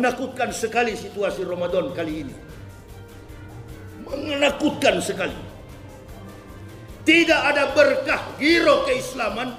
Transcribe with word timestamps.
Menakutkan 0.00 0.48
sekali 0.48 0.96
situasi 0.96 1.44
Ramadan 1.44 1.92
kali 1.92 2.24
ini. 2.24 2.34
Menakutkan 4.08 4.96
sekali. 5.04 5.36
Tidak 7.04 7.40
ada 7.44 7.68
berkah 7.76 8.32
giro 8.40 8.88
keislaman. 8.88 9.52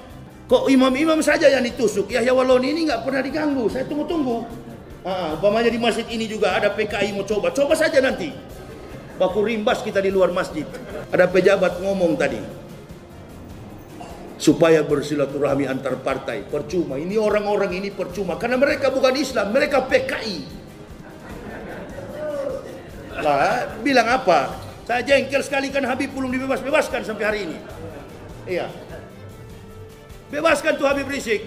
Kok 0.49 0.65
imam-imam 0.65 1.21
saja 1.21 1.46
yang 1.46 1.62
ditusuk? 1.62 2.09
Yahya 2.09 2.33
Waloni 2.33 2.73
ini 2.73 2.89
nggak 2.89 3.05
pernah 3.05 3.21
diganggu. 3.21 3.69
Saya 3.69 3.85
tunggu-tunggu. 3.85 4.41
Ah, 5.05 5.38
umpamanya 5.38 5.69
di 5.69 5.77
masjid 5.77 6.09
ini 6.09 6.25
juga 6.25 6.58
ada 6.58 6.73
PKI 6.73 7.14
mau 7.14 7.21
coba. 7.21 7.54
Coba 7.54 7.78
saja 7.78 8.02
nanti. 8.02 8.34
Baku 9.21 9.46
rimbas 9.46 9.86
kita 9.86 10.02
di 10.02 10.10
luar 10.10 10.34
masjid. 10.34 10.66
Ada 11.14 11.30
pejabat 11.30 11.86
ngomong 11.86 12.18
tadi 12.18 12.61
supaya 14.42 14.82
bersilaturahmi 14.82 15.70
antar 15.70 16.02
partai. 16.02 16.41
Percuma. 16.41 16.98
Ini 16.98 17.21
orang-orang 17.21 17.78
ini 17.78 17.94
percuma 17.94 18.41
karena 18.41 18.58
mereka 18.58 18.90
bukan 18.90 19.14
Islam, 19.14 19.54
mereka 19.54 19.86
PKI. 19.86 20.38
Lah, 23.22 23.77
bilang 23.85 24.09
apa? 24.09 24.58
Saya 24.90 25.05
jengkel 25.05 25.46
sekali 25.46 25.70
kan 25.70 25.85
Habib 25.85 26.09
belum 26.09 26.34
dibebas-bebaskan 26.34 27.05
sampai 27.05 27.23
hari 27.23 27.40
ini. 27.46 27.58
Iya. 28.49 28.66
Bebaskan 30.34 30.73
tuh 30.82 30.90
Habib 30.90 31.05
Rizik. 31.05 31.46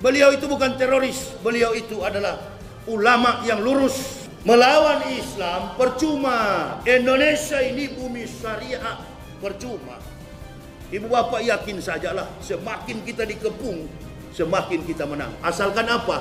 Beliau 0.00 0.32
itu 0.34 0.48
bukan 0.48 0.74
teroris, 0.80 1.36
beliau 1.44 1.76
itu 1.76 2.02
adalah 2.02 2.58
ulama 2.90 3.44
yang 3.46 3.62
lurus 3.62 4.26
melawan 4.42 5.04
Islam 5.14 5.78
percuma. 5.78 6.40
Indonesia 6.88 7.62
ini 7.62 7.92
bumi 7.92 8.26
syariah 8.26 8.98
percuma. 9.38 10.11
Ibu 10.92 11.08
bapak 11.08 11.40
yakin 11.40 11.80
sajalah 11.80 12.28
semakin 12.44 13.00
kita 13.00 13.24
dikepung 13.24 13.88
semakin 14.36 14.84
kita 14.84 15.08
menang. 15.08 15.32
Asalkan 15.40 15.88
apa? 15.88 16.20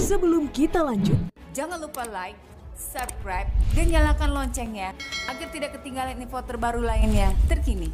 Sebelum 0.00 0.48
kita 0.48 0.80
lanjut, 0.80 1.32
Jangan 1.52 1.84
lupa 1.84 2.08
like, 2.08 2.40
subscribe, 2.72 3.44
dan 3.76 3.92
nyalakan 3.92 4.32
loncengnya 4.32 4.96
agar 5.28 5.52
tidak 5.52 5.76
ketinggalan 5.76 6.16
info 6.16 6.40
terbaru 6.40 6.80
lainnya 6.80 7.36
terkini. 7.44 7.92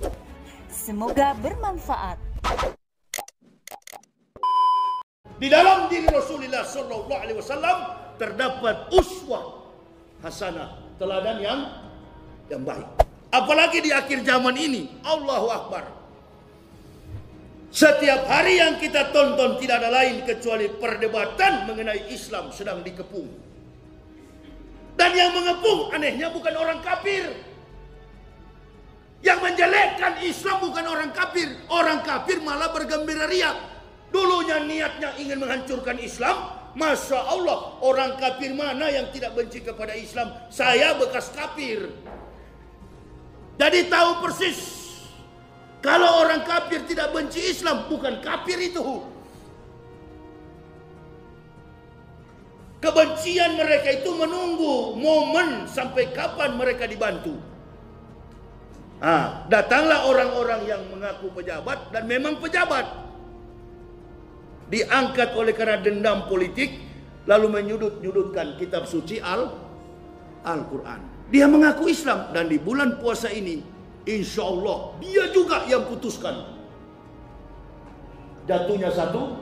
Semoga 0.70 1.34
bermanfaat. 1.34 2.23
Di 5.42 5.50
dalam 5.50 5.91
diri 5.91 6.06
Rasulullah 6.06 6.62
Sallallahu 6.62 7.19
Alaihi 7.19 7.39
Wasallam 7.42 7.78
terdapat 8.14 8.95
uswah 8.95 9.67
hasanah, 10.23 10.78
teladan 11.02 11.42
yang 11.42 11.61
yang 12.47 12.62
baik. 12.62 12.97
Apalagi 13.28 13.84
di 13.84 13.92
akhir 13.92 14.24
zaman 14.24 14.56
ini, 14.56 14.88
Allahu 15.04 15.48
Akbar. 15.52 15.84
Setiap 17.68 18.24
hari 18.24 18.56
yang 18.56 18.80
kita 18.80 19.12
tonton 19.12 19.60
tidak 19.60 19.84
ada 19.84 19.92
lain 19.92 20.24
kecuali 20.24 20.72
perdebatan 20.72 21.68
mengenai 21.68 22.08
Islam 22.08 22.48
sedang 22.48 22.80
dikepung. 22.80 23.28
Dan 24.96 25.10
yang 25.14 25.30
mengepung 25.36 25.92
anehnya 25.92 26.32
bukan 26.32 26.56
orang 26.56 26.80
kafir. 26.80 27.28
Yang 29.20 29.38
menjelekkan 29.44 30.24
Islam 30.24 30.56
bukan 30.64 30.84
orang 30.88 31.10
kafir. 31.12 31.48
Orang 31.68 32.00
kafir 32.02 32.40
malah 32.40 32.72
bergembira 32.72 33.28
riak. 33.28 33.54
Dulunya 34.08 34.64
niatnya 34.64 35.14
ingin 35.20 35.38
menghancurkan 35.38 36.00
Islam. 36.00 36.56
Masya 36.72 37.20
Allah 37.20 37.78
orang 37.84 38.16
kafir 38.16 38.56
mana 38.56 38.88
yang 38.88 39.12
tidak 39.12 39.36
benci 39.36 39.60
kepada 39.60 39.92
Islam. 39.92 40.32
Saya 40.48 40.96
bekas 40.96 41.30
kafir. 41.36 41.92
Jadi 43.59 43.91
tahu 43.91 44.23
persis 44.23 44.78
kalau 45.78 46.27
orang 46.27 46.42
kafir 46.42 46.83
tidak 46.87 47.14
benci 47.14 47.55
Islam 47.55 47.87
bukan 47.87 48.19
kafir 48.19 48.59
itu. 48.59 49.03
Kebencian 52.79 53.59
mereka 53.59 53.91
itu 53.91 54.11
menunggu 54.14 54.95
momen 54.95 55.67
sampai 55.67 56.14
kapan 56.14 56.55
mereka 56.55 56.86
dibantu. 56.86 57.34
Ah, 59.03 59.47
datanglah 59.51 60.07
orang-orang 60.07 60.63
yang 60.67 60.83
mengaku 60.91 61.30
pejabat 61.35 61.91
dan 61.91 62.07
memang 62.07 62.39
pejabat. 62.39 62.86
Diangkat 64.70 65.35
oleh 65.35 65.55
karena 65.55 65.83
dendam 65.83 66.30
politik 66.30 66.74
lalu 67.27 67.51
menyudut-nyudutkan 67.51 68.58
kitab 68.58 68.86
suci 68.86 69.18
Al 69.18 69.51
Al-Qur'an. 70.47 71.17
Dia 71.28 71.44
mengaku 71.44 71.92
Islam 71.92 72.33
dan 72.33 72.48
di 72.48 72.56
bulan 72.56 72.96
puasa 72.96 73.28
ini 73.28 73.61
insya 74.08 74.48
Allah 74.48 74.96
dia 74.96 75.28
juga 75.28 75.68
yang 75.68 75.84
putuskan. 75.84 76.56
Jatuhnya 78.48 78.89
satu, 78.89 79.36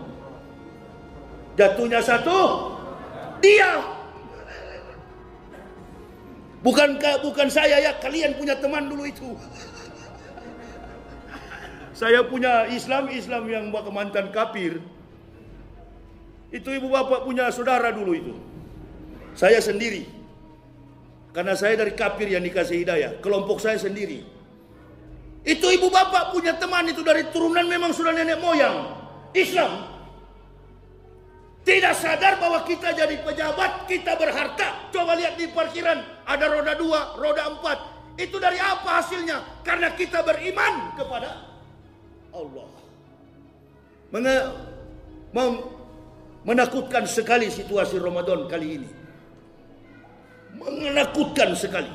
jatuhnya 1.54 2.02
satu, 2.02 2.38
dia. 3.38 3.94
Bukan 6.66 6.98
bukan 7.22 7.46
saya 7.46 7.78
ya, 7.78 7.94
kalian 8.02 8.34
punya 8.34 8.58
teman 8.58 8.91
dulu 8.91 9.06
itu. 9.06 9.38
Saya 11.94 12.26
punya 12.26 12.66
Islam, 12.66 13.06
Islam 13.14 13.46
yang 13.46 13.64
bawa 13.70 13.94
mantan 13.94 14.34
kafir. 14.34 14.82
Itu 16.50 16.75
ibu 16.75 16.91
bapak 16.91 17.22
punya 17.22 17.46
saudara 17.54 17.94
dulu 17.94 18.12
itu. 18.12 18.34
Saya 19.38 19.62
sendiri. 19.62 20.16
Karena 21.36 21.52
saya 21.52 21.76
dari 21.76 21.92
kafir 21.92 22.32
yang 22.32 22.41
dikasih 22.41 22.80
hidayah. 22.80 23.20
Kelompok 23.20 23.60
saya 23.60 23.76
sendiri. 23.76 24.24
Itu 25.44 25.69
ibu 25.69 25.92
bapak 25.92 26.32
punya 26.32 26.56
teman 26.56 26.88
itu 26.88 27.04
dari 27.04 27.28
turunan 27.28 27.69
memang 27.69 27.92
sudah 27.92 28.16
nenek 28.16 28.41
moyang. 28.41 28.97
Islam. 29.36 29.84
Tidak 31.60 31.92
sadar 31.92 32.41
bahwa 32.41 32.64
kita 32.64 32.96
jadi 32.96 33.20
pejabat, 33.20 33.84
kita 33.84 34.16
berharta. 34.16 34.88
Coba 34.88 35.12
lihat 35.12 35.36
di 35.36 35.52
parkiran, 35.52 36.25
ada 36.25 36.48
roda 36.48 36.72
dua, 36.72 37.20
roda 37.20 37.52
empat. 37.52 37.78
Itu 38.16 38.41
dari 38.41 38.56
apa 38.56 39.04
hasilnya? 39.04 39.60
Karena 39.60 39.92
kita 39.92 40.25
beriman 40.25 40.96
kepada 40.96 41.52
Allah. 42.32 42.69
Menakutkan 46.48 47.04
sekali 47.04 47.52
situasi 47.52 48.00
Ramadan 48.00 48.48
kali 48.48 48.80
ini 48.80 48.88
menakutkan 50.61 51.53
sekali. 51.56 51.91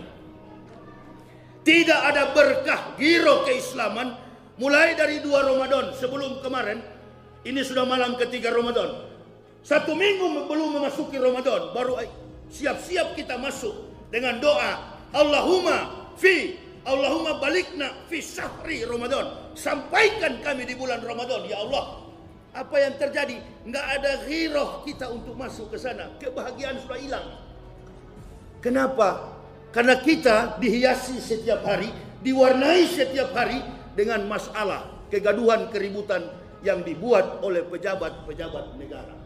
Tidak 1.62 2.00
ada 2.10 2.34
berkah 2.34 2.98
giro 2.98 3.46
keislaman 3.46 4.18
mulai 4.58 4.98
dari 4.98 5.22
dua 5.22 5.46
Ramadan 5.46 5.94
sebelum 5.94 6.42
kemarin. 6.42 6.82
Ini 7.42 7.62
sudah 7.62 7.86
malam 7.86 8.18
ketiga 8.18 8.54
Ramadan. 8.54 9.10
Satu 9.62 9.94
minggu 9.94 10.50
belum 10.50 10.82
memasuki 10.82 11.22
Ramadan 11.22 11.74
baru 11.74 12.02
siap-siap 12.50 13.14
kita 13.14 13.38
masuk 13.38 13.94
dengan 14.10 14.42
doa 14.42 14.98
Allahumma 15.14 16.10
fi 16.18 16.58
Allahumma 16.82 17.38
balikna 17.38 17.94
fi 18.10 18.18
syahri 18.18 18.82
Ramadan. 18.90 19.54
Sampaikan 19.54 20.42
kami 20.42 20.66
di 20.66 20.74
bulan 20.74 21.06
Ramadan 21.06 21.46
ya 21.46 21.62
Allah. 21.62 22.02
Apa 22.58 22.76
yang 22.82 22.98
terjadi? 22.98 23.38
Enggak 23.64 23.86
ada 24.02 24.26
giroh 24.26 24.82
kita 24.82 25.08
untuk 25.14 25.38
masuk 25.38 25.70
ke 25.70 25.78
sana. 25.78 26.10
Kebahagiaan 26.18 26.82
sudah 26.82 26.98
hilang. 26.98 27.28
Kenapa? 28.62 29.34
Karena 29.74 29.98
kita 29.98 30.62
dihiasi 30.62 31.18
setiap 31.18 31.66
hari, 31.66 31.90
diwarnai 32.22 32.86
setiap 32.86 33.34
hari 33.34 33.58
dengan 33.98 34.30
masalah, 34.30 35.10
kegaduhan, 35.10 35.74
keributan 35.74 36.30
yang 36.62 36.86
dibuat 36.86 37.42
oleh 37.42 37.66
pejabat-pejabat 37.66 38.78
negara. 38.78 39.18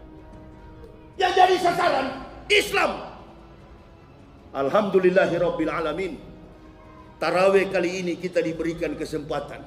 Yang 1.19 1.31
jadi 1.35 1.55
sasaran 1.59 2.07
Islam. 2.47 2.91
Alhamdulillahirabbil 4.55 5.71
alamin. 5.71 6.15
Tarawih 7.19 7.67
kali 7.71 8.07
ini 8.07 8.13
kita 8.15 8.39
diberikan 8.39 8.95
kesempatan. 8.95 9.59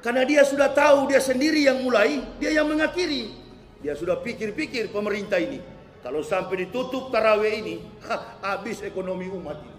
Karena 0.00 0.22
dia 0.24 0.40
sudah 0.46 0.72
tahu 0.72 1.12
dia 1.12 1.20
sendiri 1.20 1.68
yang 1.68 1.84
mulai, 1.84 2.24
dia 2.40 2.52
yang 2.56 2.68
mengakhiri. 2.68 3.44
Dia 3.84 3.92
sudah 3.92 4.24
pikir-pikir 4.24 4.88
pemerintah 4.88 5.36
ini 5.36 5.75
kalau 6.06 6.22
sampai 6.22 6.70
ditutup 6.70 7.10
tarawih 7.10 7.66
ini, 7.66 7.74
ha, 8.06 8.38
habis 8.54 8.78
ekonomi 8.86 9.26
umat 9.26 9.58
ini. 9.58 9.74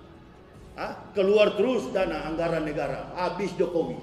Ha, 0.76 1.16
keluar 1.16 1.56
terus 1.56 1.88
dana 1.96 2.28
anggaran 2.28 2.68
negara, 2.68 3.16
habis 3.16 3.56
Jokowi. 3.56 3.96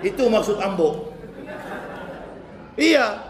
Itu 0.00 0.32
maksud 0.32 0.56
Ambo. 0.56 1.12
Iya. 2.80 3.28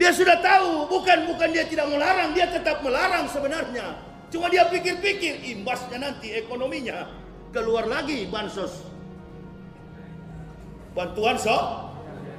Dia 0.00 0.10
sudah 0.16 0.40
tahu, 0.40 0.88
bukan 0.88 1.28
bukan 1.28 1.52
dia 1.52 1.68
tidak 1.68 1.84
melarang, 1.92 2.32
dia 2.32 2.48
tetap 2.48 2.80
melarang 2.80 3.28
sebenarnya. 3.28 4.00
Cuma 4.32 4.48
dia 4.48 4.64
pikir-pikir 4.64 5.44
imbasnya 5.52 6.00
nanti 6.00 6.32
ekonominya 6.32 7.12
keluar 7.52 7.84
lagi 7.84 8.24
bansos. 8.32 8.88
Bantuan 10.96 11.36
so 11.36 11.92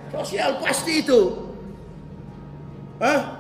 sosial 0.10 0.58
pasti 0.66 1.06
itu. 1.06 1.46
Hah? 2.98 3.38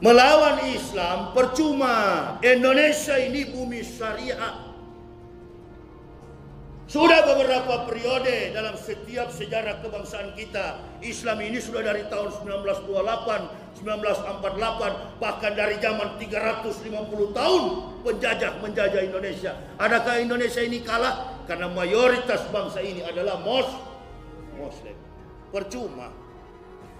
Melawan 0.00 0.60
Islam 0.68 1.32
percuma. 1.32 1.96
Indonesia 2.44 3.16
ini 3.16 3.48
bumi 3.48 3.80
syariah. 3.80 4.66
Sudah 6.86 7.26
beberapa 7.26 7.82
periode 7.90 8.54
dalam 8.54 8.78
setiap 8.78 9.34
sejarah 9.34 9.82
kebangsaan 9.82 10.38
kita, 10.38 10.78
Islam 11.02 11.42
ini 11.42 11.58
sudah 11.58 11.82
dari 11.82 12.06
tahun 12.06 12.30
1928 12.30 13.66
1948 13.82 15.20
bahkan 15.20 15.52
dari 15.52 15.76
zaman 15.82 16.16
350 16.16 17.36
tahun 17.36 17.62
penjajah 18.06 18.52
menjajah 18.62 19.02
Indonesia. 19.02 19.52
Adakah 19.76 20.22
Indonesia 20.22 20.62
ini 20.62 20.80
kalah? 20.80 21.44
Karena 21.44 21.68
mayoritas 21.68 22.46
bangsa 22.54 22.80
ini 22.80 23.02
adalah 23.04 23.42
mos 23.42 23.68
Muslim. 24.56 24.96
Percuma. 25.52 26.25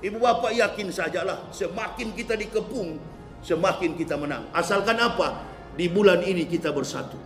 Ibu 0.05 0.19
bapak 0.21 0.53
yakin 0.53 0.93
sajalah 0.93 1.49
semakin 1.53 2.13
kita 2.13 2.37
dikepung 2.37 3.01
semakin 3.41 3.97
kita 3.97 4.21
menang. 4.21 4.49
Asalkan 4.53 5.01
apa? 5.01 5.45
Di 5.77 5.89
bulan 5.89 6.25
ini 6.25 6.49
kita 6.49 6.73
bersatu. 6.73 7.17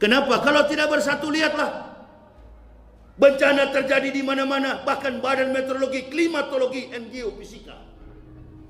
Kenapa? 0.00 0.40
Kalau 0.44 0.64
tidak 0.68 0.90
bersatu 0.92 1.32
lihatlah 1.32 1.94
Bencana 3.14 3.70
terjadi 3.70 4.10
di 4.10 4.26
mana-mana, 4.26 4.82
bahkan 4.82 5.22
Badan 5.22 5.54
Meteorologi, 5.54 6.10
Klimatologi, 6.10 6.90
dan 6.90 7.06
Geofisika 7.14 7.78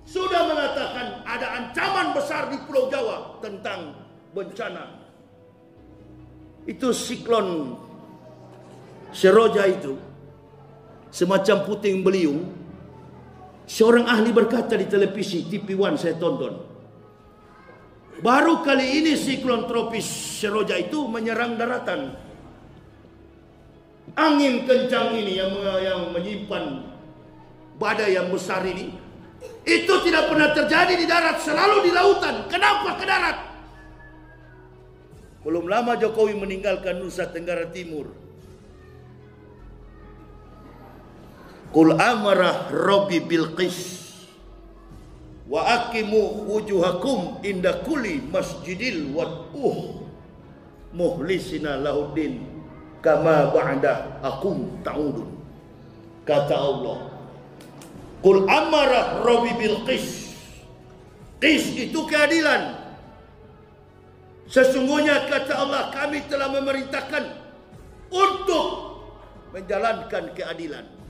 sudah 0.05 0.53
mengatakan 0.53 1.25
ada 1.25 1.47
ancaman 1.57 2.13
besar 2.13 2.53
di 2.53 2.61
Pulau 2.69 2.93
Jawa 2.93 3.41
tentang 3.41 3.97
bencana. 4.37 5.01
Itu 6.69 6.93
siklon 6.93 7.81
Seroja 9.15 9.65
itu 9.65 9.97
semacam 11.15 11.63
puting 11.63 12.03
beliung. 12.03 12.51
Seorang 13.71 14.11
ahli 14.11 14.35
berkata 14.35 14.75
di 14.75 14.91
televisi 14.91 15.47
TV 15.47 15.79
One 15.79 15.95
saya 15.95 16.19
tonton. 16.19 16.75
Baru 18.19 18.61
kali 18.67 19.01
ini 19.01 19.15
siklon 19.15 19.71
tropis 19.71 20.05
Seroja 20.43 20.75
itu 20.77 21.07
menyerang 21.07 21.55
daratan 21.55 22.25
angin 24.15 24.69
kencang 24.69 25.17
ini 25.17 25.41
yang 25.41 25.53
yang 25.83 26.01
menyimpan 26.15 26.87
badai 27.81 28.15
yang 28.15 28.31
besar 28.31 28.63
ini 28.63 28.95
itu 29.65 29.95
tidak 30.07 30.31
pernah 30.31 30.53
terjadi 30.55 30.95
di 30.95 31.07
darat 31.09 31.41
selalu 31.43 31.89
di 31.89 31.91
lautan 31.91 32.47
kenapa 32.47 33.01
ke 33.01 33.05
darat 33.09 33.37
belum 35.43 35.67
lama 35.67 35.99
Jokowi 35.99 36.39
meninggalkan 36.39 37.01
Nusa 37.03 37.29
Tenggara 37.29 37.69
Timur 37.73 38.24
Kul 41.75 41.91
amarah 41.99 42.71
Robi 42.71 43.19
Bilqis 43.19 44.07
wa 45.51 45.67
akimu 45.67 46.47
wujuhakum 46.47 47.43
inda 47.43 47.83
kulli 47.83 48.23
masjidil 48.31 49.11
wad'uh. 49.11 50.07
Muhlisina 50.95 51.83
lahuddin 51.83 52.47
kama 53.03 53.51
ba'da 53.51 54.23
akum 54.23 54.79
ta'udun. 54.87 55.35
Kata 56.23 56.55
Allah 56.55 57.11
Qul 58.25 58.49
amara 58.49 59.21
Rabbi 59.21 59.53
bil 59.61 59.85
qis. 59.85 60.33
Qis 61.37 61.77
itu 61.77 62.09
keadilan. 62.09 62.81
Sesungguhnya 64.49 65.29
kata 65.29 65.53
Allah 65.61 65.93
kami 65.93 66.25
telah 66.25 66.49
memerintahkan 66.53 67.25
Untuk 68.09 68.67
menjalankan 69.53 70.33
keadilan 70.33 71.04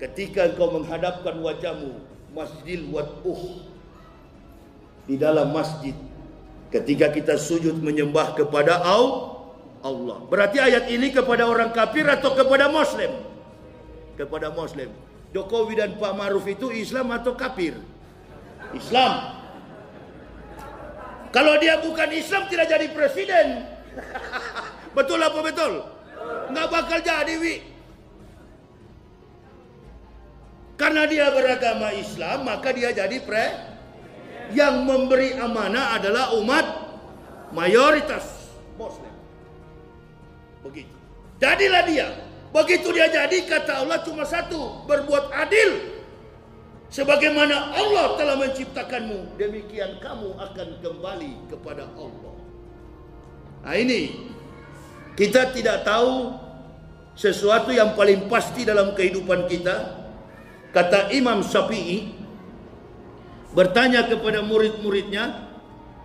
Ketika 0.00 0.48
engkau 0.48 0.72
menghadapkan 0.80 1.36
wajahmu 1.44 2.00
Masjidil 2.32 2.88
wad'uh 2.88 3.68
Di 5.04 5.20
dalam 5.20 5.52
masjid 5.52 5.92
Ketika 6.72 7.10
kita 7.10 7.34
sujud 7.34 7.82
menyembah 7.82 8.38
kepada 8.38 8.78
Allah. 8.78 10.22
Berarti 10.30 10.62
ayat 10.62 10.86
ini 10.86 11.10
kepada 11.10 11.50
orang 11.50 11.74
kafir 11.74 12.06
atau 12.06 12.30
kepada 12.30 12.70
Muslim? 12.70 13.10
Kepada 14.14 14.54
Muslim. 14.54 14.86
Jokowi 15.34 15.74
dan 15.82 15.98
Pak 15.98 16.14
Maruf 16.14 16.46
itu 16.46 16.70
Islam 16.70 17.10
atau 17.10 17.34
kafir? 17.34 17.74
Islam. 18.70 19.40
Kalau 21.34 21.58
dia 21.58 21.78
bukan 21.82 22.10
Islam 22.14 22.46
tidak 22.46 22.70
jadi 22.70 22.86
presiden. 22.94 23.46
betul 24.96 25.18
apa 25.18 25.40
betul? 25.42 25.72
Nggak 26.54 26.68
bakal 26.70 26.98
jadi, 27.02 27.34
Wi. 27.38 27.69
Karena 30.80 31.04
dia 31.04 31.28
beragama 31.28 31.92
Islam, 31.92 32.48
maka 32.48 32.72
dia 32.72 32.88
jadi 32.88 33.20
pre. 33.20 33.68
Yang 34.56 34.80
memberi 34.88 35.36
amanah 35.36 36.00
adalah 36.00 36.32
umat 36.40 36.66
mayoritas 37.52 38.48
Muslim. 38.80 39.12
Begitu. 40.64 40.96
Jadilah 41.36 41.84
dia. 41.84 42.08
Begitu 42.50 42.88
dia 42.96 43.12
jadi 43.12 43.44
kata 43.44 43.84
Allah 43.84 44.00
cuma 44.02 44.24
satu. 44.24 44.88
Berbuat 44.88 45.28
adil. 45.36 46.00
Sebagaimana 46.88 47.76
Allah 47.76 48.16
telah 48.16 48.40
menciptakanmu. 48.40 49.36
Demikian 49.36 50.00
kamu 50.00 50.32
akan 50.34 50.68
kembali 50.80 51.32
kepada 51.52 51.84
Allah. 51.92 52.34
Nah 53.68 53.76
ini. 53.76 54.32
Kita 55.12 55.52
tidak 55.52 55.84
tahu 55.84 56.32
sesuatu 57.12 57.68
yang 57.68 57.92
paling 57.92 58.32
pasti 58.32 58.64
dalam 58.64 58.96
kehidupan 58.96 59.44
kita. 59.44 59.99
Kata 60.70 61.10
Imam 61.10 61.42
Syafi'i. 61.42 62.14
Bertanya 63.50 64.06
kepada 64.06 64.46
murid-muridnya. 64.46 65.50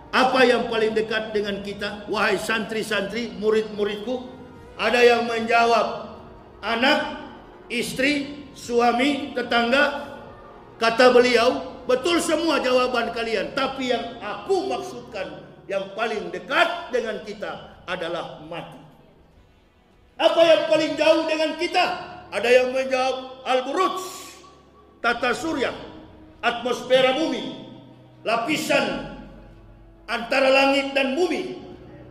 Apa 0.09 0.47
yang 0.47 0.71
paling 0.71 0.95
dekat 0.95 1.35
dengan 1.35 1.59
kita? 1.59 2.07
Wahai 2.07 2.39
santri-santri, 2.39 3.35
murid-muridku. 3.35 4.31
Ada 4.79 5.01
yang 5.03 5.21
menjawab 5.27 6.17
anak, 6.63 7.21
istri, 7.67 8.47
suami, 8.55 9.35
tetangga. 9.35 10.15
Kata 10.79 11.11
beliau, 11.11 11.83
betul 11.85 12.23
semua 12.23 12.63
jawaban 12.63 13.11
kalian. 13.11 13.53
Tapi 13.53 13.91
yang 13.91 14.17
aku 14.23 14.71
maksudkan 14.71 15.45
yang 15.69 15.93
paling 15.93 16.31
dekat 16.33 16.89
dengan 16.95 17.21
kita 17.21 17.83
adalah 17.85 18.41
mati. 18.47 18.81
Apa 20.15 20.41
yang 20.41 20.61
paling 20.71 20.93
jauh 20.95 21.23
dengan 21.27 21.51
kita? 21.59 21.85
Ada 22.31 22.49
yang 22.49 22.67
menjawab 22.71 23.45
al-buruj, 23.45 24.24
tata 25.05 25.37
surya, 25.37 25.69
atmosfera 26.41 27.13
bumi, 27.13 27.69
lapisan 28.25 29.13
antara 30.09 30.49
langit 30.49 30.97
dan 30.97 31.13
bumi, 31.13 31.61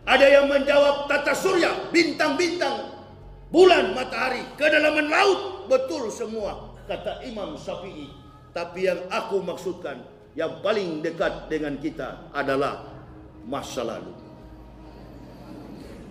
ada 0.07 0.23
yang 0.23 0.47
menjawab 0.47 1.11
tata 1.11 1.35
surya, 1.35 1.91
bintang-bintang, 1.91 3.03
bulan, 3.51 3.91
matahari, 3.91 4.47
kedalaman 4.55 5.11
laut. 5.11 5.67
Betul 5.67 6.07
semua, 6.07 6.79
kata 6.87 7.27
Imam 7.27 7.59
Syafi'i. 7.59 8.07
Tapi 8.55 8.87
yang 8.87 9.11
aku 9.11 9.43
maksudkan, 9.43 9.99
yang 10.39 10.63
paling 10.63 11.03
dekat 11.03 11.51
dengan 11.51 11.75
kita 11.75 12.31
adalah 12.31 12.95
masa 13.43 13.83
lalu. 13.83 14.15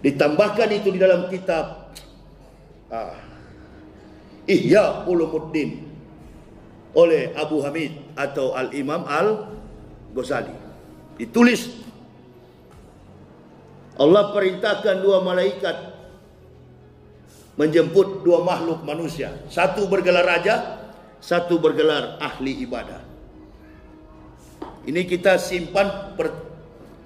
Ditambahkan 0.05 0.69
itu 0.69 0.93
di 0.93 1.01
dalam 1.01 1.33
kitab 1.33 1.97
ah, 2.93 3.17
Ihya 4.45 5.09
Ulumuddin 5.09 5.94
oleh 6.95 7.35
Abu 7.35 7.61
Hamid 7.67 8.15
atau 8.15 8.55
Al-Imam 8.55 9.03
Al-Ghazali. 9.05 10.55
Ditulis 11.19 11.71
Allah 13.95 14.35
perintahkan 14.35 14.99
dua 15.03 15.23
malaikat 15.23 15.95
menjemput 17.55 18.27
dua 18.27 18.43
makhluk 18.43 18.83
manusia. 18.83 19.31
Satu 19.47 19.87
bergelar 19.87 20.27
raja, 20.27 20.83
satu 21.23 21.63
bergelar 21.63 22.19
ahli 22.19 22.67
ibadah. 22.67 23.03
Ini 24.85 25.07
kita 25.07 25.39
simpan 25.39 26.19
per, 26.19 26.35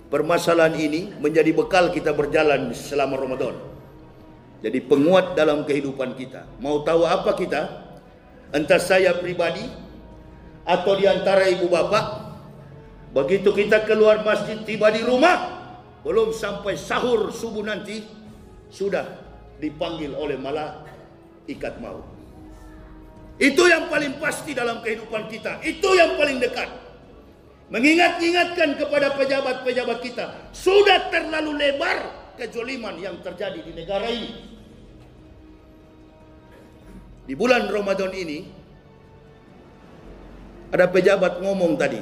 permasalahan 0.09 0.75
ini 0.80 1.12
menjadi 1.21 1.52
bekal 1.52 1.92
kita 1.92 2.16
berjalan 2.16 2.73
selama 2.73 3.21
Ramadan. 3.21 3.54
Jadi 4.59 4.83
penguat 4.83 5.38
dalam 5.38 5.62
kehidupan 5.62 6.18
kita. 6.18 6.49
Mau 6.59 6.83
tahu 6.83 7.07
apa 7.07 7.37
kita? 7.38 7.88
Entah 8.49 8.81
saya 8.81 9.12
pribadi 9.21 9.64
atau 10.64 10.93
di 10.97 11.05
antara 11.05 11.49
ibu 11.49 11.69
bapak. 11.69 12.28
Begitu 13.12 13.52
kita 13.57 13.88
keluar 13.88 14.21
masjid 14.21 14.61
tiba 14.64 14.93
di 14.93 15.00
rumah, 15.00 15.64
belum 16.05 16.33
sampai 16.33 16.76
sahur 16.76 17.33
subuh 17.33 17.64
nanti 17.64 18.05
sudah 18.69 19.05
dipanggil 19.57 20.12
oleh 20.12 20.37
malah 20.37 20.85
ikat 21.49 21.81
maut. 21.81 22.05
Itu 23.38 23.71
yang 23.71 23.87
paling 23.87 24.19
pasti 24.19 24.52
dalam 24.52 24.83
kehidupan 24.83 25.31
kita. 25.31 25.62
Itu 25.62 25.95
yang 25.95 26.19
paling 26.19 26.43
dekat. 26.43 26.69
Mengingat-ingatkan 27.71 28.81
kepada 28.81 29.14
pejabat-pejabat 29.14 29.99
kita. 30.02 30.26
Sudah 30.50 31.12
terlalu 31.12 31.55
lebar 31.55 32.33
kejoliman 32.35 32.99
yang 32.99 33.23
terjadi 33.23 33.62
di 33.62 33.73
negara 33.78 34.11
ini. 34.11 34.58
Di 37.28 37.37
bulan 37.37 37.68
Ramadan 37.68 38.08
ini. 38.16 38.56
Ada 40.68 40.88
pejabat 40.88 41.40
ngomong 41.44 41.80
tadi 41.80 42.00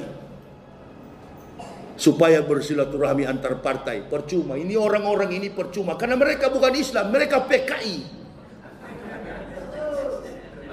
supaya 1.99 2.43
bersilaturahmi 2.43 3.27
antar 3.27 3.59
partai. 3.59 4.07
Percuma. 4.07 4.55
Ini 4.55 4.75
orang-orang 4.79 5.35
ini 5.35 5.51
percuma 5.51 5.99
karena 5.99 6.15
mereka 6.15 6.47
bukan 6.47 6.71
Islam, 6.75 7.11
mereka 7.11 7.43
PKI. 7.43 7.97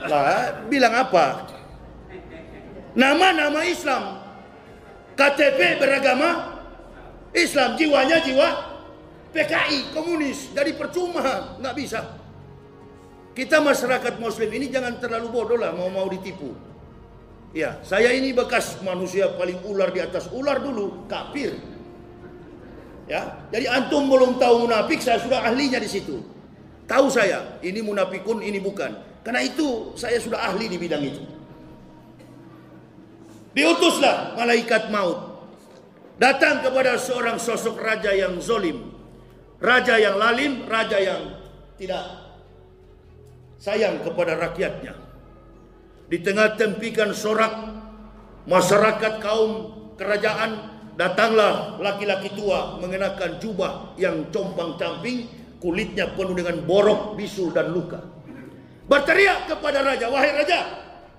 Lah, 0.04 0.66
bilang 0.70 0.94
apa? 0.94 1.50
Nama-nama 2.94 3.62
Islam. 3.66 4.22
KTP 5.14 5.82
beragama 5.82 6.60
Islam. 7.30 7.74
Jiwanya 7.78 8.22
jiwa 8.22 8.48
PKI, 9.34 9.90
komunis. 9.94 10.50
Jadi 10.50 10.74
percuma, 10.74 11.58
nggak 11.62 11.74
bisa. 11.78 12.23
Kita 13.34 13.58
masyarakat 13.58 14.22
muslim 14.22 14.46
ini 14.54 14.70
jangan 14.70 15.02
terlalu 15.02 15.26
bodoh 15.34 15.58
lah 15.58 15.74
mau-mau 15.74 16.06
ditipu. 16.06 16.54
Ya, 17.50 17.82
saya 17.82 18.14
ini 18.14 18.30
bekas 18.34 18.78
manusia 18.82 19.30
paling 19.34 19.58
ular 19.66 19.90
di 19.90 20.02
atas 20.02 20.30
ular 20.30 20.62
dulu, 20.62 21.06
kafir. 21.10 21.54
Ya, 23.10 23.46
jadi 23.50 23.70
antum 23.74 24.06
belum 24.06 24.38
tahu 24.38 24.66
munafik, 24.66 25.02
saya 25.02 25.18
sudah 25.22 25.42
ahlinya 25.50 25.78
di 25.82 25.90
situ. 25.90 26.22
Tahu 26.86 27.06
saya, 27.10 27.58
ini 27.62 27.82
munafikun, 27.82 28.42
ini 28.42 28.58
bukan. 28.62 28.94
Karena 29.22 29.42
itu 29.42 29.94
saya 29.98 30.18
sudah 30.18 30.50
ahli 30.50 30.66
di 30.70 30.78
bidang 30.78 31.02
itu. 31.02 31.22
Diutuslah 33.54 34.34
malaikat 34.34 34.90
maut 34.90 35.46
datang 36.18 36.62
kepada 36.62 36.98
seorang 36.98 37.38
sosok 37.38 37.78
raja 37.78 38.10
yang 38.14 38.38
zolim, 38.42 38.94
raja 39.62 39.94
yang 39.94 40.18
lalim, 40.18 40.66
raja 40.66 40.98
yang 40.98 41.38
tidak 41.78 42.23
sayang 43.64 44.04
kepada 44.04 44.36
rakyatnya. 44.36 44.92
Di 46.04 46.20
tengah 46.20 46.52
tempikan 46.60 47.16
sorak 47.16 47.48
masyarakat 48.44 49.24
kaum 49.24 49.72
kerajaan 49.96 50.68
datanglah 51.00 51.80
laki-laki 51.80 52.28
tua 52.36 52.76
mengenakan 52.76 53.40
jubah 53.40 53.96
yang 53.96 54.28
compang-camping, 54.28 55.24
kulitnya 55.64 56.12
penuh 56.12 56.36
dengan 56.36 56.60
borok, 56.68 57.16
bisul 57.16 57.56
dan 57.56 57.72
luka. 57.72 58.04
Berteriak 58.84 59.48
kepada 59.48 59.80
raja, 59.80 60.12
"Wahai 60.12 60.44
raja, 60.44 60.60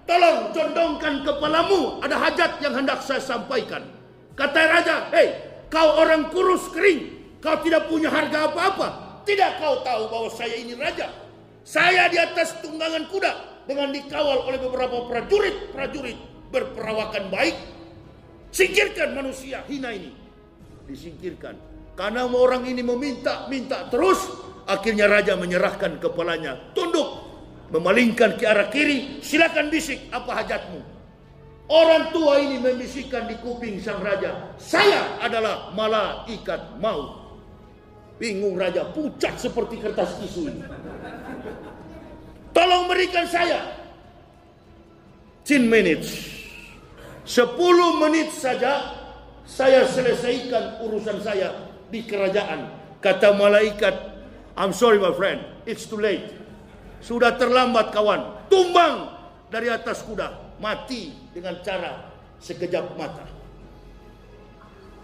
tolong 0.06 0.54
condongkan 0.54 1.26
kepalamu, 1.26 1.98
ada 2.06 2.14
hajat 2.30 2.62
yang 2.62 2.78
hendak 2.78 3.02
saya 3.02 3.18
sampaikan." 3.18 3.82
Kata 4.38 4.70
raja, 4.70 5.10
"Hei, 5.10 5.34
kau 5.74 5.98
orang 5.98 6.30
kurus 6.30 6.70
kering, 6.70 7.10
kau 7.42 7.58
tidak 7.66 7.90
punya 7.90 8.14
harga 8.14 8.54
apa-apa. 8.54 8.88
Tidak 9.26 9.58
kau 9.58 9.82
tahu 9.82 10.14
bahwa 10.14 10.30
saya 10.30 10.54
ini 10.62 10.78
raja? 10.78 11.25
Saya 11.66 12.06
di 12.14 12.22
atas 12.22 12.62
tunggangan 12.62 13.10
kuda, 13.10 13.34
dengan 13.66 13.90
dikawal 13.90 14.46
oleh 14.46 14.62
beberapa 14.62 15.10
prajurit-prajurit 15.10 16.18
berperawakan 16.54 17.34
baik. 17.34 17.58
Singkirkan 18.54 19.18
manusia 19.18 19.66
hina 19.66 19.90
ini. 19.90 20.14
Disingkirkan. 20.86 21.58
Karena 21.98 22.30
orang 22.30 22.70
ini 22.70 22.86
meminta-minta 22.86 23.90
terus, 23.90 24.22
akhirnya 24.70 25.10
raja 25.10 25.34
menyerahkan 25.34 25.98
kepalanya. 25.98 26.72
Tunduk. 26.78 27.26
Memalingkan 27.74 28.38
ke 28.38 28.46
arah 28.46 28.70
kiri, 28.70 29.26
silakan 29.26 29.74
bisik 29.74 30.14
apa 30.14 30.46
hajatmu. 30.46 30.86
Orang 31.66 32.14
tua 32.14 32.38
ini 32.38 32.62
membisikkan 32.62 33.26
di 33.26 33.42
kuping 33.42 33.82
sang 33.82 34.06
raja, 34.06 34.54
saya 34.62 35.18
adalah 35.18 35.74
malaikat 35.74 36.78
maut. 36.78 37.25
Bingung 38.16 38.56
raja, 38.56 38.88
pucat 38.96 39.36
seperti 39.36 39.76
kertas 39.80 40.16
tisu 40.24 40.48
ini. 40.48 40.64
Tolong 42.56 42.88
berikan 42.88 43.28
saya 43.28 43.76
10 45.44 45.68
minutes. 45.68 46.32
10 47.28 47.60
menit 48.00 48.32
saja 48.32 48.96
saya 49.44 49.84
selesaikan 49.84 50.80
urusan 50.88 51.20
saya 51.20 51.76
di 51.92 52.08
kerajaan. 52.08 52.72
Kata 53.04 53.36
malaikat, 53.36 53.94
I'm 54.56 54.72
sorry 54.72 54.98
my 54.98 55.12
friend, 55.12 55.44
it's 55.68 55.84
too 55.84 56.00
late. 56.00 56.32
Sudah 57.04 57.36
terlambat 57.36 57.92
kawan. 57.92 58.48
Tumbang 58.48 59.12
dari 59.52 59.68
atas 59.70 60.02
kuda. 60.08 60.58
Mati 60.58 61.12
dengan 61.36 61.60
cara 61.60 62.08
sekejap 62.40 62.96
mata. 62.96 63.35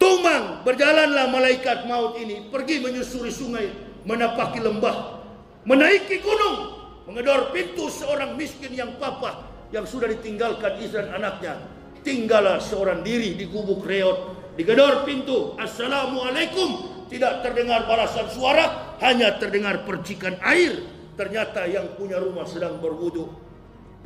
Tumbang, 0.01 0.65
berjalanlah 0.65 1.29
malaikat 1.29 1.85
maut 1.85 2.17
ini 2.17 2.49
pergi 2.49 2.81
menyusuri 2.81 3.29
sungai, 3.29 3.69
menapaki 4.01 4.57
lembah, 4.57 5.21
menaiki 5.69 6.17
gunung, 6.25 6.81
Mengedor 7.11 7.51
pintu 7.51 7.91
seorang 7.91 8.39
miskin 8.39 8.71
yang 8.71 8.95
papa 8.95 9.43
yang 9.73 9.83
sudah 9.83 10.07
ditinggalkan 10.07 10.79
istri 10.79 11.03
anaknya. 11.11 11.59
Tinggallah 12.07 12.63
seorang 12.63 13.03
diri 13.03 13.35
di 13.35 13.51
gubuk 13.51 13.83
reot. 13.83 14.31
Digedor 14.55 15.03
pintu. 15.03 15.59
Assalamualaikum. 15.59 17.03
Tidak 17.11 17.43
terdengar 17.43 17.83
balasan 17.83 18.31
suara. 18.31 18.95
Hanya 19.03 19.35
terdengar 19.43 19.83
percikan 19.83 20.39
air. 20.39 20.87
Ternyata 21.19 21.67
yang 21.67 21.99
punya 21.99 22.15
rumah 22.15 22.47
sedang 22.47 22.79
berwudu. 22.79 23.27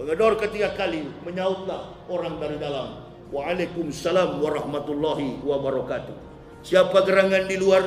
Mengedor 0.01 0.41
ketiga 0.41 0.73
kali. 0.73 1.05
Menyautlah 1.21 2.09
orang 2.09 2.41
dari 2.41 2.57
dalam. 2.57 3.04
Waalaikumsalam 3.33 4.37
warahmatullahi 4.37 5.41
wabarakatuh. 5.41 6.13
Siapa 6.61 7.01
gerangan 7.05 7.49
di 7.49 7.57
luar? 7.57 7.81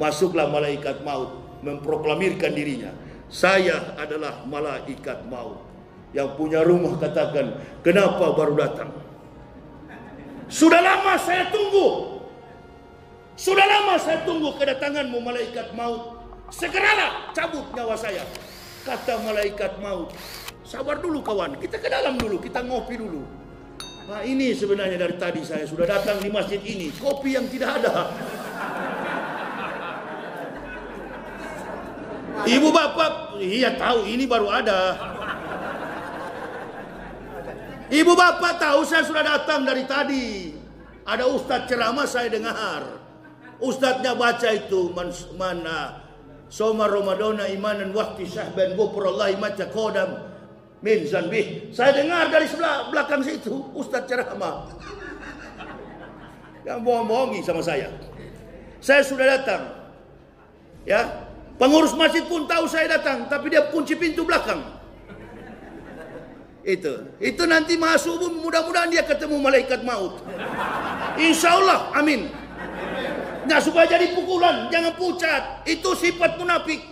Masuklah 0.00 0.48
malaikat 0.48 1.04
maut. 1.04 1.32
Memproklamirkan 1.60 2.52
dirinya. 2.52 2.92
Saya 3.28 3.96
adalah 4.00 4.44
malaikat 4.48 5.28
maut. 5.28 5.60
Yang 6.16 6.28
punya 6.40 6.64
rumah 6.64 6.96
katakan, 6.96 7.60
kenapa 7.84 8.32
baru 8.32 8.54
datang? 8.56 8.90
Sudah 10.48 10.80
lama 10.80 11.18
saya 11.20 11.50
tunggu. 11.52 12.20
Sudah 13.36 13.66
lama 13.68 14.00
saya 14.00 14.24
tunggu 14.24 14.56
kedatanganmu 14.56 15.18
malaikat 15.20 15.76
maut. 15.76 16.16
Segeralah 16.48 17.34
cabut 17.36 17.66
nyawa 17.76 17.98
saya. 17.98 18.24
Kata 18.86 19.20
malaikat 19.20 19.76
maut. 19.82 20.14
Sabar 20.64 20.98
dulu 21.02 21.20
kawan, 21.20 21.58
kita 21.60 21.76
ke 21.78 21.88
dalam 21.90 22.16
dulu, 22.16 22.40
kita 22.40 22.62
ngopi 22.64 22.96
dulu. 22.98 23.45
Nah 24.06 24.22
ini 24.22 24.54
sebenarnya 24.54 25.02
dari 25.02 25.18
tadi 25.18 25.42
saya 25.42 25.66
sudah 25.66 25.82
datang 25.82 26.22
di 26.22 26.30
masjid 26.30 26.62
ini. 26.62 26.94
Kopi 26.94 27.34
yang 27.34 27.50
tidak 27.50 27.82
ada. 27.82 28.14
Ibu 32.46 32.68
bapak, 32.70 33.42
iya 33.42 33.74
tahu 33.74 34.06
ini 34.06 34.22
baru 34.30 34.46
ada. 34.46 34.94
Ibu 37.90 38.12
bapak 38.14 38.62
tahu 38.62 38.86
saya 38.86 39.02
sudah 39.02 39.26
datang 39.26 39.66
dari 39.66 39.82
tadi. 39.82 40.54
Ada 41.02 41.26
ustadz 41.26 41.66
ceramah 41.66 42.06
saya 42.06 42.30
dengar. 42.30 43.06
Ustadznya 43.56 44.12
baca 44.12 44.52
itu 44.52 44.92
man, 44.92 45.08
mana 45.40 46.04
Soma 46.52 46.84
Ramadana 46.84 47.48
imanan 47.48 47.88
waktu 47.96 48.28
sahban 48.28 48.76
gopurallahi 48.76 49.40
maca 49.40 49.64
kodam 49.72 50.25
min 50.86 51.02
zanbih. 51.02 51.74
Saya 51.74 51.98
dengar 51.98 52.30
dari 52.30 52.46
sebelah 52.46 52.86
belakang 52.94 53.26
situ 53.26 53.74
ustadz 53.74 54.06
ceramah. 54.06 54.70
Yang 56.62 56.78
bohong-bohongi 56.86 57.42
sama 57.42 57.58
saya. 57.66 57.90
Saya 58.78 59.02
sudah 59.02 59.26
datang. 59.26 59.62
Ya, 60.86 61.26
Pengurus 61.56 61.96
masjid 61.96 62.20
pun 62.20 62.44
tahu 62.44 62.68
saya 62.68 63.00
datang, 63.00 63.32
tapi 63.32 63.48
dia 63.48 63.64
kunci 63.72 63.96
pintu 63.96 64.28
belakang. 64.28 64.60
Itu, 66.60 67.16
itu 67.16 67.42
nanti 67.48 67.80
masuk 67.80 68.20
pun 68.20 68.32
mudah-mudahan 68.44 68.92
dia 68.92 69.00
ketemu 69.00 69.40
malaikat 69.40 69.80
maut. 69.80 70.20
Insya 71.16 71.56
Allah, 71.56 71.94
amin. 71.96 72.28
Nah 73.46 73.58
supaya 73.62 73.88
jadi 73.88 74.12
pukulan, 74.12 74.68
jangan 74.68 74.92
pucat. 74.98 75.64
Itu 75.64 75.96
sifat 75.96 76.36
munafik. 76.36 76.82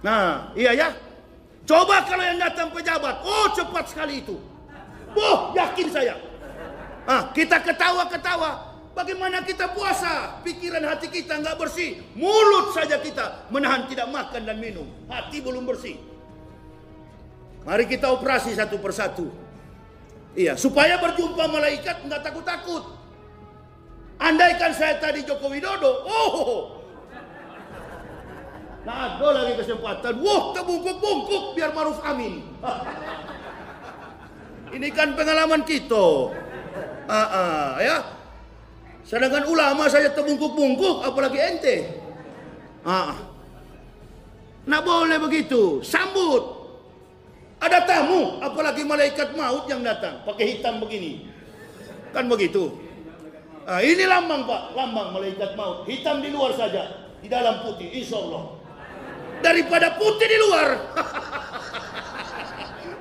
Nah, 0.00 0.54
iya 0.54 0.72
ya. 0.72 0.88
Coba 1.68 2.00
kalau 2.08 2.24
yang 2.24 2.40
datang 2.40 2.72
pejabat, 2.72 3.20
oh 3.20 3.52
cepat 3.52 3.92
sekali 3.92 4.24
itu. 4.24 4.40
Oh, 5.12 5.52
yakin 5.52 5.88
saya. 5.92 6.16
Ah, 7.04 7.28
kita 7.36 7.60
ketawa-ketawa, 7.60 8.68
Bagaimana 8.98 9.46
kita 9.46 9.70
puasa? 9.78 10.42
Pikiran 10.42 10.82
hati 10.82 11.06
kita 11.06 11.38
nggak 11.38 11.54
bersih. 11.54 12.02
Mulut 12.18 12.74
saja 12.74 12.98
kita 12.98 13.46
menahan 13.46 13.86
tidak 13.86 14.10
makan 14.10 14.42
dan 14.42 14.58
minum. 14.58 14.90
Hati 15.06 15.38
belum 15.38 15.62
bersih. 15.62 16.02
Mari 17.62 17.86
kita 17.86 18.10
operasi 18.10 18.58
satu 18.58 18.82
persatu. 18.82 19.30
Iya, 20.34 20.58
supaya 20.58 20.98
berjumpa 20.98 21.46
malaikat 21.46 22.10
nggak 22.10 22.26
takut-takut. 22.26 22.90
Andaikan 24.18 24.74
saya 24.74 24.98
tadi 24.98 25.22
Joko 25.22 25.46
Widodo, 25.46 26.02
oh, 26.02 26.77
nah 28.88 29.20
lagi 29.20 29.52
kesempatan. 29.60 30.16
Wah, 30.24 30.56
terbungkuk-bungkuk 30.56 31.52
biar 31.52 31.76
Maruf 31.76 32.00
Amin. 32.00 32.40
Ini 34.72 34.88
kan 34.96 35.12
pengalaman 35.12 35.60
kita. 35.68 36.32
Ah, 37.04 37.28
ah, 37.28 37.68
ya. 37.84 38.00
Sedangkan 39.04 39.44
ulama 39.44 39.92
saja 39.92 40.08
terbungkuk-bungkuk, 40.16 41.04
apalagi 41.04 41.36
ente. 41.36 41.76
Ah. 42.80 43.12
Nak 44.64 44.80
boleh 44.84 45.20
begitu. 45.20 45.84
Sambut. 45.84 46.56
Ada 47.60 47.84
tamu, 47.84 48.40
apalagi 48.40 48.86
malaikat 48.88 49.36
maut 49.36 49.68
yang 49.68 49.84
datang. 49.84 50.24
Pakai 50.24 50.56
hitam 50.56 50.80
begini. 50.80 51.28
Kan 52.16 52.24
begitu. 52.24 52.72
Ah, 53.68 53.84
ini 53.84 54.08
lambang 54.08 54.48
pak, 54.48 54.72
lambang 54.72 55.12
malaikat 55.12 55.52
maut. 55.52 55.84
Hitam 55.84 56.24
di 56.24 56.32
luar 56.32 56.56
saja, 56.56 57.12
di 57.20 57.28
dalam 57.28 57.60
putih, 57.68 57.92
insya 57.92 58.16
Allah. 58.16 58.57
Daripada 59.38 59.94
putih 59.96 60.28
di 60.28 60.38
luar. 60.38 60.68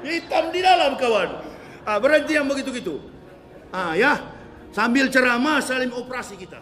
hitam 0.07 0.49
di 0.49 0.63
dalam 0.63 0.95
kawan. 0.95 1.29
Ah, 1.83 1.99
berhenti 1.99 2.35
yang 2.35 2.47
begitu-gitu. 2.47 3.03
Ah, 3.71 3.95
ya. 3.95 4.19
Sambil 4.71 5.07
ceramah 5.11 5.63
saling 5.63 5.91
operasi 5.91 6.35
kita. 6.39 6.59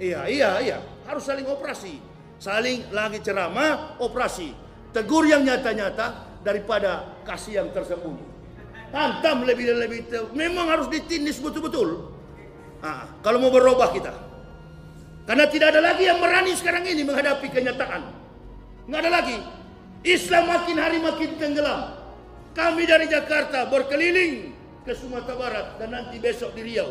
Iya, 0.00 0.26
iya, 0.28 0.50
iya. 0.60 0.78
Harus 1.06 1.28
saling 1.28 1.44
operasi. 1.48 2.00
Saling 2.40 2.90
lagi 2.90 3.22
ceramah, 3.22 4.00
operasi. 4.02 4.56
Tegur 4.90 5.24
yang 5.28 5.46
nyata-nyata 5.46 6.40
daripada 6.42 7.22
kasih 7.22 7.62
yang 7.62 7.68
tersembunyi. 7.70 8.24
Hantam 8.92 9.48
lebih 9.48 9.72
dan 9.72 9.78
lebih. 9.80 9.98
Memang 10.36 10.68
harus 10.68 10.88
ditindis 10.90 11.40
betul-betul. 11.40 12.12
Ah, 12.82 13.08
kalau 13.22 13.38
mau 13.40 13.52
berubah 13.52 13.94
kita. 13.94 14.12
Karena 15.22 15.46
tidak 15.46 15.70
ada 15.70 15.80
lagi 15.80 16.02
yang 16.02 16.18
berani 16.18 16.50
sekarang 16.58 16.82
ini 16.82 17.06
menghadapi 17.06 17.46
kenyataan. 17.46 18.21
Nggak 18.86 19.00
ada 19.06 19.10
lagi. 19.10 19.38
Islam 20.02 20.44
makin 20.50 20.76
hari 20.78 20.98
makin 20.98 21.30
tenggelam. 21.38 21.94
Kami 22.52 22.82
dari 22.84 23.06
Jakarta 23.06 23.70
berkeliling 23.70 24.52
ke 24.82 24.92
Sumatera 24.92 25.38
Barat 25.38 25.66
dan 25.78 25.94
nanti 25.94 26.18
besok 26.18 26.52
di 26.58 26.66
Riau. 26.66 26.90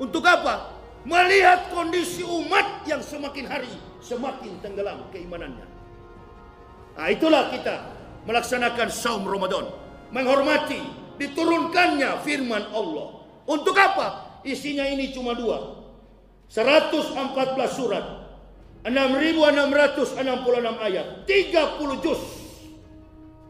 Untuk 0.00 0.24
apa? 0.24 0.80
Melihat 1.04 1.72
kondisi 1.72 2.24
umat 2.24 2.84
yang 2.88 3.00
semakin 3.00 3.46
hari 3.48 3.72
semakin 4.00 4.56
tenggelam 4.64 5.08
keimanannya. 5.12 5.68
Nah, 6.96 7.08
itulah 7.08 7.52
kita 7.52 7.76
melaksanakan 8.24 8.88
saum 8.88 9.24
Ramadan. 9.24 9.70
Menghormati 10.10 10.80
diturunkannya 11.20 12.24
firman 12.26 12.64
Allah. 12.74 13.22
Untuk 13.46 13.76
apa? 13.78 14.40
Isinya 14.42 14.88
ini 14.88 15.12
cuma 15.14 15.36
dua. 15.36 15.78
114 16.50 17.14
surat. 17.70 18.19
6666 18.84 20.16
ayat. 20.80 21.06
30 21.28 22.04
juz. 22.04 22.22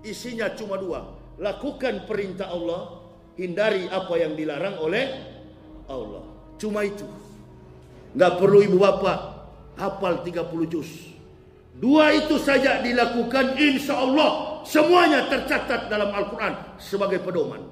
Isinya 0.00 0.48
cuma 0.56 0.80
dua 0.80 1.20
lakukan 1.40 2.04
perintah 2.04 2.52
Allah, 2.52 3.00
hindari 3.40 3.88
apa 3.88 4.14
yang 4.20 4.36
dilarang 4.36 4.76
oleh 4.78 5.04
Allah. 5.88 6.22
Cuma 6.60 6.84
itu. 6.84 7.08
Nggak 8.12 8.32
perlu 8.36 8.60
ibu 8.60 8.76
bapak 8.76 9.18
hafal 9.80 10.20
30 10.20 10.68
juz. 10.68 11.08
Dua 11.80 12.12
itu 12.12 12.36
saja 12.36 12.84
dilakukan 12.84 13.56
insya 13.56 13.96
Allah 13.96 14.60
semuanya 14.68 15.32
tercatat 15.32 15.88
dalam 15.88 16.12
Al-Quran 16.12 16.76
sebagai 16.76 17.24
pedoman. 17.24 17.64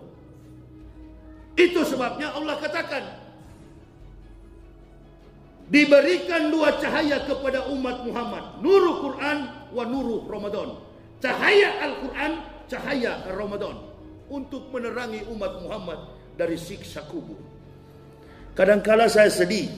Itu 1.59 1.85
sebabnya 1.85 2.33
Allah 2.33 2.57
katakan 2.57 3.05
diberikan 5.69 6.49
dua 6.49 6.77
cahaya 6.81 7.25
kepada 7.29 7.69
umat 7.73 8.05
Muhammad. 8.05 8.61
Nuru 8.65 9.05
Quran 9.05 9.39
wa 9.73 9.85
nuru 9.85 10.25
Ramadan. 10.25 10.81
Cahaya 11.21 11.83
Al-Quran 11.85 12.33
cahaya 12.69 13.25
Ramadan 13.33 13.77
untuk 14.29 14.69
menerangi 14.73 15.25
umat 15.33 15.61
Muhammad 15.65 15.99
dari 16.37 16.57
siksa 16.61 17.05
kubur. 17.09 17.41
Kadangkala 18.53 19.09
saya 19.09 19.33
sedih 19.33 19.73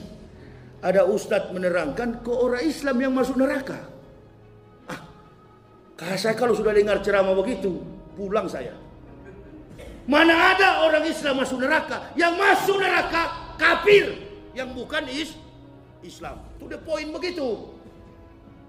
ada 0.81 1.07
ustadz 1.07 1.53
menerangkan 1.53 2.25
ke 2.25 2.31
orang 2.33 2.65
Islam 2.65 2.97
yang 2.99 3.13
masuk 3.15 3.37
neraka. 3.39 3.79
Ah, 4.89 5.01
saya 6.17 6.33
kalau 6.33 6.57
sudah 6.57 6.73
dengar 6.73 6.99
ceramah 7.05 7.37
begitu, 7.37 7.79
pulang 8.17 8.49
saya. 8.49 8.73
Mana 10.09 10.57
ada 10.57 10.83
orang 10.83 11.05
Islam 11.05 11.45
masuk 11.45 11.61
neraka? 11.61 12.11
Yang 12.17 12.33
masuk 12.41 12.77
neraka 12.81 13.53
kafir, 13.61 14.17
yang 14.57 14.73
bukan 14.73 15.05
is 15.07 15.37
Islam. 16.01 16.41
Itu 16.57 16.65
the 16.69 16.79
point 16.81 17.09
begitu. 17.09 17.69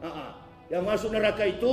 Uh 0.02 0.06
-uh. 0.06 0.30
Yang 0.72 0.82
masuk 0.88 1.10
neraka 1.12 1.44
itu 1.44 1.72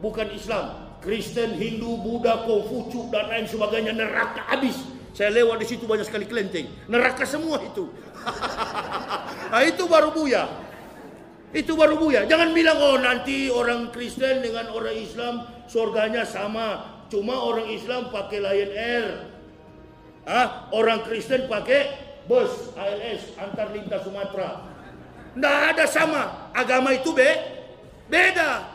bukan 0.00 0.32
Islam, 0.32 0.96
Kristen, 1.04 1.56
Hindu, 1.56 2.00
Buddha, 2.00 2.48
Konghucu 2.48 3.12
dan 3.12 3.28
lain 3.28 3.44
sebagainya 3.44 3.92
neraka 3.92 4.48
habis. 4.48 4.80
Saya 5.12 5.34
lewat 5.34 5.60
di 5.60 5.66
situ 5.66 5.84
banyak 5.84 6.06
sekali 6.06 6.24
kelenteng. 6.24 6.70
Neraka 6.86 7.26
semua 7.26 7.58
itu. 7.60 7.90
nah, 9.52 9.62
itu 9.66 9.84
baru 9.90 10.14
buya. 10.14 10.46
Itu 11.50 11.74
baru 11.74 11.98
buya. 11.98 12.30
Jangan 12.30 12.54
bilang 12.54 12.78
oh 12.78 12.96
nanti 13.02 13.50
orang 13.50 13.90
Kristen 13.90 14.38
dengan 14.38 14.70
orang 14.70 14.94
Islam 14.94 15.34
surganya 15.66 16.22
sama. 16.22 17.02
Cuma 17.10 17.42
orang 17.42 17.66
Islam 17.74 18.14
pakai 18.14 18.38
Lion 18.38 18.70
Air. 18.70 19.06
Ah, 20.22 20.70
orang 20.70 21.02
Kristen 21.02 21.50
pakai 21.50 21.90
bus 22.30 22.70
ALS 22.78 23.34
antar 23.34 23.74
lintas 23.74 24.06
Sumatera. 24.06 24.69
Tidak 25.34 25.58
ada 25.74 25.84
sama. 25.86 26.50
Agama 26.54 26.94
itu 26.94 27.14
be 27.14 27.30
beda. 28.10 28.66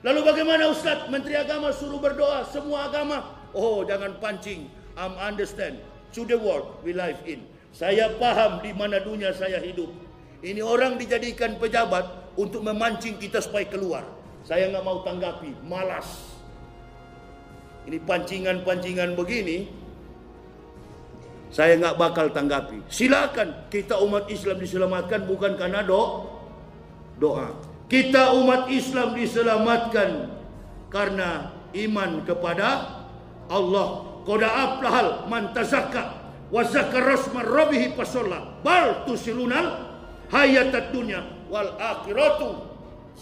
Lalu 0.00 0.20
bagaimana 0.24 0.72
Ustaz? 0.72 1.08
Menteri 1.12 1.36
Agama 1.36 1.72
suruh 1.72 2.00
berdoa 2.00 2.44
semua 2.48 2.88
agama. 2.88 3.36
Oh, 3.52 3.84
jangan 3.84 4.16
pancing. 4.20 4.68
I'm 4.96 5.16
understand. 5.20 5.80
To 6.16 6.26
the 6.26 6.36
world 6.36 6.82
we 6.82 6.90
live 6.90 7.20
in. 7.28 7.46
Saya 7.70 8.18
paham 8.18 8.64
di 8.64 8.74
mana 8.74 8.98
dunia 8.98 9.30
saya 9.30 9.62
hidup. 9.62 9.88
Ini 10.40 10.64
orang 10.64 10.96
dijadikan 10.96 11.60
pejabat 11.60 12.34
untuk 12.34 12.64
memancing 12.64 13.20
kita 13.20 13.38
supaya 13.44 13.68
keluar. 13.68 14.04
Saya 14.42 14.72
nggak 14.72 14.82
mau 14.82 15.04
tanggapi, 15.04 15.52
malas. 15.68 16.32
Ini 17.84 18.00
pancingan-pancingan 18.08 19.14
begini, 19.16 19.68
saya 21.50 21.74
nggak 21.82 21.98
bakal 21.98 22.30
tanggapi. 22.30 22.86
Silakan 22.86 23.66
kita 23.74 23.98
umat 24.06 24.30
Islam 24.30 24.62
diselamatkan 24.62 25.26
bukan 25.26 25.58
karena 25.58 25.82
do 25.82 26.30
doa. 27.18 27.50
Kita 27.90 28.38
umat 28.38 28.70
Islam 28.70 29.18
diselamatkan 29.18 30.30
karena 30.94 31.50
iman 31.74 32.22
kepada 32.22 32.68
Allah. 33.50 33.88
Qad 34.22 34.42
aflahal 34.46 35.26
man 35.26 35.50
tazakka 35.50 36.22
wa 36.54 36.62
zakara 36.62 37.18
rasma 37.18 37.42
rabbih 37.42 37.98
fasalla 37.98 38.62
bal 38.62 39.02
tusilunal 39.10 39.90
hayatad 40.30 40.94
dunya 40.94 41.18
wal 41.50 41.74
akhiratu 41.82 42.62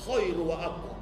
khairu 0.04 0.52
wa 0.52 0.56
abqa. 0.68 0.94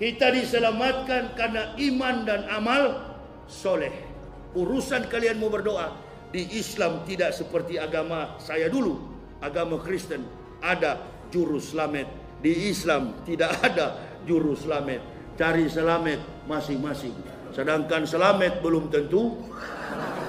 Kita 0.00 0.32
diselamatkan 0.32 1.36
karena 1.36 1.76
iman 1.76 2.16
dan 2.24 2.48
amal 2.48 3.12
soleh. 3.44 4.11
Urusan 4.52 5.08
kalian 5.08 5.40
mau 5.40 5.48
berdoa 5.48 5.96
di 6.32 6.44
Islam 6.56 7.04
tidak 7.08 7.32
seperti 7.32 7.76
agama 7.76 8.36
saya 8.36 8.68
dulu, 8.68 9.00
agama 9.40 9.80
Kristen 9.80 10.24
ada 10.60 11.00
juru 11.32 11.56
selamat 11.56 12.08
di 12.40 12.68
Islam 12.68 13.24
tidak 13.24 13.56
ada 13.66 13.96
juru 14.28 14.52
selamat. 14.52 15.00
Cari 15.32 15.64
selamat 15.64 16.44
masing-masing. 16.44 17.16
Sedangkan 17.56 18.04
selamat 18.04 18.60
belum 18.60 18.92
tentu 18.92 19.40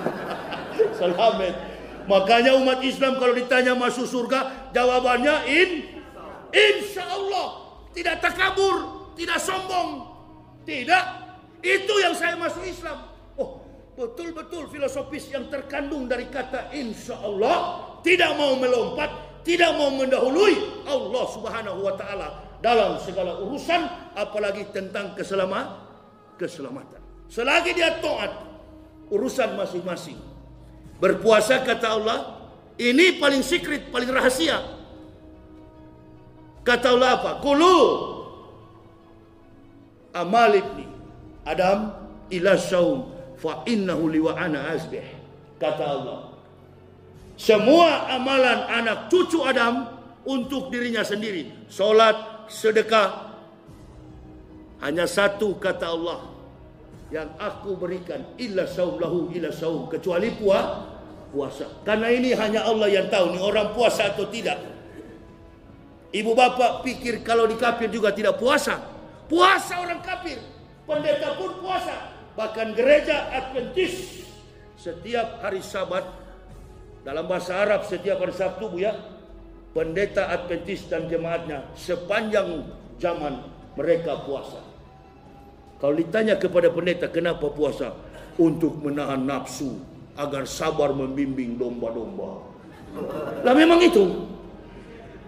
selamat. 1.00 1.76
Makanya 2.04 2.60
umat 2.60 2.84
Islam 2.84 3.16
kalau 3.16 3.32
ditanya 3.32 3.76
masuk 3.76 4.04
surga, 4.04 4.72
jawabannya 4.76 5.36
in 5.48 5.70
insya 6.52 7.04
Allah. 7.08 7.64
Tidak 7.96 8.20
takabur, 8.20 9.08
tidak 9.16 9.40
sombong. 9.40 10.12
Tidak. 10.68 11.06
Itu 11.64 11.94
yang 12.04 12.16
saya 12.16 12.36
masuk 12.36 12.64
Islam. 12.68 13.13
Betul-betul 13.94 14.74
filosofis 14.74 15.30
yang 15.30 15.50
terkandung 15.54 16.10
dari 16.10 16.26
kata 16.30 16.74
insya 16.74 17.18
Allah. 17.22 17.86
Tidak 18.02 18.32
mau 18.36 18.58
melompat, 18.58 19.42
tidak 19.46 19.78
mau 19.78 19.94
mendahului 19.94 20.86
Allah 20.90 21.26
Subhanahu 21.30 21.80
wa 21.86 21.94
taala 21.96 22.60
dalam 22.60 22.98
segala 23.00 23.38
urusan 23.40 24.14
apalagi 24.18 24.68
tentang 24.74 25.14
keselamatan 25.14 25.84
keselamatan. 26.38 27.02
Selagi 27.30 27.72
dia 27.74 27.98
taat 28.02 28.34
urusan 29.10 29.58
masing-masing. 29.58 30.18
Berpuasa 30.98 31.62
kata 31.62 31.88
Allah, 31.88 32.20
ini 32.78 33.18
paling 33.18 33.42
secret, 33.44 33.90
paling 33.90 34.10
rahasia. 34.10 34.62
Kata 36.64 36.96
Allah 36.96 37.20
apa? 37.20 37.32
Kulu 37.44 37.78
amal 40.16 40.54
ibni 40.56 40.88
Adam 41.44 41.92
ila 42.32 42.56
saum 42.56 43.12
fa 43.44 43.68
innahu 43.68 44.08
liwa 44.08 44.40
ana 44.40 44.72
asbih. 44.72 45.04
Kata 45.60 45.84
Allah, 45.84 46.20
semua 47.36 48.08
amalan 48.14 48.72
anak 48.72 49.12
cucu 49.12 49.44
Adam 49.44 49.90
untuk 50.24 50.72
dirinya 50.72 51.04
sendiri. 51.04 51.68
Solat, 51.68 52.48
sedekah. 52.48 53.36
Hanya 54.84 55.08
satu 55.08 55.56
kata 55.60 55.92
Allah 55.92 56.20
yang 57.12 57.32
aku 57.40 57.76
berikan. 57.80 58.24
Illa 58.40 58.68
saum 58.68 59.00
lahu 59.00 59.32
illa 59.32 59.52
saum. 59.52 59.88
Kecuali 59.88 60.32
puah, 60.36 60.66
puasa. 61.32 61.68
Karena 61.88 62.12
ini 62.12 62.36
hanya 62.36 62.68
Allah 62.68 62.92
yang 62.92 63.08
tahu. 63.08 63.36
Ini 63.36 63.40
orang 63.40 63.72
puasa 63.72 64.12
atau 64.12 64.28
tidak. 64.28 64.60
Ibu 66.14 66.32
bapak 66.38 66.86
pikir 66.86 67.26
kalau 67.26 67.50
di 67.50 67.58
kafir 67.58 67.90
juga 67.90 68.14
tidak 68.14 68.38
puasa. 68.38 68.78
Puasa 69.26 69.82
orang 69.82 70.04
kafir. 70.04 70.38
Pendeta 70.84 71.40
pun 71.40 71.58
puasa. 71.64 72.13
Bahkan 72.34 72.74
gereja 72.74 73.30
Adventis 73.30 74.26
setiap 74.78 75.42
hari 75.46 75.62
sabat 75.62 76.04
dalam 77.06 77.30
bahasa 77.30 77.62
Arab 77.62 77.86
setiap 77.86 78.18
hari 78.20 78.34
Sabtu 78.34 78.74
bu 78.74 78.78
ya, 78.82 78.98
pendeta 79.76 80.34
Adventis 80.34 80.90
dan 80.90 81.06
jemaatnya 81.06 81.70
sepanjang 81.78 82.66
zaman 82.98 83.46
mereka 83.78 84.26
puasa. 84.26 84.62
Kalau 85.78 85.94
ditanya 85.94 86.40
kepada 86.40 86.72
pendeta 86.72 87.12
kenapa 87.12 87.52
puasa? 87.52 87.94
untuk 88.38 88.82
menahan 88.82 89.22
nafsu 89.22 89.78
agar 90.18 90.46
sabar 90.46 90.94
membimbing 90.94 91.58
domba-domba. 91.58 92.46
Lah 93.42 93.54
memang 93.58 93.82
itu. 93.82 94.30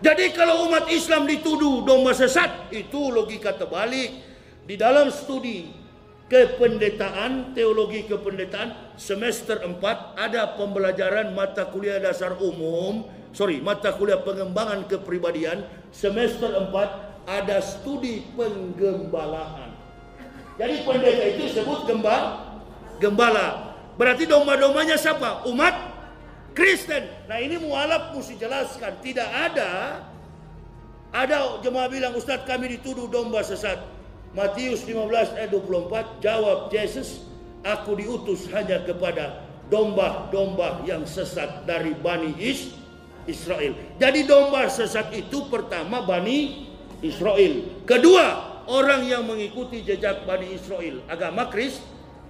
Jadi 0.01 0.29
kalau 0.37 0.69
umat 0.69 0.85
Islam 0.93 1.25
dituduh 1.25 1.81
domba 1.81 2.13
sesat, 2.13 2.69
itu 2.69 3.09
logika 3.09 3.57
terbalik. 3.57 4.21
Di 4.65 4.77
dalam 4.77 5.09
studi 5.13 5.69
kependetaan, 6.25 7.53
teologi 7.53 8.09
kependetaan, 8.09 8.97
semester 8.97 9.61
4 9.61 9.77
ada 10.17 10.57
pembelajaran 10.57 11.38
mata 11.38 11.69
kuliah 11.69 12.01
dasar 12.01 12.38
umum, 12.41 13.05
sorry, 13.29 13.61
mata 13.61 13.93
kuliah 13.93 14.21
pengembangan 14.25 14.89
kepribadian, 14.89 15.69
semester 15.93 16.49
4 16.49 17.29
ada 17.29 17.57
studi 17.61 18.25
penggembalaan. 18.33 19.73
Jadi 20.55 20.88
pendeta 20.88 21.25
itu 21.35 21.45
sebut 21.51 21.85
gembala, 21.85 22.57
gembala. 22.97 23.47
Berarti 23.99 24.23
domba-dombanya 24.27 24.95
siapa? 24.95 25.43
Umat 25.47 25.75
Kristen. 26.55 27.03
Nah 27.27 27.38
ini 27.43 27.59
mualaf 27.59 28.15
mesti 28.15 28.39
jelaskan. 28.39 29.03
Tidak 29.03 29.29
ada 29.29 29.99
ada 31.11 31.59
jemaah 31.59 31.88
bilang 31.91 32.15
Ustadz 32.15 32.47
kami 32.47 32.79
dituduh 32.79 33.11
domba 33.11 33.43
sesat. 33.43 33.94
Matius 34.35 34.83
15 34.83 35.39
ayat 35.39 35.49
24 35.55 36.19
jawab 36.19 36.67
Yesus 36.67 37.23
aku 37.63 37.95
diutus 37.95 38.51
hanya 38.51 38.83
kepada 38.83 39.47
domba-domba 39.71 40.83
yang 40.83 41.07
sesat 41.07 41.63
dari 41.63 41.95
Bani 41.95 42.35
Is 42.37 42.75
Israel. 43.25 43.73
Jadi 43.95 44.27
domba 44.27 44.67
sesat 44.67 45.09
itu 45.15 45.47
pertama 45.47 46.03
Bani 46.03 46.67
Israel. 46.99 47.83
Kedua, 47.87 48.25
orang 48.67 49.07
yang 49.07 49.23
mengikuti 49.23 49.81
jejak 49.81 50.27
Bani 50.27 50.51
Israel, 50.51 51.01
agama 51.07 51.47
Kris 51.47 51.79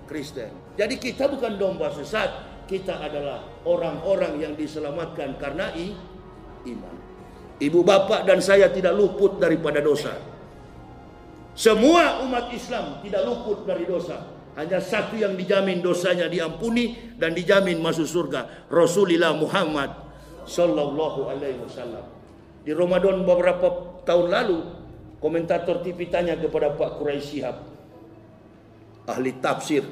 Kristen. 0.05 0.53
Jadi 0.77 1.01
kita 1.01 1.25
bukan 1.25 1.57
domba 1.57 1.89
sesat, 1.89 2.29
kita 2.69 3.01
adalah 3.01 3.65
orang-orang 3.65 4.45
yang 4.45 4.53
diselamatkan 4.53 5.41
karena 5.41 5.73
i, 5.73 5.97
iman. 6.69 6.95
Ibu 7.55 7.81
bapak 7.81 8.29
dan 8.29 8.45
saya 8.45 8.69
tidak 8.69 8.93
luput 8.93 9.41
daripada 9.41 9.81
dosa. 9.81 10.34
Semua 11.55 12.19
umat 12.27 12.51
Islam 12.51 12.99
tidak 12.99 13.23
luput 13.23 13.63
dari 13.63 13.87
dosa. 13.87 14.35
Hanya 14.59 14.79
satu 14.79 15.15
yang 15.19 15.35
dijamin 15.35 15.79
dosanya 15.79 16.27
diampuni 16.27 17.15
dan 17.15 17.31
dijamin 17.31 17.79
masuk 17.79 18.07
surga. 18.07 18.67
Rasulullah 18.71 19.35
Muhammad 19.35 19.91
Sallallahu 20.47 21.31
Alaihi 21.31 21.59
Wasallam. 21.63 22.05
Di 22.63 22.71
Ramadan 22.75 23.23
beberapa 23.23 23.99
tahun 24.03 24.27
lalu, 24.31 24.59
komentator 25.23 25.79
TV 25.83 26.11
tanya 26.11 26.35
kepada 26.39 26.75
Pak 26.75 27.01
Quraisy 27.01 27.23
Shihab, 27.23 27.57
ahli 29.07 29.31
tafsir, 29.39 29.83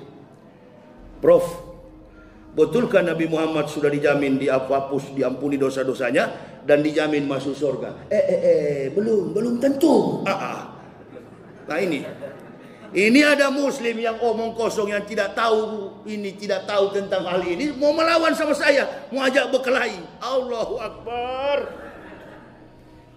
Prof, 1.20 1.44
betulkah 2.52 3.04
Nabi 3.04 3.30
Muhammad 3.30 3.72
sudah 3.72 3.88
dijamin 3.88 4.36
dihapus, 4.36 5.16
diampuni 5.16 5.56
dosa-dosanya 5.56 6.60
dan 6.64 6.84
dijamin 6.84 7.24
masuk 7.28 7.56
surga? 7.56 8.10
Eh, 8.12 8.16
eh, 8.16 8.40
eh, 8.42 8.84
belum, 8.92 9.32
belum 9.32 9.60
tentu. 9.60 10.24
Ah, 10.28 10.32
ah. 10.34 10.60
Nah 11.74 11.82
ini, 11.82 12.06
ini 12.94 13.26
ada 13.26 13.50
Muslim 13.50 13.98
yang 13.98 14.22
omong 14.22 14.54
kosong 14.54 14.94
yang 14.94 15.02
tidak 15.10 15.34
tahu 15.34 15.90
ini, 16.06 16.38
tidak 16.38 16.70
tahu 16.70 16.94
tentang 16.94 17.26
hal 17.26 17.42
ini, 17.42 17.74
mau 17.74 17.90
melawan 17.98 18.30
sama 18.38 18.54
saya, 18.54 19.10
mau 19.10 19.26
ajak 19.26 19.50
berkelahi. 19.50 19.98
Allahu 20.22 20.78
Akbar. 20.78 21.58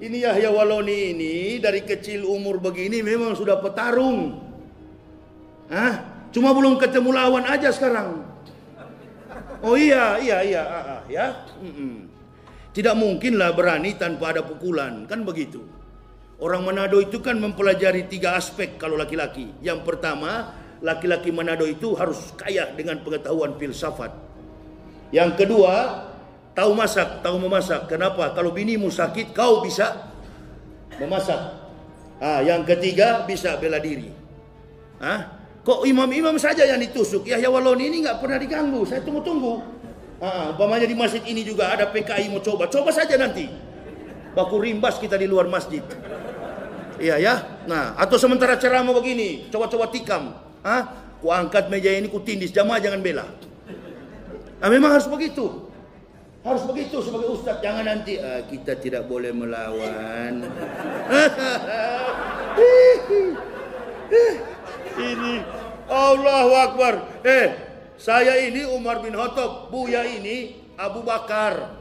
Ini 0.01 0.25
Yahya 0.25 0.49
Waloni 0.49 1.13
ini 1.13 1.37
dari 1.61 1.85
kecil 1.85 2.25
umur 2.25 2.57
begini 2.57 3.05
memang 3.05 3.37
sudah 3.37 3.61
petarung. 3.61 4.41
Hah? 5.69 6.25
Cuma 6.33 6.57
belum 6.57 6.81
ketemu 6.81 7.13
lawan 7.13 7.45
aja 7.45 7.69
sekarang. 7.69 8.25
Oh 9.61 9.77
iya, 9.77 10.17
iya, 10.17 10.41
iya, 10.41 10.63
ah, 10.65 10.85
ah, 10.97 11.01
ya. 11.13 11.45
Mm 11.61 11.73
-mm. 11.77 11.95
Tidak 12.73 12.97
mungkinlah 12.97 13.53
berani 13.53 14.01
tanpa 14.01 14.33
ada 14.33 14.41
pukulan, 14.41 15.05
kan 15.05 15.29
begitu. 15.29 15.76
Orang 16.37 16.69
Manado 16.69 17.01
itu 17.01 17.25
kan 17.25 17.41
mempelajari 17.41 18.13
tiga 18.13 18.37
aspek 18.37 18.77
kalau 18.77 19.01
laki-laki. 19.01 19.57
Yang 19.65 19.89
pertama, 19.89 20.53
laki-laki 20.85 21.33
Manado 21.33 21.65
itu 21.65 21.97
harus 21.97 22.37
kaya 22.37 22.77
dengan 22.77 23.01
pengetahuan 23.01 23.57
filsafat. 23.57 24.13
Yang 25.17 25.41
kedua, 25.41 26.05
tahu 26.53 26.77
masak, 26.77 27.25
tahu 27.25 27.41
memasak. 27.41 27.89
Kenapa? 27.89 28.37
Kalau 28.37 28.53
binimu 28.53 28.93
sakit, 28.93 29.33
kau 29.33 29.65
bisa 29.65 30.13
memasak. 31.01 31.57
Ah, 32.21 32.45
yang 32.45 32.69
ketiga 32.69 33.25
bisa 33.25 33.57
bela 33.57 33.81
diri. 33.81 34.13
Ah, 35.01 35.41
kok 35.65 35.89
imam-imam 35.89 36.37
saja 36.37 36.69
yang 36.69 36.81
ditusuk? 36.81 37.25
Yahya 37.29 37.49
Waloni 37.49 37.89
ini 37.89 38.05
nggak 38.05 38.21
pernah 38.21 38.37
diganggu. 38.37 38.85
Saya 38.85 39.01
tunggu-tunggu. 39.01 39.61
Ah, 40.21 40.53
umpamanya 40.53 40.89
di 40.89 40.97
masjid 40.97 41.21
ini 41.29 41.45
juga 41.45 41.73
ada 41.73 41.89
PKI 41.93 42.29
mau 42.29 42.41
coba, 42.41 42.69
coba 42.69 42.93
saja 42.93 43.21
nanti. 43.21 43.49
Baku 44.33 44.61
rimbas 44.61 45.01
kita 45.01 45.17
di 45.17 45.29
luar 45.29 45.49
masjid. 45.49 45.81
Iya 46.97 47.17
ya. 47.21 47.35
Nah, 47.69 47.93
atau 48.01 48.17
sementara 48.17 48.57
ceramah 48.57 48.97
begini, 48.97 49.53
coba-coba 49.53 49.93
tikam. 49.93 50.33
Ah, 50.65 50.89
ku 51.21 51.29
angkat 51.29 51.69
meja 51.69 51.93
ini 51.93 52.09
ku 52.09 52.21
tindis, 52.25 52.53
jamaah 52.53 52.81
jangan 52.81 53.05
bela. 53.05 53.29
Nah, 54.57 54.69
memang 54.73 54.97
harus 54.97 55.05
begitu. 55.09 55.69
Harus 56.41 56.63
begitu 56.65 57.03
sebagai 57.05 57.37
ustaz. 57.37 57.61
Jangan 57.61 57.85
nanti 57.85 58.17
ah, 58.17 58.41
kita 58.49 58.81
tidak 58.81 59.05
boleh 59.05 59.35
melawan. 59.37 60.41
ini 64.97 65.45
Allahu 65.93 66.53
Akbar. 66.57 66.95
Eh, 67.21 67.47
saya 68.01 68.41
ini 68.41 68.65
Umar 68.65 69.05
bin 69.05 69.13
Khattab, 69.13 69.69
Buya 69.69 70.01
ini 70.09 70.57
Abu 70.81 71.05
Bakar. 71.05 71.77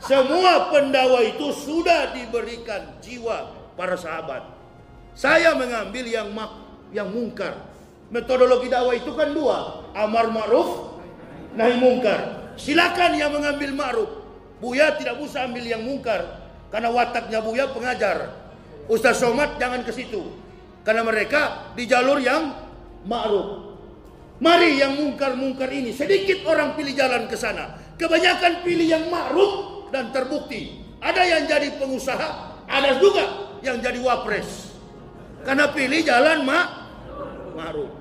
Semua 0.00 0.72
pendawa 0.72 1.20
itu 1.20 1.52
sudah 1.52 2.16
diberikan 2.16 2.96
jiwa 3.04 3.59
para 3.80 3.96
sahabat. 3.96 4.44
Saya 5.16 5.56
mengambil 5.56 6.04
yang 6.04 6.28
mak, 6.36 6.52
yang 6.92 7.08
mungkar. 7.08 7.72
Metodologi 8.12 8.68
dakwah 8.68 8.92
itu 8.92 9.08
kan 9.16 9.32
dua, 9.32 9.88
amar 9.96 10.28
ma'ruf, 10.28 11.00
nahi 11.56 11.80
mungkar. 11.80 12.52
Silakan 12.60 13.16
yang 13.16 13.32
mengambil 13.32 13.72
ma'ruf. 13.72 14.10
Buya 14.60 15.00
tidak 15.00 15.16
usah 15.24 15.48
ambil 15.48 15.64
yang 15.64 15.80
mungkar 15.80 16.44
karena 16.68 16.92
wataknya 16.92 17.40
Buya 17.40 17.72
pengajar. 17.72 18.36
Ustaz 18.92 19.24
Somad 19.24 19.56
jangan 19.56 19.80
ke 19.80 19.96
situ. 19.96 20.36
Karena 20.84 21.00
mereka 21.00 21.72
di 21.72 21.88
jalur 21.88 22.20
yang 22.20 22.52
ma'ruf. 23.08 23.72
Mari 24.44 24.76
yang 24.76 24.96
mungkar-mungkar 25.00 25.72
ini 25.72 25.96
sedikit 25.96 26.44
orang 26.44 26.76
pilih 26.76 26.92
jalan 26.92 27.24
ke 27.24 27.36
sana. 27.36 27.80
Kebanyakan 27.96 28.60
pilih 28.60 28.84
yang 28.84 29.08
ma'ruf 29.08 29.88
dan 29.88 30.12
terbukti. 30.12 30.76
Ada 31.00 31.22
yang 31.24 31.42
jadi 31.48 31.80
pengusaha, 31.80 32.28
ada 32.68 33.00
juga 33.00 33.49
yang 33.60 33.80
jadi 33.80 34.00
wapres. 34.00 34.72
Karena 35.44 35.72
pilih 35.72 36.04
jalan 36.04 36.44
mak 36.44 36.66
ma'ruf. 37.56 37.92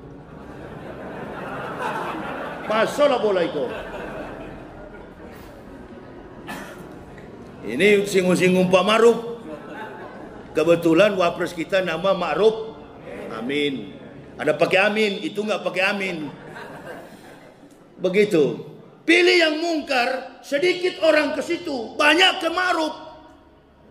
Assalamualaikum. 2.70 3.66
Ini 7.66 8.06
singgung-singgung 8.06 8.70
Pak 8.70 8.84
Maruf. 8.86 9.20
Kebetulan 10.54 11.18
wapres 11.18 11.52
kita 11.52 11.82
nama 11.82 12.14
Ma'ruf. 12.14 12.78
Amin. 13.36 13.98
Ada 14.40 14.56
pakai 14.56 14.80
amin, 14.86 15.20
itu 15.26 15.44
nggak 15.44 15.66
pakai 15.66 15.84
amin. 15.92 16.32
Begitu. 18.00 18.64
Pilih 19.04 19.38
yang 19.42 19.56
mungkar, 19.60 20.40
sedikit 20.46 21.02
orang 21.02 21.34
ke 21.34 21.42
situ, 21.42 21.98
banyak 21.98 22.38
ke 22.38 22.48
Ma'ruf. 22.54 23.09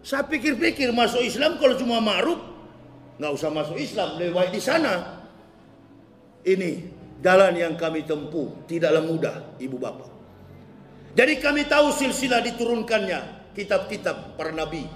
Saya 0.03 0.25
pikir-pikir 0.25 0.95
masuk 0.95 1.21
Islam 1.21 1.59
kalau 1.59 1.75
cuma 1.75 1.99
ma'ruf, 1.99 2.39
nggak 3.19 3.33
usah 3.35 3.51
masuk 3.51 3.77
Islam, 3.77 4.17
lebih 4.17 4.51
di 4.55 4.61
sana. 4.63 5.25
Ini 6.47 6.71
jalan 7.21 7.53
yang 7.59 7.75
kami 7.75 8.07
tempuh, 8.07 8.65
tidaklah 8.71 9.03
mudah, 9.03 9.37
ibu 9.59 9.77
bapak. 9.77 10.11
Jadi 11.19 11.35
kami 11.43 11.67
tahu 11.67 11.91
silsilah 11.91 12.39
diturunkannya 12.47 13.53
kitab-kitab 13.59 14.39
para 14.39 14.55
nabi. 14.55 14.87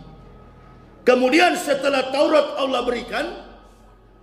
Kemudian 1.03 1.59
setelah 1.59 2.15
Taurat 2.15 2.63
Allah 2.63 2.87
berikan, 2.87 3.27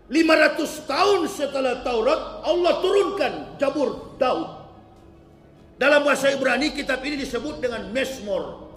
500 0.08 0.90
tahun 0.90 1.22
setelah 1.28 1.84
Taurat 1.84 2.42
Allah 2.48 2.74
turunkan 2.80 3.34
Jabur 3.60 4.16
Daud. 4.16 4.48
Dalam 5.76 6.04
bahasa 6.04 6.32
Ibrani 6.32 6.72
kitab 6.72 7.04
ini 7.04 7.20
disebut 7.20 7.60
dengan 7.60 7.88
Mesmor. 7.92 8.68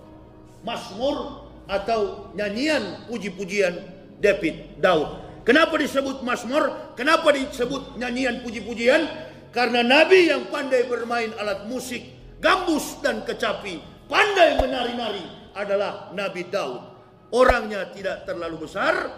Masmur 0.62 1.41
atau 1.66 2.30
nyanyian 2.34 3.06
puji-pujian 3.06 3.74
David, 4.22 4.78
Daud. 4.78 5.22
Kenapa 5.42 5.74
disebut 5.74 6.22
Mazmur? 6.22 6.94
Kenapa 6.94 7.34
disebut 7.34 7.98
nyanyian 7.98 8.46
puji-pujian? 8.46 9.02
Karena 9.50 9.82
nabi 9.82 10.30
yang 10.30 10.48
pandai 10.48 10.86
bermain 10.86 11.34
alat 11.36 11.66
musik, 11.66 12.00
gambus 12.38 13.02
dan 13.02 13.26
kecapi, 13.26 14.06
pandai 14.06 14.56
menari-nari 14.62 15.26
adalah 15.52 16.14
Nabi 16.16 16.48
Daud. 16.48 16.80
Orangnya 17.32 17.88
tidak 17.92 18.24
terlalu 18.28 18.68
besar, 18.68 19.08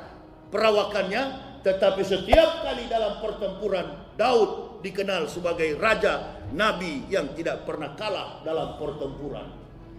perawakannya 0.54 1.54
Tetapi 1.64 2.04
setiap 2.04 2.60
kali 2.60 2.84
dalam 2.92 3.24
pertempuran 3.24 4.12
Daud 4.20 4.84
dikenal 4.84 5.32
sebagai 5.32 5.80
raja 5.80 6.44
nabi 6.52 7.08
yang 7.08 7.32
tidak 7.32 7.64
pernah 7.64 7.96
kalah 7.96 8.44
dalam 8.44 8.76
pertempuran. 8.76 9.48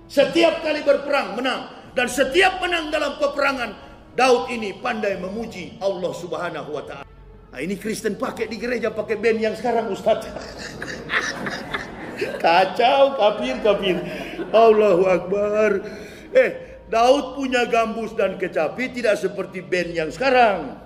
Setiap 0.05 0.61
kali 0.61 0.85
berperang 0.85 1.33
menang 1.33 1.84
dan 1.95 2.07
setiap 2.11 2.59
menang 2.59 2.91
dalam 2.91 3.15
peperangan 3.17 3.71
Daud 4.15 4.51
ini 4.51 4.75
pandai 4.75 5.15
memuji 5.15 5.79
Allah 5.79 6.11
Subhanahu 6.11 6.75
wa 6.75 6.83
taala. 6.83 7.07
Nah, 7.55 7.59
ini 7.63 7.79
Kristen 7.79 8.19
pakai 8.19 8.51
di 8.51 8.59
gereja 8.59 8.91
pakai 8.91 9.15
band 9.15 9.39
yang 9.39 9.55
sekarang 9.55 9.87
Ustaz. 9.87 10.27
Kacau, 12.43 13.15
kafir, 13.15 13.55
kafir. 13.63 13.97
Allahu 14.51 15.03
Akbar. 15.07 15.71
Eh, 16.35 16.83
Daud 16.91 17.39
punya 17.39 17.63
gambus 17.67 18.11
dan 18.15 18.35
kecapi 18.35 18.91
tidak 18.91 19.19
seperti 19.19 19.63
band 19.63 19.95
yang 19.95 20.09
sekarang. 20.11 20.79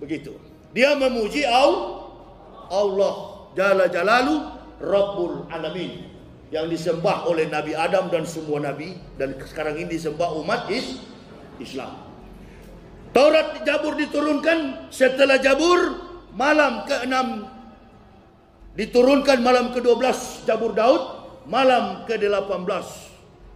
Begitu. 0.00 0.36
Dia 0.72 0.96
memuji 0.96 1.44
Allah 1.44 3.12
Jalla 3.52 3.92
Jalalu 3.92 4.36
Rabbul 4.80 5.52
Alamin 5.52 6.11
yang 6.52 6.68
disembah 6.68 7.24
oleh 7.24 7.48
Nabi 7.48 7.72
Adam 7.72 8.12
dan 8.12 8.28
semua 8.28 8.60
nabi 8.60 8.92
dan 9.16 9.32
sekarang 9.40 9.80
ini 9.80 9.96
disembah 9.96 10.36
umat 10.36 10.68
is 10.68 11.00
Islam. 11.56 11.96
Taurat 13.16 13.64
Jabur 13.64 13.96
diturunkan 13.96 14.92
setelah 14.92 15.40
Jabur 15.40 15.96
malam 16.36 16.84
ke-6 16.84 17.16
diturunkan 18.76 19.40
malam 19.40 19.72
ke-12 19.72 20.44
Jabur 20.44 20.76
Daud, 20.76 21.02
malam 21.48 22.04
ke-18 22.04 22.68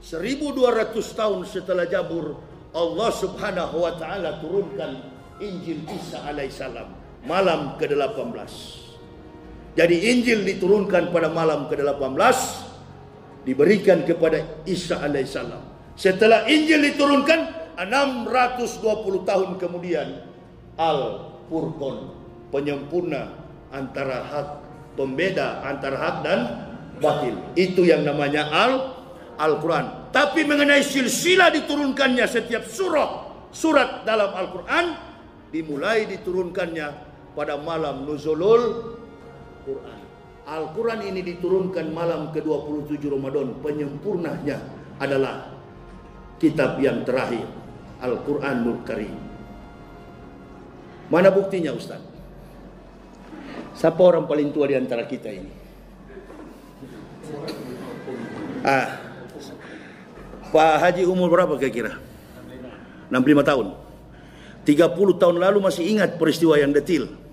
1200 0.01 0.97
tahun 0.97 1.41
setelah 1.45 1.85
Jabur 1.85 2.41
Allah 2.73 3.11
Subhanahu 3.13 3.77
wa 3.85 3.93
taala 3.97 4.41
turunkan 4.41 5.05
Injil 5.41 5.85
Isa 5.89 6.25
alaihissalam 6.25 6.89
malam 7.29 7.77
ke-18. 7.77 8.53
Jadi 9.77 9.97
Injil 10.17 10.49
diturunkan 10.49 11.13
pada 11.13 11.29
malam 11.29 11.69
ke-18 11.69 12.76
diberikan 13.47 14.03
kepada 14.03 14.67
Isa 14.67 14.99
alaihissalam. 14.99 15.95
Setelah 15.95 16.45
Injil 16.51 16.93
diturunkan 16.93 17.73
620 17.79 19.23
tahun 19.23 19.51
kemudian 19.57 20.09
Al-Furqan 20.77 22.11
penyempurna 22.51 23.33
antara 23.71 24.27
hak 24.27 24.49
pembeda 24.99 25.63
antara 25.63 25.97
hak 25.97 26.17
dan 26.27 26.41
batil. 26.99 27.37
Itu 27.55 27.87
yang 27.87 28.03
namanya 28.03 28.51
Al 28.51 28.73
Al-Quran. 29.37 30.11
Tapi 30.11 30.49
mengenai 30.49 30.81
silsilah 30.81 31.53
diturunkannya 31.53 32.25
setiap 32.25 32.65
surah 32.65 33.29
surat 33.53 34.05
dalam 34.09 34.33
Al-Quran 34.33 34.85
dimulai 35.53 36.09
diturunkannya 36.09 36.89
pada 37.37 37.61
malam 37.61 38.09
nuzulul 38.09 38.97
Quran. 39.69 39.96
Al-Quran 40.47 41.03
ini 41.03 41.27
diturunkan 41.27 41.91
malam 41.91 42.31
ke-27 42.31 43.03
Ramadan. 43.11 43.59
Penyempurnanya 43.59 44.63
adalah 45.03 45.51
kitab 46.39 46.79
yang 46.79 47.03
terakhir. 47.03 47.43
Al-Quranul 47.99 48.87
Karim. 48.87 49.17
Mana 51.11 51.35
buktinya 51.35 51.75
Ustaz? 51.75 51.99
Siapa 53.75 53.99
orang 53.99 54.31
paling 54.31 54.55
tua 54.55 54.71
di 54.71 54.79
antara 54.79 55.03
kita 55.03 55.35
ini? 55.35 55.51
Ah, 58.63 59.03
Pak 60.55 60.75
Haji 60.79 61.03
umur 61.11 61.27
berapa 61.27 61.59
kira-kira? 61.59 61.99
65 63.11 63.43
tahun. 63.43 63.67
30 64.63 65.23
tahun 65.23 65.37
lalu 65.43 65.59
masih 65.59 65.85
ingat 65.91 66.19
peristiwa 66.19 66.55
yang 66.55 66.71
detil. 66.71 67.26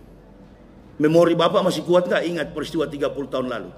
Memori 1.01 1.33
Bapak 1.33 1.65
masih 1.65 1.81
kuat 1.81 2.05
nggak 2.05 2.23
ingat 2.25 2.47
peristiwa 2.53 2.85
30 2.85 3.33
tahun 3.33 3.47
lalu? 3.49 3.71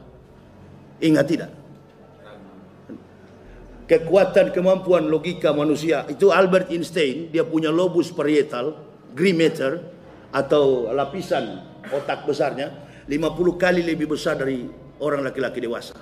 Ingat 0.99 1.25
tidak? 1.27 1.51
Kekuatan 3.85 4.49
kemampuan 4.49 5.05
logika 5.07 5.53
manusia 5.53 6.09
itu 6.09 6.33
Albert 6.33 6.73
Einstein 6.73 7.29
dia 7.29 7.45
punya 7.45 7.69
lobus 7.69 8.09
parietal, 8.09 8.73
gray 9.13 9.31
matter 9.31 9.77
atau 10.33 10.89
lapisan 10.89 11.61
otak 11.93 12.25
besarnya 12.25 12.73
50 13.05 13.61
kali 13.61 13.85
lebih 13.85 14.09
besar 14.17 14.41
dari 14.41 14.65
orang 14.97 15.21
laki-laki 15.21 15.61
dewasa. 15.61 15.93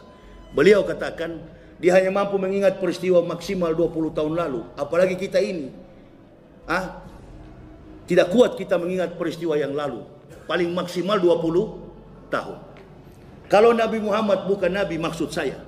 Beliau 0.55 0.87
katakan 0.87 1.43
dia 1.77 1.99
hanya 1.99 2.09
mampu 2.15 2.39
mengingat 2.39 2.79
peristiwa 2.79 3.19
maksimal 3.19 3.75
20 3.75 4.15
tahun 4.15 4.33
lalu, 4.39 4.61
apalagi 4.79 5.19
kita 5.19 5.43
ini. 5.43 5.67
Ah, 6.63 7.03
tidak 8.07 8.31
kuat 8.31 8.55
kita 8.55 8.79
mengingat 8.79 9.19
peristiwa 9.19 9.59
yang 9.59 9.75
lalu. 9.75 10.12
Paling 10.43 10.75
maksimal 10.75 11.17
20 11.21 12.31
tahun. 12.33 12.57
Kalau 13.47 13.71
Nabi 13.71 14.01
Muhammad 14.01 14.49
bukan 14.49 14.71
Nabi 14.73 14.97
maksud 14.97 15.29
saya. 15.29 15.61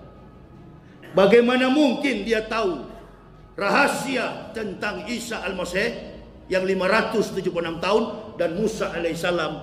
Bagaimana 1.15 1.71
mungkin 1.71 2.27
dia 2.27 2.43
tahu 2.43 2.83
rahasia 3.55 4.51
tentang 4.51 5.07
Isa 5.07 5.39
Al-Masih 5.45 6.17
yang 6.51 6.67
576 6.67 7.45
tahun 7.79 8.03
dan 8.35 8.49
Musa 8.57 8.91
alaihissalam 8.91 9.53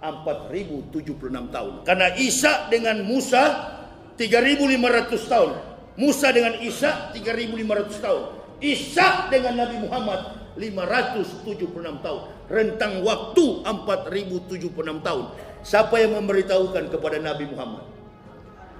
4076 0.00 1.52
tahun. 1.52 1.72
Karena 1.84 2.08
Isa 2.16 2.70
dengan 2.72 3.02
Musa 3.04 3.42
3500 4.16 5.26
tahun. 5.28 5.50
Musa 5.96 6.28
dengan 6.32 6.54
Isa 6.60 7.12
3500 7.12 8.04
tahun. 8.04 8.22
Isa 8.64 9.28
dengan 9.28 9.54
Nabi 9.60 9.76
Muhammad 9.84 10.45
576 10.56 12.04
tahun. 12.04 12.20
Rentang 12.48 13.04
waktu 13.04 13.44
4076 13.62 15.06
tahun. 15.06 15.24
Siapa 15.60 15.94
yang 16.00 16.16
memberitahukan 16.18 16.88
kepada 16.90 17.20
Nabi 17.20 17.44
Muhammad? 17.52 17.84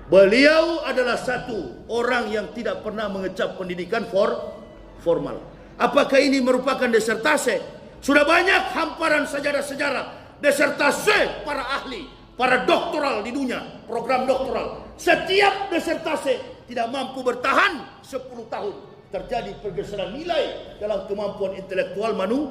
Beliau 0.07 0.87
adalah 0.87 1.19
satu 1.19 1.87
orang 1.91 2.31
yang 2.31 2.47
tidak 2.55 2.81
pernah 2.87 3.11
mengecap 3.11 3.59
pendidikan 3.59 4.07
for 4.07 4.55
formal. 5.03 5.43
Apakah 5.77 6.23
ini 6.23 6.39
merupakan 6.39 6.87
desertase? 6.87 7.59
Sudah 7.99 8.23
banyak 8.23 8.71
hamparan 8.71 9.27
sejarah-sejarah 9.27 10.39
desertase 10.39 11.43
para 11.43 11.65
ahli, 11.83 12.07
para 12.39 12.63
doktoral 12.63 13.27
di 13.27 13.35
dunia, 13.35 13.83
program 13.91 14.31
doktoral. 14.31 14.95
Setiap 14.95 15.75
desertase 15.75 16.65
tidak 16.71 16.87
mampu 16.89 17.27
bertahan 17.27 18.01
10 18.01 18.47
tahun. 18.47 18.75
Terjadi 19.07 19.55
pergeseran 19.63 20.13
nilai 20.13 20.77
dalam 20.83 21.07
kemampuan 21.07 21.55
intelektual 21.55 22.13
manu, 22.19 22.51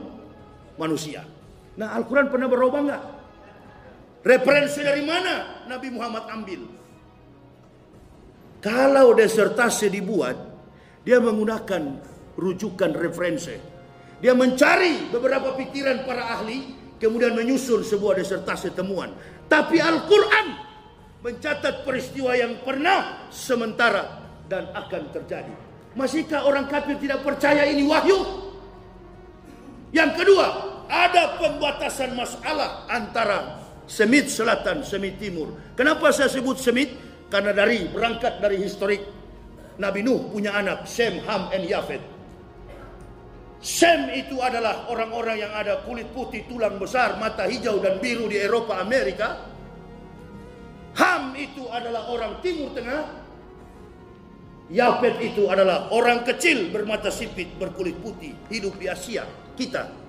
manusia. 0.79 1.27
Nah 1.75 1.91
Al-Quran 1.99 2.31
pernah 2.31 2.47
berubah 2.47 2.79
nggak? 2.83 3.03
Referensi 4.25 4.81
dari 4.81 5.03
mana 5.05 5.67
Nabi 5.69 5.87
Muhammad 5.91 6.25
ambil? 6.31 6.61
Kalau 8.63 9.13
desertasi 9.13 9.93
dibuat, 9.93 10.33
dia 11.05 11.21
menggunakan 11.21 12.01
rujukan 12.33 12.91
referensi. 12.97 13.53
Dia 14.17 14.33
mencari 14.33 15.13
beberapa 15.13 15.53
pikiran 15.53 16.01
para 16.07 16.39
ahli, 16.39 16.73
kemudian 16.97 17.37
menyusun 17.37 17.85
sebuah 17.85 18.17
desertasi 18.17 18.73
temuan. 18.73 19.13
Tapi 19.45 19.77
Al-Quran 19.77 20.47
mencatat 21.21 21.85
peristiwa 21.85 22.33
yang 22.33 22.57
pernah, 22.65 23.29
sementara, 23.29 24.25
dan 24.49 24.69
akan 24.73 25.13
terjadi. 25.13 25.53
Masihkah 25.95 26.43
orang 26.43 26.67
kafir 26.67 26.99
tidak 26.99 27.23
percaya 27.23 27.63
ini 27.71 27.87
wahyu? 27.87 28.19
Yang 29.95 30.11
kedua, 30.19 30.47
ada 30.91 31.39
pembatasan 31.39 32.19
masalah 32.19 32.83
antara 32.91 33.63
Semit 33.87 34.27
Selatan, 34.27 34.83
Semit 34.83 35.15
Timur. 35.15 35.55
Kenapa 35.79 36.11
saya 36.11 36.27
sebut 36.27 36.59
Semit? 36.59 36.91
Karena 37.31 37.55
dari 37.55 37.87
berangkat 37.89 38.43
dari 38.43 38.59
historik 38.59 39.01
Nabi 39.79 40.03
Nuh 40.03 40.29
punya 40.29 40.51
anak 40.51 40.83
Sem, 40.83 41.23
Ham, 41.23 41.47
and 41.55 41.63
Yafet. 41.63 42.03
Sem 43.65 44.13
itu 44.13 44.37
adalah 44.43 44.85
orang-orang 44.93 45.41
yang 45.41 45.53
ada 45.55 45.81
kulit 45.87 46.11
putih, 46.13 46.45
tulang 46.45 46.77
besar, 46.77 47.17
mata 47.17 47.49
hijau 47.49 47.81
dan 47.81 47.97
biru 47.97 48.29
di 48.29 48.37
Eropa, 48.37 48.77
Amerika. 48.77 49.41
Ham 50.95 51.33
itu 51.33 51.65
adalah 51.71 52.05
orang 52.11 52.39
Timur 52.45 52.75
Tengah. 52.77 53.24
Yafet 54.65 55.21
itu 55.21 55.45
adalah 55.45 55.93
orang 55.93 56.25
kecil 56.25 56.73
bermata 56.73 57.13
sipit, 57.13 57.53
berkulit 57.61 58.01
putih, 58.01 58.33
hidup 58.49 58.73
di 58.81 58.89
Asia. 58.89 59.25
Kita 59.53 60.05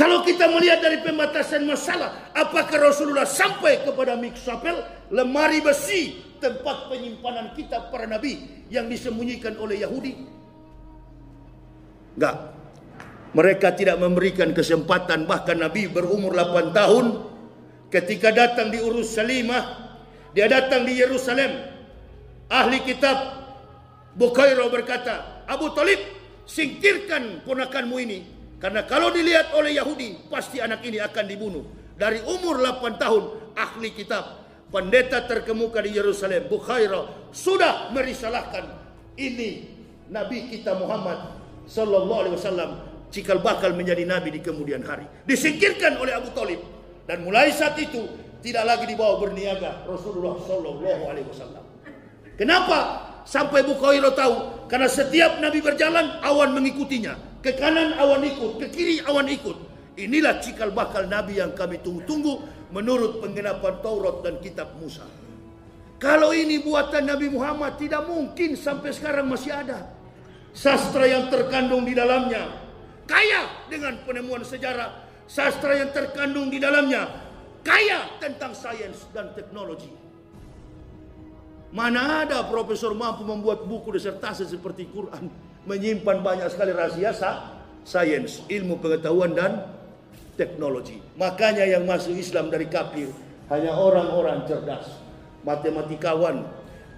kalau 0.00 0.24
kita 0.24 0.48
melihat 0.48 0.80
dari 0.80 1.04
pembatasan 1.04 1.68
masalah, 1.68 2.32
apakah 2.32 2.88
Rasulullah 2.88 3.28
sampai 3.28 3.84
kepada 3.84 4.16
miksapel, 4.16 4.80
lemari 5.12 5.60
besi, 5.60 6.16
tempat 6.40 6.88
penyimpanan 6.88 7.52
kitab 7.52 7.92
para 7.92 8.08
nabi 8.08 8.64
yang 8.72 8.88
disembunyikan 8.88 9.60
oleh 9.60 9.84
Yahudi? 9.84 10.16
Enggak. 12.16 12.36
Mereka 13.36 13.76
tidak 13.76 14.00
memberikan 14.00 14.50
kesempatan 14.50 15.22
bahkan 15.22 15.54
Nabi 15.54 15.86
berumur 15.86 16.34
8 16.34 16.74
tahun 16.74 17.06
ketika 17.86 18.34
datang 18.34 18.74
di 18.74 18.82
Urus 18.82 19.14
Salimah, 19.14 19.94
dia 20.34 20.50
datang 20.50 20.82
di 20.82 20.98
Yerusalem. 20.98 21.69
Ahli 22.50 22.82
kitab 22.82 23.40
Bukhairo 24.18 24.66
berkata, 24.74 25.46
Abu 25.46 25.70
Talib, 25.70 26.02
singkirkan 26.42 27.46
ponakanmu 27.46 27.96
ini 28.02 28.40
Karena 28.60 28.84
kalau 28.84 29.08
dilihat 29.08 29.56
oleh 29.56 29.80
Yahudi, 29.80 30.28
pasti 30.28 30.60
anak 30.60 30.84
ini 30.84 31.00
akan 31.00 31.24
dibunuh. 31.24 31.64
Dari 31.96 32.20
umur 32.28 32.60
8 32.60 33.00
tahun, 33.00 33.56
ahli 33.56 33.88
kitab, 33.96 34.44
pendeta 34.68 35.24
terkemuka 35.24 35.80
di 35.80 35.96
Yerusalem, 35.96 36.44
Bukhaira, 36.44 37.32
sudah 37.32 37.88
merisalahkan 37.96 38.68
ini 39.16 39.64
Nabi 40.12 40.52
kita 40.52 40.76
Muhammad 40.76 41.40
Sallallahu 41.64 42.20
Alaihi 42.20 42.36
Wasallam 42.36 42.70
cikal 43.08 43.40
bakal 43.40 43.72
menjadi 43.72 44.04
Nabi 44.04 44.36
di 44.36 44.40
kemudian 44.44 44.84
hari. 44.84 45.08
Disingkirkan 45.24 45.96
oleh 45.96 46.12
Abu 46.12 46.28
Talib. 46.36 46.60
Dan 47.08 47.24
mulai 47.24 47.48
saat 47.56 47.80
itu, 47.80 48.12
tidak 48.44 48.68
lagi 48.68 48.84
dibawa 48.92 49.16
berniaga 49.24 49.88
Rasulullah 49.88 50.36
Sallallahu 50.36 51.02
Alaihi 51.08 51.28
Wasallam. 51.32 51.69
Kenapa? 52.40 53.04
Sampai 53.28 53.60
Bukhaira 53.60 54.16
tahu. 54.16 54.64
Karena 54.64 54.88
setiap 54.88 55.44
Nabi 55.44 55.60
berjalan, 55.60 56.24
awan 56.24 56.56
mengikutinya. 56.56 57.44
Ke 57.44 57.52
kanan 57.52 57.92
awan 58.00 58.24
ikut, 58.24 58.64
ke 58.64 58.66
kiri 58.72 59.04
awan 59.04 59.28
ikut. 59.28 59.68
Inilah 60.00 60.40
cikal 60.40 60.72
bakal 60.72 61.04
Nabi 61.04 61.36
yang 61.36 61.52
kami 61.52 61.84
tunggu-tunggu 61.84 62.40
menurut 62.72 63.20
penggenapan 63.20 63.84
Taurat 63.84 64.24
dan 64.24 64.40
kitab 64.40 64.72
Musa. 64.80 65.04
Kalau 66.00 66.32
ini 66.32 66.64
buatan 66.64 67.04
Nabi 67.04 67.28
Muhammad 67.28 67.76
tidak 67.76 68.08
mungkin 68.08 68.56
sampai 68.56 68.88
sekarang 68.96 69.28
masih 69.28 69.52
ada. 69.52 69.92
Sastra 70.56 71.04
yang 71.04 71.28
terkandung 71.28 71.84
di 71.84 71.92
dalamnya 71.92 72.48
kaya 73.04 73.68
dengan 73.68 74.00
penemuan 74.08 74.40
sejarah. 74.40 75.04
Sastra 75.28 75.76
yang 75.76 75.92
terkandung 75.92 76.48
di 76.48 76.56
dalamnya 76.56 77.04
kaya 77.60 78.16
tentang 78.16 78.56
sains 78.56 79.04
dan 79.12 79.36
teknologi. 79.36 80.09
Mana 81.70 82.26
ada 82.26 82.42
profesor 82.50 82.90
mampu 82.98 83.22
membuat 83.22 83.62
buku 83.62 83.94
disertasi 83.94 84.42
seperti 84.50 84.90
Quran 84.90 85.30
menyimpan 85.70 86.18
banyak 86.18 86.48
sekali 86.50 86.74
rahasia 86.74 87.14
sains, 87.86 88.42
ilmu 88.50 88.82
pengetahuan 88.82 89.32
dan 89.32 89.70
teknologi. 90.34 90.98
Makanya 91.14 91.68
yang 91.68 91.86
masuk 91.86 92.16
Islam 92.16 92.50
dari 92.50 92.66
kafir 92.66 93.12
hanya 93.52 93.76
orang-orang 93.76 94.46
cerdas, 94.50 94.98
matematikawan, 95.46 96.48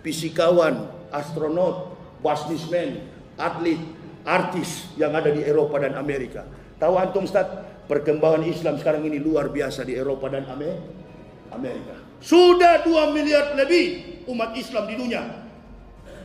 fisikawan, 0.00 0.88
astronot, 1.12 1.92
businessman, 2.24 3.02
atlet, 3.36 3.80
artis 4.22 4.88
yang 4.96 5.12
ada 5.12 5.28
di 5.28 5.42
Eropa 5.42 5.82
dan 5.82 5.98
Amerika. 5.98 6.46
Tahu 6.78 6.94
antum 6.98 7.26
Ustaz, 7.26 7.46
perkembangan 7.86 8.46
Islam 8.46 8.78
sekarang 8.78 9.04
ini 9.06 9.18
luar 9.18 9.50
biasa 9.50 9.82
di 9.82 9.98
Eropa 9.98 10.30
dan 10.30 10.46
Amerika. 10.48 11.96
Sudah 12.22 12.86
2 12.86 13.10
miliar 13.10 13.58
lebih 13.58 14.11
umat 14.28 14.54
Islam 14.58 14.84
di 14.86 14.94
dunia 14.98 15.22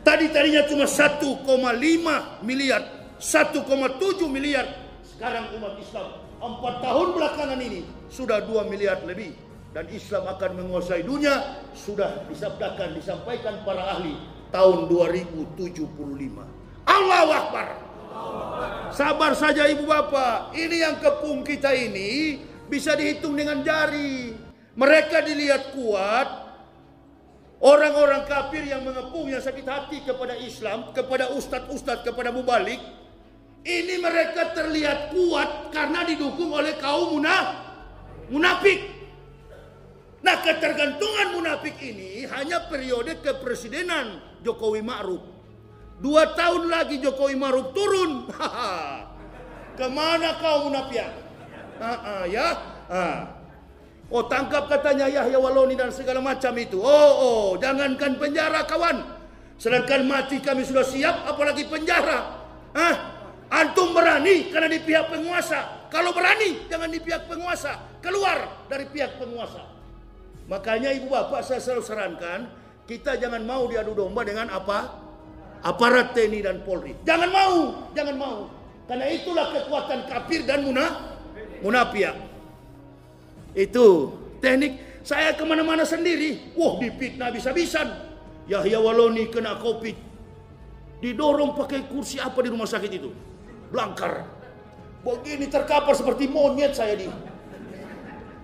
Tadi 0.08 0.32
tadinya 0.32 0.64
cuma 0.64 0.88
1,5 0.88 1.44
miliar, 2.40 2.82
1,7 3.20 4.32
miliar. 4.32 4.66
Sekarang 5.04 5.52
umat 5.60 5.76
Islam 5.84 6.24
empat 6.40 6.80
tahun 6.80 7.08
belakangan 7.12 7.60
ini 7.60 7.84
sudah 8.08 8.40
2 8.48 8.72
miliar 8.72 9.04
lebih 9.04 9.36
dan 9.76 9.84
Islam 9.92 10.32
akan 10.32 10.64
menguasai 10.64 11.04
dunia 11.04 11.60
sudah 11.76 12.24
disabdakan 12.32 12.96
disampaikan 12.96 13.68
para 13.68 14.00
ahli 14.00 14.16
tahun 14.48 14.88
2075. 14.88 15.92
Allahu 16.88 17.32
Akbar. 17.36 17.68
Sabar 18.96 19.36
saja 19.36 19.68
ibu 19.68 19.92
bapak. 19.92 20.56
Ini 20.56 20.88
yang 20.88 20.96
kepung 21.04 21.44
kita 21.44 21.76
ini 21.76 22.40
bisa 22.72 22.96
dihitung 22.96 23.36
dengan 23.36 23.60
jari. 23.60 24.32
Mereka 24.72 25.20
dilihat 25.20 25.76
kuat, 25.76 26.47
Orang-orang 27.58 28.30
kafir 28.30 28.70
yang 28.70 28.86
mengepung, 28.86 29.26
yang 29.34 29.42
sakit 29.42 29.66
hati 29.66 30.06
kepada 30.06 30.38
Islam, 30.38 30.94
kepada 30.94 31.34
ustadz-ustadz, 31.34 32.06
kepada 32.06 32.30
mubalik, 32.30 32.78
ini 33.66 33.98
mereka 33.98 34.54
terlihat 34.54 35.10
kuat 35.10 35.74
karena 35.74 36.06
didukung 36.06 36.54
oleh 36.54 36.78
kaum 36.78 37.18
munaf, 37.18 37.58
munafik. 38.30 38.80
Nah 40.22 40.38
ketergantungan 40.46 41.34
munafik 41.34 41.82
ini 41.82 42.30
hanya 42.30 42.70
periode 42.70 43.26
kepresidenan 43.26 44.22
Jokowi 44.46 44.86
Ma'ruf. 44.86 45.24
Dua 45.98 46.38
tahun 46.38 46.70
lagi 46.70 47.02
Jokowi 47.02 47.36
Ma'ruf 47.36 47.74
turun. 47.74 48.30
Ke 49.78 49.88
mana 49.90 50.38
kau 50.38 50.70
munafik? 50.70 51.10
ya. 52.30 52.48
Ha. 52.88 53.37
Oh 54.08 54.24
tangkap 54.24 54.72
katanya 54.72 55.12
Yahya 55.12 55.36
Waloni 55.36 55.76
dan 55.76 55.92
segala 55.92 56.24
macam 56.24 56.56
itu. 56.56 56.80
Oh, 56.80 57.12
oh, 57.20 57.48
jangankan 57.60 58.16
penjara 58.16 58.64
kawan. 58.64 59.04
Sedangkan 59.60 60.08
mati 60.08 60.40
kami 60.40 60.64
sudah 60.64 60.86
siap, 60.88 61.28
apalagi 61.28 61.68
penjara. 61.68 62.40
Hah? 62.72 62.96
Antum 63.48 63.92
berani 63.92 64.48
karena 64.52 64.72
di 64.72 64.80
pihak 64.80 65.12
penguasa. 65.12 65.88
Kalau 65.92 66.12
berani, 66.16 66.68
jangan 66.72 66.88
di 66.88 67.00
pihak 67.00 67.28
penguasa. 67.28 68.00
Keluar 68.00 68.68
dari 68.72 68.88
pihak 68.88 69.20
penguasa. 69.20 69.64
Makanya 70.48 70.96
ibu 70.96 71.12
bapak 71.12 71.44
saya 71.44 71.60
selalu 71.60 71.84
sarankan, 71.84 72.40
kita 72.88 73.20
jangan 73.20 73.44
mau 73.44 73.68
diadu 73.68 73.92
domba 73.92 74.24
dengan 74.24 74.48
apa? 74.52 75.04
Aparat 75.64 76.16
TNI 76.16 76.40
dan 76.44 76.58
Polri. 76.64 76.96
Jangan 77.04 77.28
mau, 77.28 77.56
jangan 77.92 78.16
mau. 78.16 78.38
Karena 78.88 79.12
itulah 79.12 79.52
kekuatan 79.52 80.08
kafir 80.08 80.48
dan 80.48 80.64
munafik. 81.60 82.27
Itu 83.58 84.14
teknik 84.38 85.02
saya 85.02 85.34
ke 85.34 85.42
mana-mana 85.42 85.82
sendiri. 85.82 86.54
Wah 86.54 86.78
dipitnah 86.78 87.34
bisa-bisan. 87.34 87.90
Yahya 88.46 88.78
Waloni 88.78 89.34
kena 89.34 89.58
covid. 89.58 89.98
Didorong 91.02 91.58
pakai 91.58 91.90
kursi 91.90 92.22
apa 92.22 92.38
di 92.46 92.54
rumah 92.54 92.70
sakit 92.70 92.92
itu? 92.94 93.10
Blangkar. 93.74 94.30
Begini 95.02 95.50
terkapar 95.50 95.98
seperti 95.98 96.30
monyet 96.30 96.78
saya 96.78 96.94
di. 96.94 97.10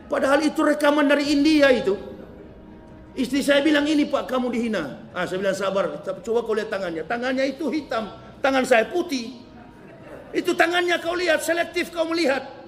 Padahal 0.10 0.42
itu 0.42 0.62
rekaman 0.66 1.06
dari 1.06 1.30
India 1.30 1.70
itu. 1.70 1.94
Istri 3.14 3.46
saya 3.46 3.62
bilang 3.62 3.86
ini 3.86 4.10
pak 4.10 4.26
kamu 4.26 4.50
dihina. 4.50 5.14
Ah 5.14 5.30
saya 5.30 5.38
bilang 5.38 5.54
sabar. 5.54 6.02
Coba 6.02 6.42
kau 6.42 6.58
lihat 6.58 6.74
tangannya. 6.74 7.06
Tangannya 7.06 7.46
itu 7.54 7.70
hitam. 7.70 8.10
Tangan 8.42 8.66
saya 8.66 8.90
putih. 8.90 9.46
Itu 10.34 10.58
tangannya 10.58 10.98
kau 10.98 11.14
lihat. 11.14 11.46
Selektif 11.46 11.94
kau 11.94 12.10
melihat. 12.10 12.63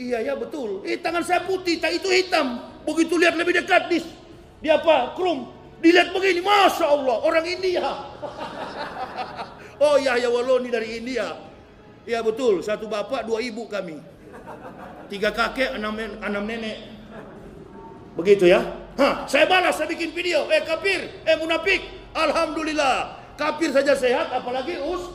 Iya 0.00 0.18
ya 0.24 0.32
betul. 0.32 0.80
Eh 0.88 0.96
tangan 0.96 1.20
saya 1.20 1.44
putih, 1.44 1.76
tak 1.76 1.92
itu 1.92 2.08
hitam. 2.08 2.56
Begitu 2.88 3.20
lihat 3.20 3.36
lebih 3.36 3.60
dekat 3.60 3.92
di, 3.92 4.00
di 4.64 4.68
apa? 4.72 5.12
Krum. 5.12 5.52
Dilihat 5.84 6.16
begini, 6.16 6.40
masya 6.40 6.88
Allah 6.88 7.16
orang 7.20 7.44
India. 7.44 7.84
oh 9.84 9.96
ya 10.00 10.16
ya 10.16 10.28
Waloni 10.32 10.72
dari 10.72 11.00
India. 11.00 11.36
Ya 12.08 12.24
betul, 12.24 12.64
satu 12.64 12.88
bapak 12.88 13.28
dua 13.28 13.44
ibu 13.44 13.68
kami. 13.68 14.00
Tiga 15.12 15.36
kakek, 15.36 15.76
enam, 15.76 15.92
enam 16.00 16.44
nenek. 16.48 16.80
Begitu 18.16 18.48
ya. 18.48 18.64
Hah, 18.96 19.28
saya 19.28 19.44
balas, 19.44 19.76
saya 19.76 19.88
bikin 19.88 20.16
video. 20.16 20.48
Eh 20.48 20.64
kafir, 20.64 21.28
eh 21.28 21.36
munafik. 21.36 21.84
Alhamdulillah. 22.16 23.20
Kafir 23.36 23.72
saja 23.72 23.96
sehat, 23.96 24.32
apalagi 24.32 24.80
us, 24.80 25.12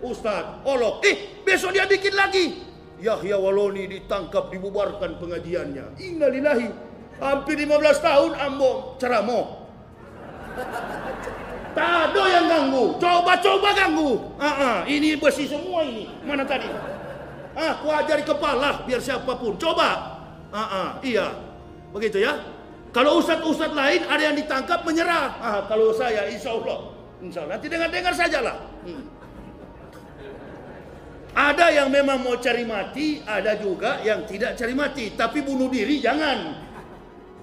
Ustad. 0.00 0.64
Olok. 0.64 1.04
Eh, 1.04 1.44
besok 1.44 1.76
dia 1.76 1.88
bikin 1.88 2.16
lagi. 2.16 2.75
Yahya 3.00 3.36
Waloni 3.36 3.84
ditangkap 3.88 4.48
dibubarkan 4.48 5.20
pengajiannya. 5.20 6.00
Innalillahi. 6.00 6.68
Hampir 7.16 7.56
15 7.56 8.00
tahun 8.04 8.30
ambo 8.36 8.96
ceramo. 9.00 9.68
Tak 11.76 11.92
ada 12.12 12.24
yang 12.24 12.46
ganggu. 12.48 12.96
Coba-coba 12.96 13.68
ganggu. 13.76 14.32
Ah, 14.40 14.48
ah, 14.48 14.78
ini 14.88 15.12
besi 15.20 15.44
semua 15.44 15.84
ini. 15.84 16.08
Mana 16.24 16.48
tadi? 16.48 16.68
Ah, 17.52 17.80
ku 17.84 17.92
ajari 17.92 18.24
kepala 18.24 18.84
biar 18.88 19.00
siapa 19.00 19.36
pun. 19.36 19.60
Coba. 19.60 20.20
Ah, 20.48 20.60
ah, 20.60 20.88
iya. 21.04 21.36
Begitu 21.92 22.24
ya. 22.24 22.32
Kalau 22.96 23.20
ustad-ustad 23.20 23.76
lain 23.76 24.08
ada 24.08 24.22
yang 24.24 24.36
ditangkap 24.36 24.88
menyerah. 24.88 25.36
Ah, 25.36 25.60
kalau 25.68 25.92
saya 25.92 26.32
insya 26.32 26.56
Allah. 26.56 26.96
Insya 27.20 27.44
Allah. 27.44 27.60
Nanti 27.60 27.68
dengar-dengar 27.68 28.12
sajalah. 28.16 28.56
Hmm. 28.88 29.04
Ada 31.36 31.68
yang 31.68 31.92
memang 31.92 32.24
mau 32.24 32.40
cari 32.40 32.64
mati, 32.64 33.20
ada 33.28 33.60
juga 33.60 34.00
yang 34.00 34.24
tidak 34.24 34.56
cari 34.56 34.72
mati. 34.72 35.12
Tapi 35.12 35.44
bunuh 35.44 35.68
diri 35.68 36.00
jangan. 36.00 36.64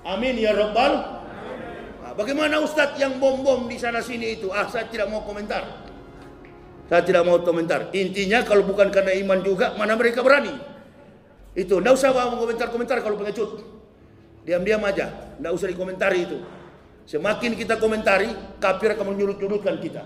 Amin 0.01 0.33
ya 0.41 0.49
Rabbal. 0.49 0.93
Nah, 2.01 2.13
bagaimana 2.17 2.57
Ustadz 2.57 2.97
yang 2.97 3.21
bom-bom 3.21 3.69
di 3.69 3.77
sana 3.77 4.01
sini 4.01 4.41
itu? 4.41 4.49
Ah, 4.49 4.65
saya 4.65 4.89
tidak 4.89 5.13
mau 5.13 5.21
komentar. 5.21 5.85
Saya 6.89 7.05
tidak 7.05 7.21
mau 7.21 7.37
komentar. 7.45 7.93
Intinya 7.93 8.41
kalau 8.41 8.65
bukan 8.65 8.89
karena 8.89 9.13
iman 9.13 9.45
juga, 9.45 9.77
mana 9.77 9.93
mereka 9.93 10.25
berani? 10.25 10.57
Itu, 11.53 11.77
tidak 11.77 11.93
usah 11.93 12.17
mau 12.17 12.33
komentar-komentar 12.33 12.97
kalau 13.05 13.13
pengecut. 13.21 13.61
Diam-diam 14.41 14.81
aja, 14.89 15.37
tidak 15.37 15.53
usah 15.53 15.69
dikomentari 15.69 16.25
itu. 16.25 16.41
Semakin 17.05 17.53
kita 17.53 17.77
komentari, 17.77 18.33
kafir 18.57 18.97
akan 18.97 19.13
menyudut-nyudutkan 19.13 19.77
kita. 19.77 20.01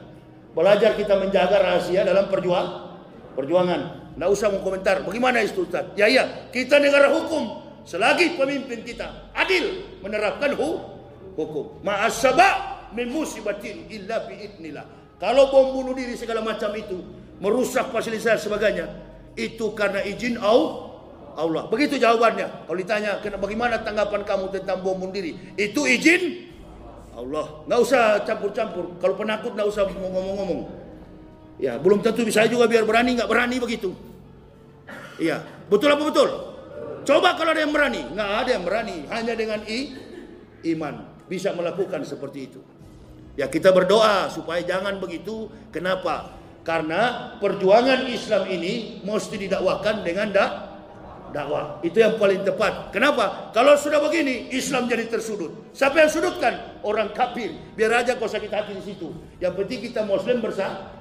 Belajar 0.51 0.91
kita 0.99 1.16
menjaga 1.16 1.55
rahasia 1.64 2.03
dalam 2.03 2.28
perjuangan 2.28 2.87
perjuangan. 3.38 4.10
Tidak 4.18 4.30
usah 4.34 4.50
mau 4.50 4.66
komentar. 4.66 5.06
Bagaimana 5.06 5.46
itu 5.46 5.62
Ustaz? 5.62 5.94
Ya 5.94 6.10
iya, 6.10 6.50
kita 6.50 6.82
negara 6.82 7.14
hukum. 7.14 7.70
Selagi 7.86 8.34
pemimpin 8.34 8.82
kita 8.82 9.30
adil 9.38 9.86
menerapkan 10.02 10.58
hu 10.58 10.82
hukum. 11.38 11.80
Ma'asaba 11.86 12.90
min 12.98 13.14
musibatin 13.14 13.86
illa 13.94 14.26
bi'idnillah. 14.26 14.84
Kalau 15.22 15.54
bom 15.54 15.78
bunuh 15.78 15.94
diri 15.94 16.18
segala 16.18 16.42
macam 16.42 16.74
itu 16.74 16.98
merusak 17.38 17.94
fasilitas 17.94 18.42
sebagainya, 18.42 18.90
Itu 19.38 19.78
karena 19.78 20.02
izin 20.02 20.42
Allah. 20.42 21.70
Begitu 21.70 22.02
jawabannya. 22.02 22.66
Kalau 22.66 22.78
ditanya, 22.82 23.22
bagaimana 23.38 23.86
tanggapan 23.86 24.26
kamu 24.26 24.50
tentang 24.50 24.82
bom 24.82 24.98
bunuh 24.98 25.14
diri? 25.14 25.38
Itu 25.54 25.86
izin 25.86 26.50
Allah. 27.14 27.66
Nggak 27.70 27.80
usah 27.82 28.02
campur-campur. 28.26 28.98
Kalau 28.98 29.14
penakut 29.18 29.54
nggak 29.54 29.70
usah 29.70 29.86
ngomong-ngomong. 29.90 30.76
Ya, 31.58 31.82
belum 31.82 32.05
tentu 32.05 32.22
bisa 32.22 32.45
juga 32.45 32.70
biar 32.70 32.86
berani 32.86 33.18
nggak 33.18 33.30
berani 33.30 33.58
begitu. 33.58 33.97
Iya, 35.18 35.41
betul 35.70 35.89
apa 35.89 36.05
betul? 36.05 36.30
Coba 37.01 37.34
kalau 37.34 37.55
ada 37.55 37.66
yang 37.66 37.74
berani, 37.74 38.01
nggak 38.14 38.30
ada 38.45 38.49
yang 38.53 38.64
berani. 38.64 38.97
Hanya 39.10 39.34
dengan 39.34 39.66
i, 39.66 39.97
iman 40.76 41.01
bisa 41.26 41.49
melakukan 41.58 42.05
seperti 42.05 42.39
itu. 42.51 42.62
Ya 43.34 43.49
kita 43.49 43.74
berdoa 43.74 44.30
supaya 44.30 44.62
jangan 44.62 45.01
begitu. 45.01 45.49
Kenapa? 45.74 46.38
Karena 46.62 47.34
perjuangan 47.39 48.05
Islam 48.05 48.43
ini 48.49 49.01
mesti 49.01 49.36
didakwakan 49.39 50.05
dengan 50.05 50.30
dak 50.30 50.51
dakwah. 51.32 51.80
Itu 51.86 52.01
yang 52.01 52.18
paling 52.18 52.43
tepat. 52.43 52.91
Kenapa? 52.91 53.53
Kalau 53.53 53.78
sudah 53.78 54.01
begini, 54.03 54.49
Islam 54.51 54.89
jadi 54.89 55.08
tersudut. 55.08 55.72
Siapa 55.72 56.01
yang 56.01 56.12
sudutkan? 56.12 56.82
Orang 56.84 57.14
kafir. 57.14 57.53
Biar 57.78 58.03
aja 58.03 58.18
kau 58.18 58.28
sakit 58.28 58.51
hati 58.51 58.72
di 58.74 58.84
situ. 58.84 59.14
Yang 59.38 59.53
penting 59.64 59.80
kita 59.91 60.01
Muslim 60.03 60.41
bersatu. 60.43 60.97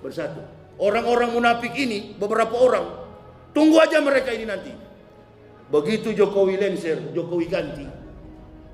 Bersatu. 0.00 0.40
Orang-orang 0.78 1.34
munafik 1.34 1.74
ini, 1.74 2.14
beberapa 2.14 2.54
orang, 2.54 2.86
tunggu 3.50 3.82
aja 3.82 3.98
mereka 3.98 4.30
ini 4.30 4.46
nanti. 4.46 4.72
Begitu 5.68 6.14
Jokowi 6.14 6.54
lenser, 6.56 7.12
Jokowi 7.12 7.46
ganti. 7.50 7.86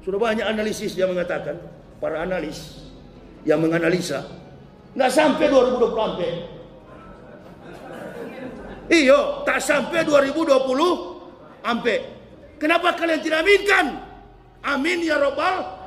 Sudah 0.04 0.20
banyak 0.20 0.44
analisis 0.44 0.92
yang 0.94 1.16
mengatakan, 1.16 1.56
para 1.96 2.20
analis, 2.20 2.84
yang 3.44 3.60
menganalisa 3.60 4.24
nggak 4.94 5.10
sampai 5.12 5.46
2024 5.50 5.90
sampai 5.92 6.30
iyo 8.88 9.20
tak 9.44 9.58
sampai 9.60 10.00
2020 10.06 11.60
sampai 11.60 11.96
kenapa 12.56 12.94
kalian 12.96 13.20
tidak 13.20 13.44
aminkan 13.44 13.86
amin 14.64 15.04
ya 15.04 15.20
robbal 15.20 15.82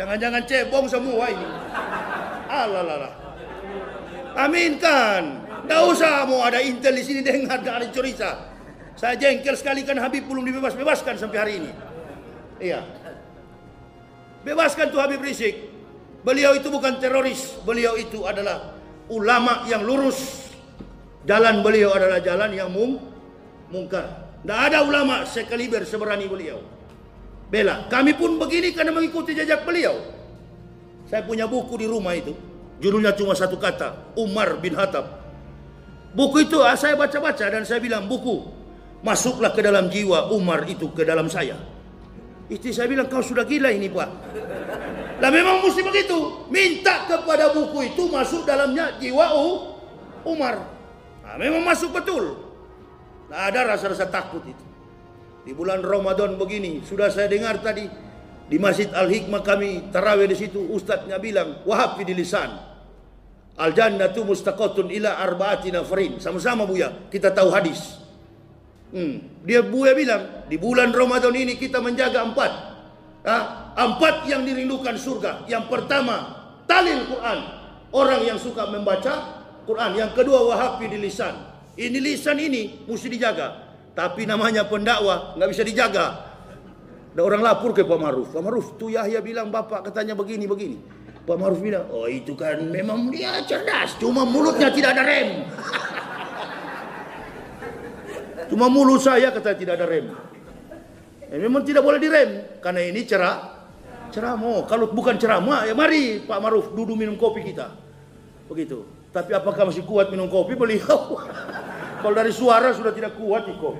jangan-jangan 0.00 0.42
cebong 0.48 0.88
semua 0.88 1.28
ini 1.28 1.48
alalala 2.48 3.12
aminkan 4.40 5.50
Tidak 5.70 5.86
usah 5.86 6.26
mau 6.26 6.42
ada 6.42 6.58
intel 6.58 6.98
di 6.98 7.04
sini 7.06 7.20
dengar 7.22 7.62
ada 7.62 7.86
cerita. 7.94 8.50
Saya 8.98 9.14
jengkel 9.14 9.54
sekali 9.54 9.86
kan 9.86 9.94
Habib 10.02 10.26
belum 10.26 10.42
dibebas-bebaskan 10.42 11.14
sampai 11.14 11.38
hari 11.38 11.52
ini. 11.62 11.70
Iya. 12.58 12.82
Bebaskan 14.42 14.90
tuh 14.90 14.98
Habib 14.98 15.22
Rizik. 15.22 15.70
Beliau 16.26 16.58
itu 16.58 16.74
bukan 16.74 16.98
teroris. 16.98 17.54
Beliau 17.62 17.94
itu 17.94 18.26
adalah 18.26 18.74
ulama 19.14 19.62
yang 19.70 19.86
lurus. 19.86 20.50
Jalan 21.22 21.62
beliau 21.62 21.94
adalah 21.94 22.18
jalan 22.18 22.50
yang 22.50 22.74
mung 22.74 22.98
mungkar. 23.70 24.34
Tidak 24.42 24.58
ada 24.74 24.82
ulama 24.82 25.22
sekaliber 25.22 25.86
seberani 25.86 26.26
beliau. 26.26 26.58
Bela, 27.50 27.90
kami 27.90 28.14
pun 28.14 28.38
begini 28.38 28.70
karena 28.70 28.94
mengikuti 28.94 29.34
jejak 29.34 29.66
beliau. 29.66 29.98
Saya 31.10 31.26
punya 31.26 31.50
buku 31.50 31.74
di 31.82 31.90
rumah 31.90 32.14
itu. 32.14 32.30
Judulnya 32.78 33.12
cuma 33.18 33.34
satu 33.34 33.58
kata, 33.58 34.14
Umar 34.14 34.62
bin 34.62 34.78
Hatab. 34.78 35.18
Buku 36.14 36.46
itu 36.46 36.62
ah, 36.62 36.78
saya 36.78 36.94
baca-baca 36.94 37.42
dan 37.42 37.66
saya 37.66 37.82
bilang, 37.82 38.06
buku, 38.06 38.46
masuklah 39.02 39.50
ke 39.50 39.60
dalam 39.60 39.90
jiwa 39.90 40.30
Umar 40.30 40.62
itu 40.70 40.88
ke 40.94 41.02
dalam 41.02 41.26
saya. 41.26 41.58
Istri 42.50 42.70
saya 42.70 42.86
bilang 42.90 43.06
kau 43.06 43.22
sudah 43.22 43.46
gila 43.46 43.70
ini 43.70 43.86
pak. 43.86 44.10
Lah 45.22 45.30
memang 45.30 45.62
mesti 45.62 45.86
begitu. 45.86 46.50
Minta 46.50 47.06
kepada 47.06 47.54
buku 47.54 47.94
itu 47.94 48.10
masuk 48.10 48.42
dalamnya 48.42 48.98
jiwa 48.98 49.26
Umar. 50.26 50.58
Nah, 51.22 51.36
memang 51.38 51.62
masuk 51.62 51.94
betul. 51.94 52.34
Nah, 53.30 53.46
ada 53.46 53.70
rasa-rasa 53.70 54.10
takut 54.10 54.42
itu. 54.42 54.69
Di 55.40 55.56
bulan 55.56 55.80
Ramadan 55.80 56.36
begini, 56.36 56.84
sudah 56.84 57.08
saya 57.08 57.26
dengar 57.26 57.64
tadi 57.64 57.88
di 58.50 58.56
Masjid 58.60 58.90
Al 58.92 59.08
Hikmah 59.08 59.40
kami 59.40 59.88
tarawih 59.88 60.28
di 60.28 60.36
situ 60.36 60.58
ustadznya 60.74 61.16
bilang 61.16 61.64
wahab 61.64 61.96
di 62.02 62.12
lisan. 62.12 62.50
Al 63.60 63.72
jannatu 63.76 64.24
mustaqatun 64.24 64.88
ila 64.88 65.20
arba'ati 65.20 65.72
nafarin. 65.72 66.20
Sama-sama 66.20 66.64
Buya, 66.64 67.08
kita 67.12 67.32
tahu 67.32 67.52
hadis. 67.52 68.00
Hmm. 68.90 69.22
Dia 69.46 69.62
Buya 69.64 69.92
bilang, 69.92 70.48
di 70.50 70.56
bulan 70.58 70.90
Ramadan 70.92 71.32
ini 71.36 71.56
kita 71.56 71.80
menjaga 71.80 72.24
empat. 72.24 72.52
Empat 73.76 74.26
yang 74.28 74.44
dirindukan 74.44 74.96
surga. 74.96 75.44
Yang 75.48 75.68
pertama, 75.68 76.16
talil 76.64 77.04
Quran. 77.06 77.38
Orang 77.92 78.24
yang 78.24 78.36
suka 78.40 78.68
membaca 78.68 79.44
Quran. 79.68 79.92
Yang 79.96 80.20
kedua, 80.20 80.42
wahafi 80.52 80.88
di 80.88 80.98
lisan. 81.00 81.32
Ini 81.76 81.96
lisan 82.00 82.36
ini 82.40 82.84
mesti 82.88 83.08
dijaga. 83.12 83.69
Tapi 83.94 84.24
namanya 84.24 84.66
pendakwa 84.66 85.36
nggak 85.36 85.50
bisa 85.50 85.62
dijaga. 85.66 86.30
Ada 87.10 87.26
orang 87.26 87.42
lapor 87.42 87.74
ke 87.74 87.82
Pak 87.82 87.98
Maruf. 87.98 88.30
Pak 88.30 88.42
Maruf, 88.42 88.66
tu 88.78 88.86
Yahya 88.86 89.18
bilang 89.18 89.50
bapak 89.50 89.90
katanya 89.90 90.14
begini 90.14 90.46
begini. 90.46 90.78
Pak 91.26 91.36
Maruf 91.36 91.58
bilang, 91.58 91.90
oh 91.90 92.06
itu 92.06 92.38
kan 92.38 92.62
memang 92.70 93.10
dia 93.10 93.42
cerdas. 93.44 93.98
Cuma 93.98 94.22
mulutnya 94.22 94.70
tidak 94.70 94.94
ada 94.94 95.02
rem. 95.02 95.30
Cuma 98.50 98.66
mulut 98.66 98.98
saya 98.98 99.30
kata 99.30 99.54
tidak 99.58 99.78
ada 99.78 99.86
rem. 99.86 100.10
Ya, 101.30 101.38
memang 101.38 101.62
tidak 101.62 101.86
boleh 101.86 102.02
direm 102.02 102.58
karena 102.58 102.82
ini 102.82 103.06
cerah 103.06 103.62
ceramah. 104.10 104.66
Kalau 104.66 104.90
bukan 104.90 105.14
ceramah 105.14 105.62
ya 105.66 105.74
mari 105.74 106.26
Pak 106.26 106.38
Maruf 106.42 106.74
duduk 106.74 106.98
minum 106.98 107.14
kopi 107.14 107.46
kita. 107.46 107.70
Begitu. 108.50 108.82
Tapi 109.14 109.34
apakah 109.34 109.70
masih 109.70 109.86
kuat 109.86 110.10
minum 110.10 110.26
kopi 110.26 110.58
beliau? 110.58 111.14
Kalau 112.00 112.14
dari 112.16 112.32
suara 112.32 112.72
sudah 112.72 112.92
tidak 112.96 113.16
kuat 113.20 113.44
itu. 113.48 113.70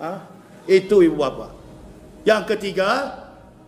Ah, 0.00 0.28
itu 0.64 1.04
ibu 1.04 1.16
bapak. 1.16 1.52
Yang 2.24 2.56
ketiga, 2.56 3.16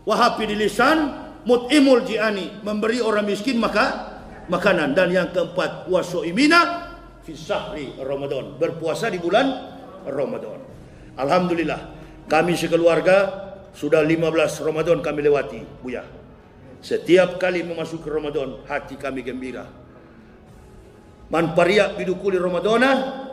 wahabi 0.04 0.48
di 0.48 0.56
lisan, 0.56 1.12
mut'imul 1.48 2.04
ji'ani, 2.04 2.64
memberi 2.64 3.00
orang 3.00 3.28
miskin 3.28 3.56
maka 3.56 4.16
makanan. 4.48 4.92
Dan 4.92 5.12
yang 5.12 5.28
keempat, 5.32 5.88
wasoimina, 5.88 6.92
fi 7.24 7.32
syahri 7.32 7.96
Ramadan. 8.00 8.56
Berpuasa 8.60 9.08
di 9.08 9.20
bulan 9.20 9.48
Ramadan. 10.04 10.60
Alhamdulillah, 11.16 11.80
kami 12.28 12.56
sekeluarga 12.56 13.48
sudah 13.72 14.04
15 14.04 14.60
Ramadan 14.64 15.00
kami 15.00 15.20
lewati, 15.24 15.60
Buya. 15.80 16.04
Setiap 16.82 17.40
kali 17.40 17.64
memasuki 17.64 18.08
Ramadan, 18.08 18.64
hati 18.68 18.98
kami 18.98 19.24
gembira. 19.24 19.81
Man 21.32 21.56
pariak 21.56 21.96
bidukuli 21.96 22.36
Ramadana, 22.36 23.24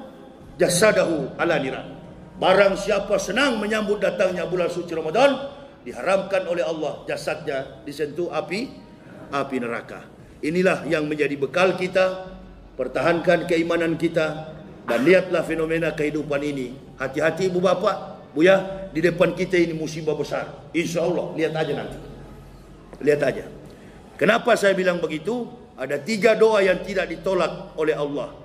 jasadahu 0.56 1.36
ala 1.36 1.60
niran. 1.60 2.00
Barang 2.40 2.80
siapa 2.80 3.20
senang 3.20 3.60
menyambut 3.60 4.00
datangnya 4.00 4.48
bulan 4.48 4.72
suci 4.72 4.96
Ramadan, 4.96 5.36
diharamkan 5.84 6.48
oleh 6.48 6.64
Allah 6.64 7.04
jasadnya 7.04 7.84
disentuh 7.84 8.32
api 8.32 8.72
api 9.36 9.56
neraka. 9.60 10.08
Inilah 10.40 10.88
yang 10.88 11.12
menjadi 11.12 11.36
bekal 11.36 11.76
kita 11.76 12.32
pertahankan 12.80 13.44
keimanan 13.44 14.00
kita 14.00 14.56
dan 14.88 15.00
lihatlah 15.04 15.44
fenomena 15.44 15.92
kehidupan 15.92 16.40
ini. 16.40 16.80
Hati-hati 16.96 17.52
ibu 17.52 17.60
bapak, 17.60 18.32
buya, 18.32 18.88
di 18.96 19.04
depan 19.04 19.36
kita 19.36 19.60
ini 19.60 19.76
musibah 19.76 20.16
besar. 20.16 20.72
Insya 20.72 21.04
Allah, 21.04 21.36
lihat 21.36 21.52
aja 21.52 21.74
nanti. 21.76 22.00
Lihat 23.04 23.22
aja. 23.28 23.46
Kenapa 24.16 24.56
saya 24.56 24.72
bilang 24.72 25.04
begitu? 25.04 25.59
Ada 25.80 26.04
tiga 26.04 26.36
doa 26.36 26.60
yang 26.60 26.84
tidak 26.84 27.08
ditolak 27.08 27.72
oleh 27.80 27.96
Allah. 27.96 28.36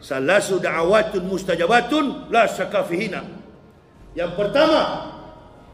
Salasu 0.00 0.56
da'awatun 0.56 1.28
mustajabatun 1.28 2.32
la 2.32 2.48
syakafihina. 2.48 3.20
Yang 4.16 4.32
pertama, 4.40 4.80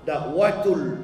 da'watul 0.02 0.98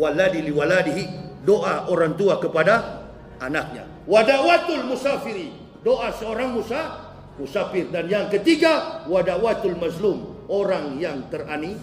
waladi 0.00 0.40
liwaladihi. 0.40 1.04
Doa 1.44 1.92
orang 1.92 2.16
tua 2.16 2.40
kepada 2.40 3.04
anaknya. 3.36 3.84
Wadawatul 4.08 4.88
musafiri 4.88 5.64
doa 5.84 6.08
seorang 6.16 6.56
Musa 6.56 7.12
musafir 7.36 7.92
dan 7.92 8.08
yang 8.08 8.32
ketiga 8.32 9.04
wadawatul 9.04 9.76
mazlum 9.76 10.48
orang 10.48 10.96
yang 10.96 11.28
terani 11.28 11.76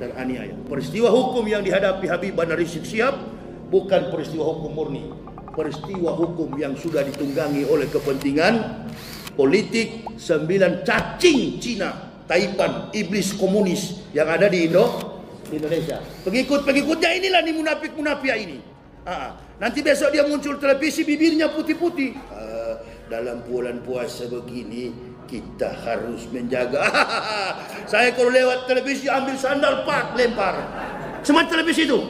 teraniaya 0.00 0.56
peristiwa 0.64 1.12
hukum 1.12 1.44
yang 1.44 1.60
dihadapi 1.60 2.08
Habib 2.08 2.32
Bandar 2.32 2.58
Sihab 2.64 3.20
bukan 3.68 4.08
peristiwa 4.08 4.48
hukum 4.48 4.72
murni 4.72 5.04
peristiwa 5.52 6.14
hukum 6.14 6.54
yang 6.56 6.74
sudah 6.74 7.04
ditunggangi 7.04 7.64
oleh 7.68 7.88
kepentingan 7.88 8.84
politik 9.36 10.04
sembilan 10.18 10.82
cacing 10.82 11.62
Cina 11.62 11.90
Taipan 12.28 12.92
iblis 12.92 13.32
komunis 13.36 14.04
yang 14.12 14.28
ada 14.28 14.48
di 14.50 14.68
Indo 14.68 14.84
Indonesia 15.48 16.00
pengikut-pengikutnya 16.24 17.10
inilah 17.22 17.40
nih 17.44 17.54
munafik-munafik 17.56 18.34
ini 18.36 18.58
Aa, 19.08 19.40
nanti 19.56 19.80
besok 19.80 20.12
dia 20.12 20.26
muncul 20.28 20.60
televisi 20.60 21.00
bibirnya 21.06 21.48
putih-putih 21.48 22.12
dalam 23.08 23.40
bulan 23.48 23.80
puasa 23.80 24.28
begini 24.28 24.92
kita 25.28 25.68
harus 25.84 26.24
menjaga. 26.32 26.88
Saya 27.92 28.12
kalau 28.16 28.32
lewat 28.32 28.64
televisi 28.68 29.08
ambil 29.08 29.36
sandal 29.36 29.84
pak 29.84 30.16
lempar. 30.16 30.56
Semua 31.24 31.44
televisi 31.44 31.84
itu. 31.84 32.00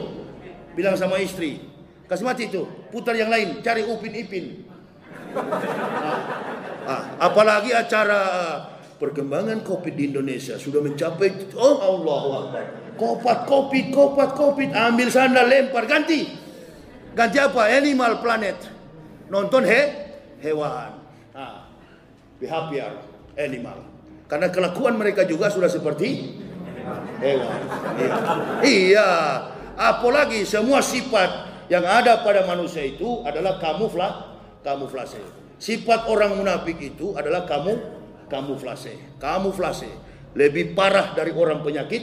Bilang 0.75 0.95
sama 0.95 1.19
istri, 1.19 1.59
kasih 2.09 2.25
mati 2.25 2.49
itu, 2.49 2.65
putar 2.89 3.13
yang 3.13 3.29
lain, 3.29 3.61
cari 3.61 3.85
upin 3.85 4.17
ipin. 4.17 4.65
Ah, 5.37 6.17
ah, 6.89 7.01
apalagi 7.29 7.69
acara 7.69 8.21
perkembangan 8.97 9.61
kopi 9.61 9.93
di 9.93 10.09
Indonesia 10.09 10.57
sudah 10.57 10.81
mencapai 10.81 11.53
oh 11.53 11.77
Allah 11.77 12.21
Akbar. 12.43 12.65
Kopat 12.99 13.39
kopi, 13.47 13.93
kopat 13.93 14.35
kopi, 14.35 14.73
ambil 14.73 15.07
sandal 15.07 15.47
lempar 15.47 15.85
ganti. 15.85 16.35
Ganti 17.15 17.37
apa? 17.39 17.71
Animal 17.71 18.19
Planet. 18.19 18.57
Nonton 19.29 19.63
he 19.63 19.81
hewan. 20.43 20.99
Ah, 21.31 21.69
behavior 22.41 23.05
animal. 23.37 23.85
Karena 24.27 24.49
kelakuan 24.49 24.97
mereka 24.97 25.23
juga 25.23 25.47
sudah 25.47 25.71
seperti 25.71 26.37
hewan. 27.23 27.59
Iya. 27.97 28.15
iya. 28.65 29.09
Apalagi 29.79 30.43
semua 30.43 30.83
sifat 30.83 31.48
yang 31.69 31.85
ada 31.85 32.25
pada 32.25 32.43
manusia 32.49 32.81
itu 32.81 33.21
adalah 33.21 33.61
kamufla, 33.61 34.35
kamuflase. 34.65 35.21
Sifat 35.61 36.09
orang 36.09 36.35
munafik 36.35 36.81
itu 36.81 37.13
adalah 37.13 37.45
kamu 37.45 37.77
kamuflase. 38.25 39.21
Kamuflase 39.21 39.89
lebih 40.33 40.73
parah 40.73 41.13
dari 41.13 41.29
orang 41.29 41.61
penyakit 41.61 42.01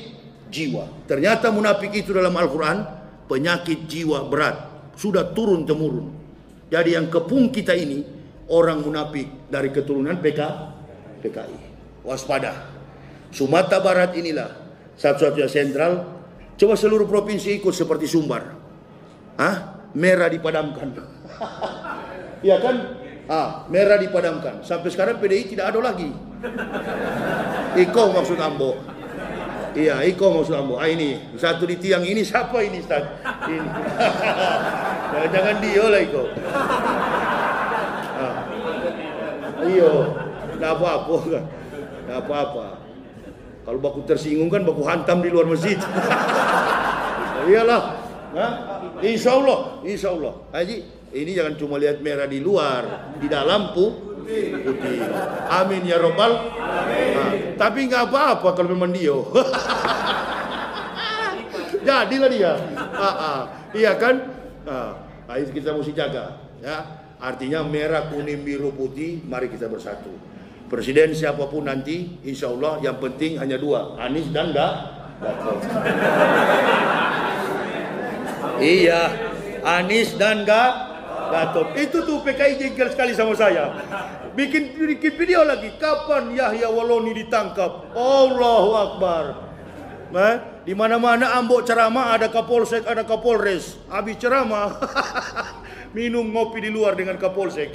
jiwa. 0.51 1.07
Ternyata 1.11 1.51
munafik 1.51 1.91
itu 1.95 2.15
dalam 2.15 2.35
Al-Qur'an 2.35 2.79
penyakit 3.27 3.91
jiwa 3.91 4.27
berat, 4.31 4.57
sudah 4.95 5.35
turun 5.35 5.67
temurun. 5.67 6.15
Jadi 6.71 6.99
yang 6.99 7.11
kepung 7.11 7.51
kita 7.51 7.75
ini 7.75 8.03
orang 8.51 8.83
munafik 8.83 9.51
dari 9.51 9.71
keturunan 9.71 10.19
PK 10.19 10.41
PKI. 11.23 11.59
Waspada. 12.07 12.71
Sumatera 13.35 13.83
Barat 13.83 14.15
inilah 14.15 14.51
satu-satunya 14.95 15.51
sentral. 15.51 15.93
Coba 16.57 16.79
seluruh 16.79 17.05
provinsi 17.05 17.59
ikut 17.59 17.75
seperti 17.75 18.09
Sumbar. 18.09 18.56
Hah? 19.37 19.57
Merah 19.97 20.29
dipadamkan. 20.29 20.93
Iya 22.45 22.57
kan? 22.61 22.77
Ah, 23.27 23.67
merah 23.73 23.99
dipadamkan. 23.99 24.61
Sampai 24.63 24.93
sekarang 24.93 25.19
PDI 25.19 25.57
tidak 25.57 25.73
ada 25.73 25.81
lagi. 25.81 26.13
Iko 27.77 28.03
maksud 28.13 28.39
Ambo. 28.39 28.77
Iya, 29.75 30.05
Iko 30.05 30.41
maksud 30.41 30.55
Ambo. 30.55 30.77
Ah 30.77 30.89
ini 30.89 31.35
satu 31.35 31.67
di 31.67 31.81
tiang 31.81 32.05
ini 32.05 32.23
siapa 32.23 32.61
ini 32.61 32.81
Ustaz? 32.81 33.03
Ini. 33.51 33.69
jangan, 35.13 35.29
jangan 35.33 35.57
dia 35.65 35.85
lah 35.89 36.01
Iko. 36.01 36.23
Ah. 38.17 38.37
Iyo, 39.67 39.93
tidak 40.55 40.71
apa-apa, 40.79 41.17
tidak 41.27 42.19
apa-apa. 42.23 42.67
Kalau 43.67 43.79
baku 43.83 44.01
tersinggung 44.07 44.47
kan 44.47 44.63
baku 44.63 44.87
hantam 44.87 45.19
di 45.19 45.29
luar 45.35 45.51
masjid. 45.51 45.75
Iyalah. 47.51 47.83
Nah, 48.31 48.76
insya 49.03 49.37
Allah, 49.37 49.59
insya 49.85 50.09
Allah. 50.13 50.35
Haji, 50.53 50.77
ini 51.17 51.31
jangan 51.33 51.55
cuma 51.57 51.81
lihat 51.81 52.05
merah 52.05 52.29
di 52.29 52.41
luar, 52.41 53.17
di 53.17 53.27
dalam 53.27 53.73
putih. 53.73 54.53
Amin 55.49 55.87
ya 55.87 56.03
robbal. 56.03 56.33
Nah, 56.59 57.31
tapi 57.55 57.87
nggak 57.87 58.11
apa-apa 58.11 58.59
kalau 58.59 58.75
memang 58.75 58.91
dia. 58.91 59.15
Jadilah 61.87 62.31
dia. 62.31 62.53
Ah, 62.99 63.07
ah. 63.07 63.41
Iya 63.71 63.95
kan? 63.95 64.15
Ah, 64.67 64.99
itu 65.39 65.55
kita 65.55 65.71
mesti 65.71 65.95
jaga. 65.95 66.43
Ya, 66.59 67.07
artinya 67.23 67.63
merah, 67.63 68.11
kuning, 68.11 68.43
biru, 68.43 68.75
putih. 68.75 69.23
Mari 69.23 69.47
kita 69.47 69.71
bersatu. 69.71 70.11
Presiden 70.67 71.15
siapa 71.15 71.47
pun 71.47 71.71
nanti, 71.71 72.19
insya 72.27 72.51
Allah 72.51 72.83
yang 72.83 72.99
penting 72.99 73.39
hanya 73.39 73.55
dua, 73.55 73.95
Anies 74.03 74.35
dan 74.35 74.51
Gatot. 74.51 75.63
Iya, 78.61 79.03
Anies 79.65 80.15
dan 80.17 80.47
Gatot. 81.27 81.75
Itu 81.75 82.07
tuh 82.07 82.23
PKI 82.23 82.55
jengkel 82.59 82.89
sekali 82.95 83.13
sama 83.13 83.35
saya. 83.35 83.75
Bikin, 84.37 84.77
bikin 84.77 85.13
video 85.17 85.43
lagi, 85.43 85.75
kapan 85.81 86.31
Yahya 86.31 86.69
Waloni 86.71 87.17
ditangkap? 87.17 87.97
Allahu 87.97 88.71
Akbar. 88.77 89.25
Eh, 90.17 90.37
di 90.63 90.73
mana-mana 90.77 91.35
ambok 91.35 91.67
ceramah 91.67 92.15
ada 92.15 92.31
Kapolsek, 92.31 92.87
ada 92.87 93.03
Kapolres. 93.03 93.75
Habis 93.91 94.23
ceramah, 94.23 94.79
minum 95.97 96.25
ngopi 96.31 96.63
di 96.63 96.71
luar 96.71 96.95
dengan 96.95 97.19
Kapolsek. 97.19 97.75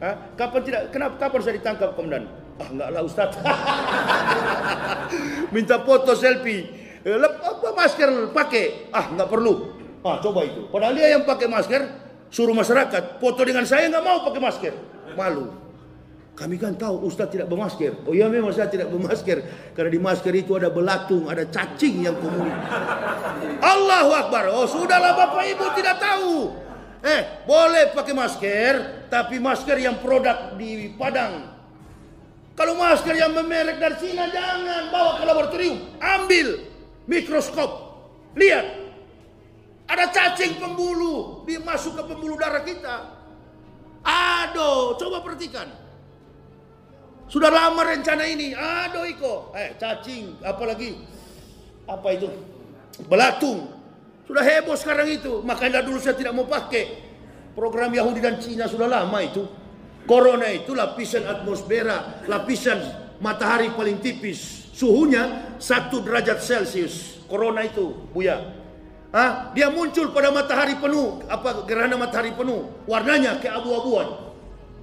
Hah? 0.00 0.36
Kapan 0.36 0.60
tidak? 0.64 0.82
Kenapa? 0.92 1.14
Kapan 1.16 1.40
saya 1.40 1.54
ditangkap, 1.56 1.96
komandan? 1.96 2.28
Ah, 2.60 2.68
enggak 2.68 2.88
lah 2.92 3.02
Ustaz. 3.04 3.32
Minta 5.54 5.80
foto 5.80 6.12
selfie. 6.12 6.68
Eh, 7.00 7.16
lep, 7.16 7.40
apa 7.40 7.68
masker 7.72 8.28
pakai? 8.36 8.92
Ah, 8.92 9.08
enggak 9.08 9.28
perlu. 9.32 9.79
Ah, 10.00 10.16
coba 10.20 10.48
itu. 10.48 10.64
Padahal 10.72 10.96
dia 10.96 11.12
yang 11.12 11.28
pakai 11.28 11.44
masker, 11.44 11.82
suruh 12.32 12.56
masyarakat 12.56 13.20
foto 13.20 13.40
dengan 13.44 13.68
saya 13.68 13.88
enggak 13.88 14.04
mau 14.04 14.24
pakai 14.24 14.40
masker. 14.40 14.74
Malu. 15.12 15.60
Kami 16.40 16.56
kan 16.56 16.72
tahu 16.72 17.04
Ustaz 17.04 17.28
tidak 17.28 17.52
bermasker. 17.52 18.00
Oh 18.08 18.16
iya 18.16 18.24
memang 18.24 18.48
saya 18.48 18.72
tidak 18.72 18.88
bermasker. 18.88 19.44
Karena 19.76 19.90
di 19.92 20.00
masker 20.00 20.32
itu 20.32 20.56
ada 20.56 20.72
belatung, 20.72 21.28
ada 21.28 21.44
cacing 21.44 22.00
yang 22.00 22.16
kemudian. 22.16 22.56
Allahu 23.60 24.10
Akbar. 24.16 24.48
Oh 24.48 24.64
sudahlah 24.64 25.12
Bapak 25.12 25.44
Ibu 25.52 25.64
tidak 25.76 26.00
tahu. 26.00 26.56
Eh, 27.04 27.44
boleh 27.44 27.92
pakai 27.92 28.16
masker, 28.16 28.72
tapi 29.12 29.36
masker 29.36 29.76
yang 29.84 30.00
produk 30.00 30.56
di 30.56 30.96
Padang. 30.96 31.60
Kalau 32.56 32.72
masker 32.76 33.16
yang 33.20 33.36
memerek 33.36 33.76
dari 33.76 33.96
Cina 34.00 34.28
jangan 34.32 34.88
bawa 34.88 35.20
ke 35.20 35.24
laboratorium, 35.28 35.76
ambil 36.00 36.60
mikroskop, 37.04 38.00
lihat. 38.32 38.79
Ada 39.90 40.06
cacing 40.14 40.62
pembuluh, 40.62 41.42
dia 41.50 41.58
masuk 41.58 41.98
ke 41.98 42.02
pembuluh 42.06 42.38
darah 42.38 42.62
kita. 42.62 43.10
Aduh, 44.06 44.94
coba 44.94 45.18
perhatikan. 45.26 45.66
Sudah 47.26 47.50
lama 47.50 47.82
rencana 47.82 48.22
ini. 48.30 48.54
Aduh 48.54 49.02
Iko, 49.02 49.50
eh 49.50 49.74
cacing, 49.74 50.38
apalagi 50.46 50.94
apa 51.90 52.06
itu? 52.14 52.30
Belatung. 53.10 53.66
Sudah 54.30 54.46
heboh 54.46 54.78
sekarang 54.78 55.10
itu. 55.10 55.42
Makanya 55.42 55.82
dulu 55.82 55.98
saya 55.98 56.14
tidak 56.14 56.38
mau 56.38 56.46
pakai. 56.46 57.10
Program 57.58 57.90
Yahudi 57.90 58.22
dan 58.22 58.38
Cina 58.38 58.70
sudah 58.70 58.86
lama 58.86 59.18
itu. 59.26 59.42
Corona 60.06 60.46
itu 60.54 60.70
lapisan 60.70 61.26
atmosfera, 61.26 62.22
lapisan 62.30 62.78
matahari 63.18 63.74
paling 63.74 63.98
tipis. 63.98 64.70
Suhunya 64.70 65.54
satu 65.58 65.98
derajat 66.02 66.38
Celcius. 66.38 67.26
Corona 67.26 67.66
itu, 67.66 67.90
Buya. 68.14 68.59
Ah, 69.10 69.50
dia 69.58 69.66
muncul 69.74 70.14
pada 70.14 70.30
matahari 70.30 70.78
penuh, 70.78 71.18
apa 71.26 71.66
gerhana 71.66 71.98
matahari 71.98 72.30
penuh, 72.30 72.70
warnanya 72.86 73.42
keabu-abuan. 73.42 74.30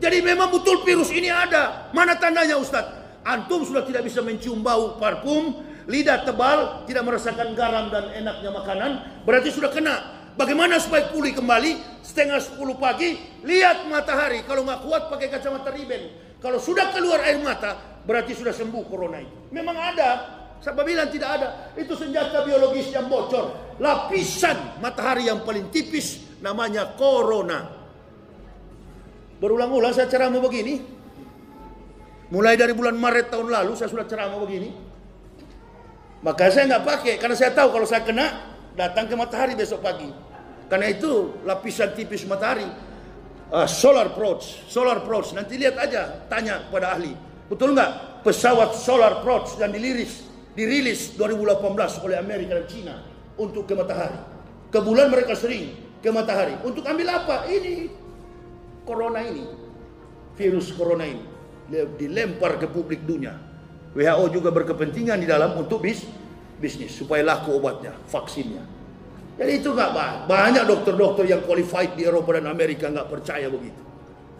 Jadi 0.03 0.19
memang 0.19 0.51
betul 0.51 0.83
virus 0.83 1.09
ini 1.15 1.31
ada. 1.31 1.89
Mana 1.95 2.19
tandanya 2.19 2.59
Ustadz? 2.59 3.23
Antum 3.23 3.63
sudah 3.63 3.87
tidak 3.87 4.03
bisa 4.03 4.19
mencium 4.19 4.59
bau 4.59 4.99
parfum, 4.99 5.63
lidah 5.87 6.27
tebal, 6.27 6.83
tidak 6.87 7.07
merasakan 7.07 7.55
garam 7.55 7.87
dan 7.87 8.11
enaknya 8.19 8.51
makanan, 8.51 8.91
berarti 9.23 9.49
sudah 9.51 9.71
kena. 9.71 9.95
Bagaimana 10.37 10.77
supaya 10.77 11.09
pulih 11.09 11.33
kembali? 11.33 12.03
Setengah 12.05 12.37
sepuluh 12.37 12.77
pagi, 12.77 13.17
lihat 13.41 13.89
matahari. 13.89 14.45
Kalau 14.45 14.61
nggak 14.67 14.85
kuat 14.85 15.09
pakai 15.09 15.33
kacamata 15.33 15.73
riben. 15.73 16.13
Kalau 16.37 16.61
sudah 16.61 16.93
keluar 16.93 17.25
air 17.25 17.41
mata, 17.41 17.73
berarti 18.05 18.37
sudah 18.37 18.53
sembuh 18.53 18.85
corona 18.85 19.17
itu. 19.17 19.33
Memang 19.49 19.73
ada. 19.73 20.36
Siapa 20.57 20.81
bilang 20.81 21.07
tidak 21.13 21.29
ada? 21.37 21.49
Itu 21.77 21.93
senjata 21.93 22.41
biologis 22.43 22.89
yang 22.89 23.07
bocor. 23.07 23.77
Lapisan 23.77 24.81
matahari 24.81 25.29
yang 25.29 25.45
paling 25.45 25.69
tipis 25.69 26.25
namanya 26.41 26.97
corona. 26.97 27.69
Berulang-ulang 29.37 29.93
saya 29.93 30.09
ceramah 30.09 30.41
begini. 30.41 30.81
Mulai 32.33 32.59
dari 32.59 32.73
bulan 32.75 32.97
Maret 32.97 33.31
tahun 33.31 33.47
lalu 33.53 33.77
saya 33.77 33.87
sudah 33.87 34.03
ceramah 34.09 34.41
begini. 34.41 34.73
Maka 36.25 36.49
saya 36.49 36.65
nggak 36.67 36.83
pakai 36.83 37.13
karena 37.21 37.37
saya 37.37 37.53
tahu 37.53 37.71
kalau 37.77 37.87
saya 37.87 38.01
kena 38.01 38.57
datang 38.73 39.05
ke 39.05 39.15
matahari 39.15 39.53
besok 39.53 39.85
pagi. 39.85 40.09
Karena 40.67 40.91
itu 40.91 41.39
lapisan 41.47 41.95
tipis 41.95 42.27
matahari. 42.27 42.67
Uh, 43.47 43.63
solar 43.63 44.11
approach, 44.11 44.67
solar 44.67 44.99
approach. 44.99 45.31
Nanti 45.31 45.55
lihat 45.55 45.79
aja, 45.79 46.27
tanya 46.27 46.67
pada 46.67 46.99
ahli. 46.99 47.15
Betul 47.47 47.71
nggak 47.71 48.19
pesawat 48.27 48.75
solar 48.75 49.23
approach 49.23 49.55
yang 49.55 49.71
diliris, 49.71 50.26
dirilis 50.57 51.13
2018 51.13 52.01
oleh 52.01 52.17
Amerika 52.17 52.57
dan 52.57 52.65
Cina 52.65 52.95
untuk 53.37 53.69
ke 53.69 53.77
matahari. 53.77 54.17
Ke 54.73 54.81
bulan 54.81 55.13
mereka 55.13 55.37
sering 55.37 55.77
ke 56.01 56.09
matahari. 56.09 56.57
Untuk 56.65 56.81
ambil 56.81 57.13
apa? 57.13 57.45
Ini 57.45 57.93
corona 58.81 59.21
ini, 59.21 59.45
virus 60.33 60.73
corona 60.73 61.05
ini 61.05 61.37
dilempar 61.69 62.57
ke 62.57 62.65
publik 62.65 63.05
dunia. 63.05 63.37
WHO 63.93 64.25
juga 64.33 64.49
berkepentingan 64.49 65.21
di 65.21 65.27
dalam 65.29 65.53
untuk 65.61 65.85
bis, 65.85 66.03
bisnis 66.57 66.95
supaya 66.97 67.21
laku 67.21 67.53
obatnya, 67.53 67.93
vaksinnya. 68.09 68.65
Jadi 69.37 69.51
itu 69.61 69.69
nggak 69.69 70.25
banyak. 70.25 70.63
Dokter-dokter 70.65 71.29
yang 71.29 71.45
qualified 71.45 71.93
di 71.93 72.09
Eropa 72.09 72.33
dan 72.33 72.49
Amerika 72.49 72.89
nggak 72.89 73.05
percaya 73.05 73.45
begitu. 73.45 73.77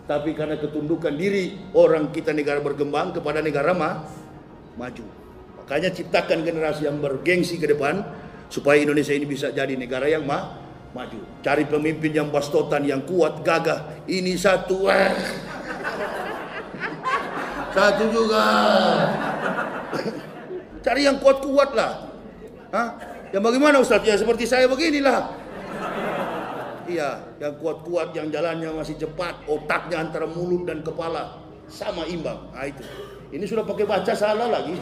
Tapi 0.10 0.34
karena 0.34 0.58
ketundukan 0.58 1.14
diri 1.14 1.54
orang 1.76 2.10
kita 2.10 2.32
negara 2.32 2.64
berkembang 2.64 3.14
kepada 3.14 3.44
negara 3.44 3.76
ma, 3.76 4.08
maju. 4.80 5.27
Makanya 5.68 5.92
ciptakan 5.92 6.48
generasi 6.48 6.88
yang 6.88 7.04
bergengsi 7.04 7.60
ke 7.60 7.68
depan 7.68 8.00
supaya 8.48 8.80
Indonesia 8.80 9.12
ini 9.12 9.28
bisa 9.28 9.52
jadi 9.52 9.76
negara 9.76 10.08
yang 10.08 10.24
ma, 10.24 10.64
maju. 10.96 11.44
Cari 11.44 11.68
pemimpin 11.68 12.16
yang 12.16 12.32
bastotan, 12.32 12.88
yang 12.88 13.04
kuat, 13.04 13.44
gagah. 13.44 14.08
Ini 14.08 14.32
satu. 14.40 14.88
Ah. 14.88 15.12
Satu 17.76 18.04
juga. 18.16 18.44
Cari 20.88 21.04
yang 21.04 21.20
kuat-kuat 21.20 21.76
lah. 21.76 22.16
Hah? 22.72 22.88
Yang 23.36 23.44
bagaimana 23.52 23.84
Ustaz? 23.84 24.08
Ya 24.08 24.16
seperti 24.16 24.48
saya 24.48 24.72
beginilah. 24.72 25.36
Iya, 26.88 27.36
yang 27.44 27.60
kuat-kuat, 27.60 28.16
yang 28.16 28.32
jalannya 28.32 28.72
masih 28.72 28.96
cepat, 28.96 29.44
otaknya 29.52 30.08
antara 30.08 30.24
mulut 30.24 30.64
dan 30.64 30.80
kepala 30.80 31.44
sama 31.68 32.08
imbang. 32.08 32.48
Nah 32.56 32.64
itu. 32.64 32.80
Ini 33.36 33.44
sudah 33.44 33.68
pakai 33.68 33.84
baca 33.84 34.16
salah 34.16 34.48
lagi. 34.48 34.80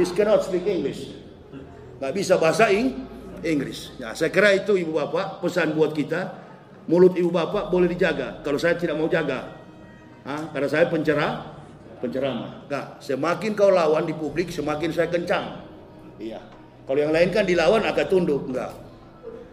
Is 0.00 0.10
cannot 0.14 0.46
speak 0.46 0.64
English. 0.64 1.12
Nggak 2.00 2.12
bisa 2.16 2.40
bahasa 2.40 2.72
Ing 2.72 3.10
Inggris. 3.44 3.92
Ya, 3.96 4.12
saya 4.12 4.32
kira 4.32 4.52
itu 4.52 4.76
ibu 4.76 4.96
bapak 4.96 5.40
pesan 5.44 5.72
buat 5.76 5.92
kita. 5.96 6.40
Mulut 6.88 7.14
ibu 7.16 7.28
bapak 7.28 7.68
boleh 7.68 7.86
dijaga. 7.86 8.40
Kalau 8.42 8.58
saya 8.58 8.74
tidak 8.74 8.98
mau 8.98 9.06
jaga, 9.06 9.60
Hah? 10.26 10.50
karena 10.50 10.68
saya 10.68 10.88
pencerah, 10.90 11.32
penceramah. 12.02 12.66
Nggak, 12.66 12.86
semakin 13.04 13.50
kau 13.54 13.70
lawan 13.70 14.08
di 14.08 14.14
publik, 14.16 14.50
semakin 14.50 14.90
saya 14.90 15.06
kencang. 15.12 15.60
Iya. 16.18 16.40
Kalau 16.88 16.98
yang 16.98 17.14
lain 17.14 17.30
kan 17.30 17.46
dilawan 17.46 17.86
agak 17.86 18.10
tunduk, 18.10 18.50
enggak. 18.50 18.74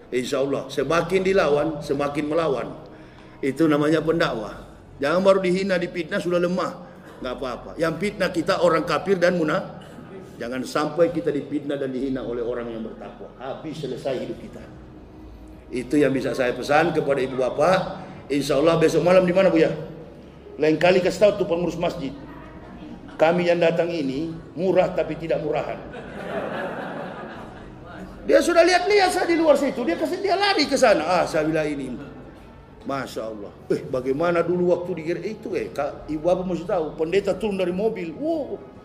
Insya 0.10 0.42
Allah, 0.42 0.66
semakin 0.72 1.22
dilawan, 1.22 1.68
semakin 1.84 2.26
melawan. 2.26 2.68
Itu 3.44 3.70
namanya 3.70 4.02
pendakwah. 4.02 4.66
Jangan 4.98 5.22
baru 5.22 5.40
dihina, 5.46 5.78
dipitnah 5.78 6.18
sudah 6.18 6.42
lemah. 6.42 6.74
Enggak 7.22 7.34
apa-apa. 7.38 7.72
Yang 7.78 7.94
fitnah 8.02 8.32
kita 8.34 8.66
orang 8.66 8.82
kafir 8.88 9.22
dan 9.22 9.38
munafik. 9.38 9.77
Jangan 10.38 10.62
sampai 10.62 11.10
kita 11.10 11.34
dipitnah 11.34 11.82
dan 11.82 11.90
dihina 11.90 12.22
oleh 12.22 12.46
orang 12.46 12.70
yang 12.70 12.86
bertakwa. 12.86 13.34
Habis 13.42 13.82
selesai 13.90 14.22
hidup 14.22 14.38
kita. 14.38 14.62
Itu 15.74 15.98
yang 15.98 16.14
bisa 16.14 16.32
saya 16.38 16.54
pesan 16.54 16.94
kepada 16.94 17.20
ibu 17.20 17.42
bapak. 17.42 18.06
Insya 18.30 18.62
Allah 18.62 18.78
besok 18.78 19.02
malam 19.02 19.26
di 19.26 19.34
mana 19.34 19.50
bu 19.50 19.58
ya? 19.58 19.74
Lain 20.62 20.78
kali 20.78 21.02
kasih 21.02 21.26
tahu 21.26 21.32
tuh 21.42 21.48
pengurus 21.50 21.76
masjid. 21.76 22.14
Kami 23.18 23.50
yang 23.50 23.58
datang 23.58 23.90
ini 23.90 24.30
murah 24.54 24.94
tapi 24.94 25.18
tidak 25.18 25.42
murahan. 25.42 25.82
Dia 28.30 28.44
sudah 28.44 28.62
lihat-lihat 28.62 29.10
saya 29.10 29.26
di 29.26 29.40
luar 29.40 29.58
situ. 29.58 29.82
Dia 29.82 29.98
kasih 29.98 30.22
dia 30.22 30.38
lari 30.38 30.70
ke 30.70 30.78
sana. 30.78 31.24
Ah, 31.24 31.26
saya 31.26 31.50
bilang 31.50 31.66
ini. 31.66 31.98
Masya 32.86 33.22
Allah. 33.26 33.52
Eh, 33.74 33.84
bagaimana 33.90 34.46
dulu 34.46 34.72
waktu 34.72 35.02
di 35.02 35.04
itu 35.34 35.52
eh, 35.58 35.74
Kak, 35.74 36.08
ibu 36.12 36.28
apa 36.30 36.44
mesti 36.46 36.68
tahu. 36.68 36.94
Pendeta 36.94 37.34
turun 37.34 37.58
dari 37.58 37.74
mobil. 37.74 38.14
Wow. 38.16 38.77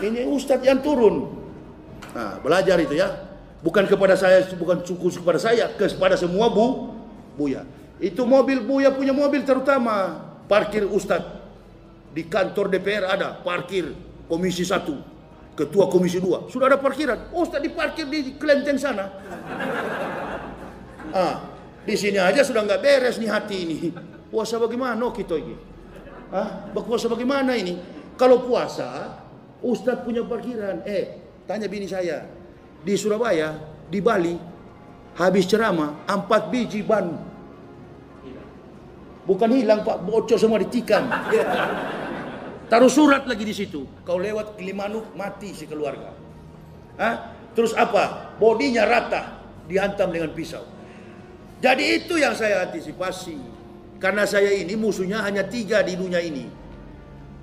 Ini 0.00 0.24
ustadz 0.30 0.64
yang 0.64 0.80
turun. 0.80 1.28
Nah, 2.16 2.40
belajar 2.40 2.80
itu 2.80 2.96
ya. 2.96 3.28
Bukan 3.62 3.86
kepada 3.86 4.18
saya, 4.18 4.42
bukan 4.56 4.82
cukup 4.82 5.12
kepada 5.22 5.38
saya, 5.38 5.70
kepada 5.74 6.16
semua 6.18 6.50
bu, 6.50 6.96
buya. 7.36 7.62
Itu 8.02 8.26
mobil 8.26 8.64
buya 8.64 8.90
punya 8.90 9.14
mobil 9.14 9.44
terutama. 9.46 10.28
Parkir 10.50 10.84
ustadz 10.84 11.40
di 12.12 12.28
kantor 12.28 12.68
DPR 12.68 13.08
ada 13.08 13.38
parkir 13.40 13.92
komisi 14.28 14.66
satu. 14.66 15.14
Ketua 15.52 15.84
komisi 15.84 16.16
2 16.16 16.48
sudah 16.48 16.64
ada 16.72 16.80
parkiran. 16.80 17.28
Oh 17.36 17.44
sudah 17.44 17.60
diparkir 17.60 18.08
di 18.08 18.40
kelenteng 18.40 18.80
sana. 18.80 19.04
Ah 21.12 21.44
di 21.84 21.92
sini 21.92 22.16
aja 22.16 22.40
sudah 22.40 22.64
nggak 22.64 22.80
beres 22.80 23.20
nih 23.20 23.28
hati 23.28 23.56
ini. 23.68 23.76
Puasa 24.32 24.56
bagaimana 24.56 25.12
kita 25.12 25.36
ini? 25.36 25.52
Ah 26.32 26.72
puasa 26.72 27.04
bagaimana 27.04 27.52
ini? 27.52 27.76
Kalau 28.16 28.48
puasa 28.48 29.20
Ustadz 29.62 30.02
punya 30.02 30.26
parkiran 30.26 30.82
eh 30.84 31.22
tanya 31.46 31.70
bini 31.70 31.86
saya 31.86 32.26
di 32.82 32.94
Surabaya 32.98 33.56
di 33.86 34.02
Bali 34.02 34.34
habis 35.16 35.46
ceramah 35.46 36.02
empat 36.06 36.50
biji 36.50 36.82
ban 36.82 37.14
bukan 39.22 39.50
hilang 39.54 39.86
pak 39.86 40.02
bocor 40.02 40.38
semua 40.38 40.58
ditikam 40.58 41.06
Taruh 42.72 42.88
surat 42.88 43.28
lagi 43.28 43.44
di 43.44 43.52
situ. 43.52 43.84
Kau 44.00 44.16
lewat 44.16 44.56
Gilimanuk 44.56 45.12
mati 45.12 45.52
si 45.52 45.68
keluarga. 45.68 46.08
Hah? 46.96 47.36
Terus 47.52 47.76
apa? 47.76 48.32
Bodinya 48.40 48.88
rata, 48.88 49.44
dihantam 49.68 50.08
dengan 50.08 50.32
pisau. 50.32 50.64
Jadi 51.60 52.00
itu 52.00 52.16
yang 52.16 52.32
saya 52.32 52.64
antisipasi. 52.64 53.36
Karena 54.00 54.24
saya 54.24 54.56
ini 54.56 54.72
musuhnya 54.72 55.20
hanya 55.20 55.44
tiga 55.44 55.84
di 55.84 56.00
dunia 56.00 56.24
ini. 56.24 56.48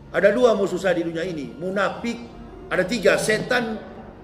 Ada 0.10 0.34
dua 0.34 0.58
musuh 0.58 0.82
saya 0.82 0.98
di 0.98 1.06
dunia 1.06 1.22
ini. 1.22 1.54
Munafik, 1.54 2.18
ada 2.70 2.82
tiga. 2.82 3.18
Setan, 3.22 3.78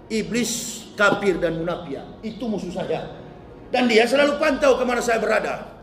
iblis, 0.09 0.85
kafir, 0.97 1.37
dan 1.37 1.61
munafia. 1.61 2.01
Itu 2.25 2.49
musuh 2.49 2.73
saya. 2.73 3.05
Dan 3.69 3.85
dia 3.85 4.09
selalu 4.09 4.41
pantau 4.41 4.77
ke 4.77 4.83
mana 4.85 5.01
saya 5.01 5.21
berada. 5.21 5.75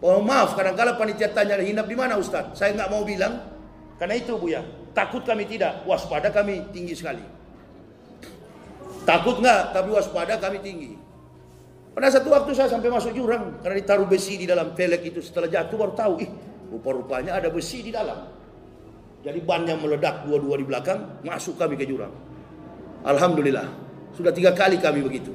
Oh 0.00 0.24
maaf, 0.24 0.56
kadang-kadang 0.56 0.96
panitia 0.96 1.28
tanya 1.28 1.60
hinap 1.60 1.84
di 1.84 1.92
mana 1.92 2.16
Ustaz? 2.16 2.56
Saya 2.56 2.72
nggak 2.72 2.88
mau 2.88 3.04
bilang, 3.04 3.44
karena 4.00 4.16
itu 4.16 4.32
Bu 4.40 4.48
ya, 4.48 4.64
takut 4.96 5.20
kami 5.28 5.44
tidak, 5.44 5.84
waspada 5.84 6.32
kami 6.32 6.72
tinggi 6.72 6.96
sekali. 6.96 7.20
Takut 9.04 9.44
nggak, 9.44 9.76
tapi 9.76 9.92
waspada 9.92 10.40
kami 10.40 10.64
tinggi. 10.64 10.96
Pada 11.92 12.08
satu 12.08 12.32
waktu 12.32 12.56
saya 12.56 12.72
sampai 12.72 12.88
masuk 12.88 13.12
jurang 13.12 13.60
karena 13.60 13.76
ditaruh 13.76 14.08
besi 14.08 14.40
di 14.40 14.48
dalam 14.48 14.72
pelek 14.72 15.04
itu 15.04 15.20
setelah 15.20 15.52
jatuh 15.52 15.76
baru 15.76 15.92
tahu, 15.92 16.12
ih 16.24 16.30
rupa-rupanya 16.72 17.36
ada 17.36 17.52
besi 17.52 17.84
di 17.84 17.92
dalam. 17.92 18.39
Jadi 19.20 19.38
bannya 19.44 19.76
meledak 19.76 20.24
dua-dua 20.24 20.56
di 20.56 20.64
belakang, 20.64 21.20
masuk 21.20 21.60
kami 21.60 21.76
ke 21.76 21.84
jurang. 21.84 22.12
Alhamdulillah, 23.04 23.68
sudah 24.16 24.32
tiga 24.32 24.56
kali 24.56 24.80
kami 24.80 25.04
begitu. 25.04 25.32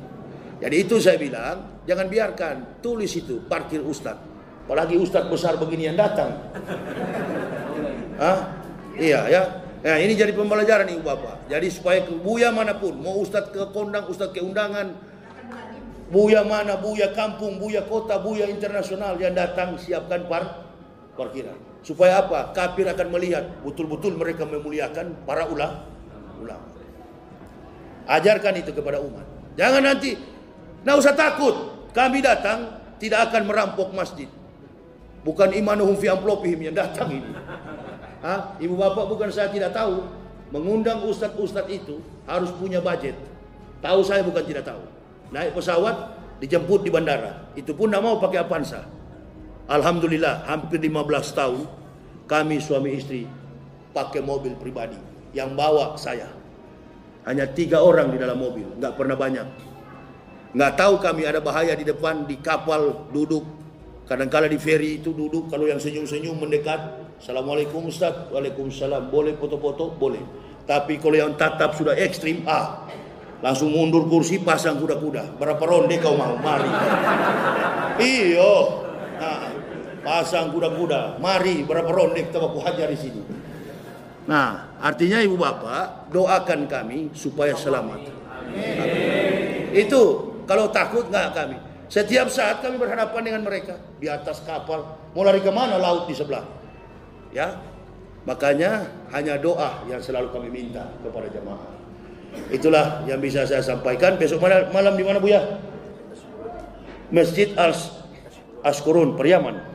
Jadi 0.57 0.75
itu 0.81 0.97
saya 0.97 1.21
bilang, 1.21 1.86
jangan 1.86 2.09
biarkan 2.09 2.55
tulis 2.81 3.13
itu 3.13 3.45
parkir 3.45 3.86
ustadz. 3.86 4.25
Apalagi 4.65 4.97
ustadz 4.97 5.29
besar 5.29 5.61
begini 5.61 5.93
yang 5.93 5.97
datang. 5.97 6.33
Hah? 8.17 8.57
Iya 8.97 9.21
ya. 9.29 9.43
Nah, 9.86 10.01
ini 10.01 10.17
jadi 10.17 10.33
pembelajaran 10.33 10.89
ibu 10.89 11.05
bapak. 11.05 11.45
Jadi 11.45 11.69
supaya 11.69 12.01
ke 12.01 12.17
buya 12.17 12.49
mana 12.49 12.73
pun, 12.81 12.97
mau 12.97 13.21
ustadz 13.21 13.53
ke 13.53 13.61
kondang, 13.69 14.09
ustadz 14.09 14.33
ke 14.33 14.41
undangan, 14.41 14.97
buya 16.09 16.41
mana, 16.41 16.81
buya 16.81 17.13
kampung, 17.13 17.61
buya 17.61 17.86
kota, 17.86 18.17
buya 18.17 18.49
internasional 18.49 19.13
yang 19.21 19.38
datang 19.38 19.77
siapkan 19.77 20.25
par 20.25 20.65
parkiran. 21.13 21.74
Supaya 21.86 22.25
apa? 22.25 22.49
Kafir 22.49 22.89
akan 22.89 23.13
melihat 23.13 23.45
betul-betul 23.61 24.17
mereka 24.17 24.41
memuliakan 24.41 25.21
para 25.21 25.45
ulama. 25.45 25.86
ulama. 26.41 26.65
Ajarkan 28.09 28.57
itu 28.57 28.73
kepada 28.73 28.97
umat. 29.05 29.21
Jangan 29.53 29.86
nanti, 29.86 30.17
nggak 30.81 30.97
usah 30.97 31.13
takut. 31.13 31.53
Kami 31.93 32.25
datang 32.25 32.81
tidak 32.97 33.29
akan 33.29 33.45
merampok 33.45 33.93
masjid. 33.93 34.25
Bukan 35.21 35.53
imanuhum 35.53 35.93
fi 35.93 36.09
amplopihim 36.09 36.69
yang 36.69 36.75
datang 36.75 37.21
ini. 37.21 37.31
Hah? 38.25 38.57
Ibu 38.57 38.73
bapak 38.73 39.05
bukan 39.05 39.29
saya 39.29 39.53
tidak 39.53 39.69
tahu. 39.73 40.05
Mengundang 40.49 41.05
ustadz-ustadz 41.05 41.69
itu 41.69 42.01
harus 42.25 42.49
punya 42.57 42.81
budget. 42.81 43.13
Tahu 43.86 44.01
saya 44.01 44.25
bukan 44.25 44.41
tidak 44.41 44.65
tahu. 44.65 44.81
Naik 45.29 45.53
pesawat, 45.53 46.17
dijemput 46.41 46.81
di 46.81 46.89
bandara. 46.89 47.45
Itu 47.53 47.77
pun 47.77 47.89
tidak 47.89 48.01
mau 48.05 48.17
pakai 48.17 48.41
Avanza. 48.41 48.86
Alhamdulillah 49.66 50.45
hampir 50.45 50.78
15 50.78 51.34
tahun 51.34 51.66
kami 52.30 52.61
suami 52.61 52.93
istri 52.93 53.26
pakai 53.93 54.22
mobil 54.22 54.53
pribadi 54.53 54.97
yang 55.34 55.57
bawa 55.57 55.97
saya. 55.97 56.30
Hanya 57.26 57.49
tiga 57.49 57.82
orang 57.82 58.13
di 58.13 58.22
dalam 58.22 58.38
mobil, 58.38 58.70
nggak 58.78 58.93
pernah 58.93 59.18
banyak. 59.18 59.47
Nggak 60.53 60.74
tahu 60.78 61.01
kami 61.01 61.26
ada 61.26 61.41
bahaya 61.41 61.74
di 61.74 61.82
depan 61.82 62.30
di 62.30 62.38
kapal 62.38 63.09
duduk. 63.09 63.43
Kadang-kala 64.05 64.45
di 64.45 64.61
ferry 64.61 65.01
itu 65.01 65.09
duduk 65.09 65.49
kalau 65.49 65.66
yang 65.66 65.82
senyum-senyum 65.82 66.38
mendekat 66.38 67.05
Assalamualaikum 67.16 67.89
Ustaz. 67.89 68.30
Waalaikumsalam. 68.30 69.09
Boleh 69.09 69.34
foto-foto? 69.39 69.95
Boleh. 69.97 70.22
Tapi 70.70 71.01
kalau 71.01 71.18
yang 71.18 71.34
tatap 71.34 71.74
sudah 71.74 71.97
ekstrim, 71.97 72.45
ah, 72.45 72.86
langsung 73.41 73.72
mundur 73.72 74.05
kursi 74.05 74.38
pasang 74.43 74.78
kuda-kuda. 74.78 75.39
Berapa 75.39 75.63
ronde 75.63 75.95
kau 76.03 76.13
mau? 76.13 76.38
Mari. 76.38 76.70
Iyo. 78.13 78.84
Pasang 80.06 80.53
kuda-kuda. 80.53 81.18
Mari 81.18 81.66
berapa 81.66 81.89
ronde 81.89 82.30
kita 82.30 82.38
mau 82.38 82.62
hajar 82.62 82.93
di 82.93 82.99
sini. 83.01 83.22
Nah, 84.30 84.78
artinya 84.78 85.18
ibu 85.18 85.34
bapak 85.34 86.14
doakan 86.14 86.70
kami 86.70 87.10
supaya 87.18 87.58
selamat. 87.58 88.14
Amin. 88.53 89.74
Itu 89.74 90.01
kalau 90.45 90.70
takut 90.70 91.10
nggak 91.10 91.30
kami. 91.34 91.58
Setiap 91.89 92.30
saat 92.30 92.62
kami 92.62 92.78
berhadapan 92.78 93.22
dengan 93.22 93.41
mereka 93.45 93.82
di 93.97 94.06
atas 94.06 94.41
kapal. 94.45 94.97
Mau 95.18 95.26
lari 95.26 95.41
ke 95.41 95.49
mana? 95.49 95.82
Laut 95.82 96.06
di 96.06 96.14
sebelah. 96.14 96.45
Ya, 97.34 97.62
makanya 98.30 98.89
hanya 99.14 99.41
doa 99.41 99.86
yang 99.89 100.01
selalu 100.01 100.30
kami 100.34 100.49
minta 100.53 100.86
kepada 101.01 101.30
jemaah. 101.30 101.76
Itulah 102.49 103.06
yang 103.10 103.22
bisa 103.22 103.45
saya 103.45 103.62
sampaikan. 103.62 104.18
Besok 104.22 104.41
malam, 104.41 104.70
malam 104.70 104.93
di 104.97 105.03
mana 105.06 105.18
Bu 105.18 105.30
ya? 105.30 105.41
Masjid 107.14 107.53
As 107.58 107.93
Askurun, 108.66 109.14
Periaman. 109.14 109.74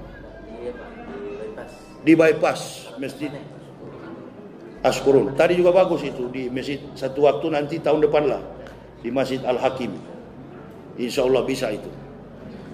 Di 2.01 2.13
bypass 2.17 2.93
Masjid 2.97 3.33
Askurun. 4.81 5.37
Tadi 5.37 5.61
juga 5.61 5.77
bagus 5.77 6.01
itu 6.01 6.33
di 6.33 6.49
masjid 6.49 6.81
satu 6.97 7.29
waktu 7.29 7.53
nanti 7.53 7.77
tahun 7.85 8.01
depan 8.09 8.25
lah 8.25 8.41
di 9.05 9.13
Masjid 9.13 9.41
Al 9.45 9.61
Hakim. 9.61 9.93
Insya 10.97 11.29
Allah 11.29 11.45
bisa 11.45 11.69
itu. 11.69 11.93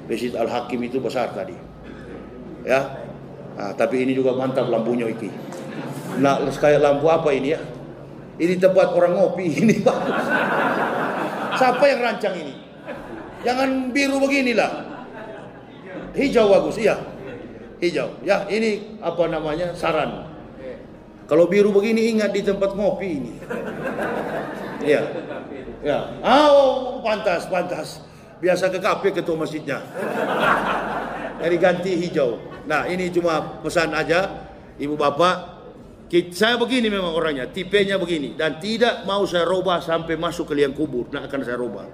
Masjid 0.07 0.31
Al 0.39 0.47
Hakim 0.47 0.79
itu 0.87 1.03
besar 1.03 1.35
tadi. 1.35 1.59
Ya, 2.63 3.07
Nah, 3.57 3.73
tapi 3.73 4.05
ini 4.05 4.13
juga 4.13 4.37
mantap 4.37 4.69
lampunya 4.69 5.09
iki. 5.09 5.33
Nah, 6.21 6.45
kayak 6.45 6.85
lampu 6.85 7.09
apa 7.09 7.33
ini 7.33 7.57
ya? 7.57 7.61
Ini 8.37 8.61
tempat 8.61 8.93
orang 8.93 9.17
ngopi 9.17 9.49
ini 9.65 9.81
bagus. 9.81 10.25
Siapa 11.57 11.85
yang 11.89 12.05
rancang 12.05 12.37
ini? 12.37 12.55
Jangan 13.41 13.97
biru 13.97 14.21
beginilah. 14.21 14.85
Hijau 16.13 16.53
bagus, 16.53 16.77
iya. 16.77 17.01
Hijau. 17.91 18.09
Ya, 18.27 18.45
ini 18.51 18.99
apa 19.01 19.27
namanya? 19.31 19.73
Saran. 19.73 20.33
Kalau 21.27 21.51
biru 21.51 21.75
begini 21.75 22.15
ingat 22.15 22.31
di 22.31 22.43
tempat 22.47 22.79
ngopi 22.79 23.09
ini. 23.09 23.33
Iya. 24.87 25.03
Ya. 25.83 25.99
Oh, 26.23 27.03
pantas, 27.03 27.51
pantas. 27.51 27.99
Biasa 28.39 28.71
ke 28.71 28.79
kafe 28.79 29.11
ketua 29.11 29.35
masjidnya. 29.35 29.83
Jadi 31.43 31.57
ganti 31.59 31.93
hijau. 31.99 32.39
Nah, 32.71 32.87
ini 32.87 33.11
cuma 33.11 33.63
pesan 33.63 33.91
aja 33.95 34.47
Ibu 34.79 34.95
Bapak 34.95 35.57
saya 36.31 36.55
begini 36.55 36.87
memang 36.87 37.11
orangnya, 37.11 37.51
tipenya 37.51 37.99
begini 37.99 38.39
dan 38.39 38.63
tidak 38.63 39.03
mau 39.03 39.27
saya 39.27 39.43
robah 39.43 39.83
sampai 39.83 40.15
masuk 40.15 40.47
ke 40.47 40.55
liang 40.55 40.71
kubur, 40.71 41.11
nak 41.11 41.27
akan 41.27 41.41
saya 41.43 41.59
robah. 41.59 41.87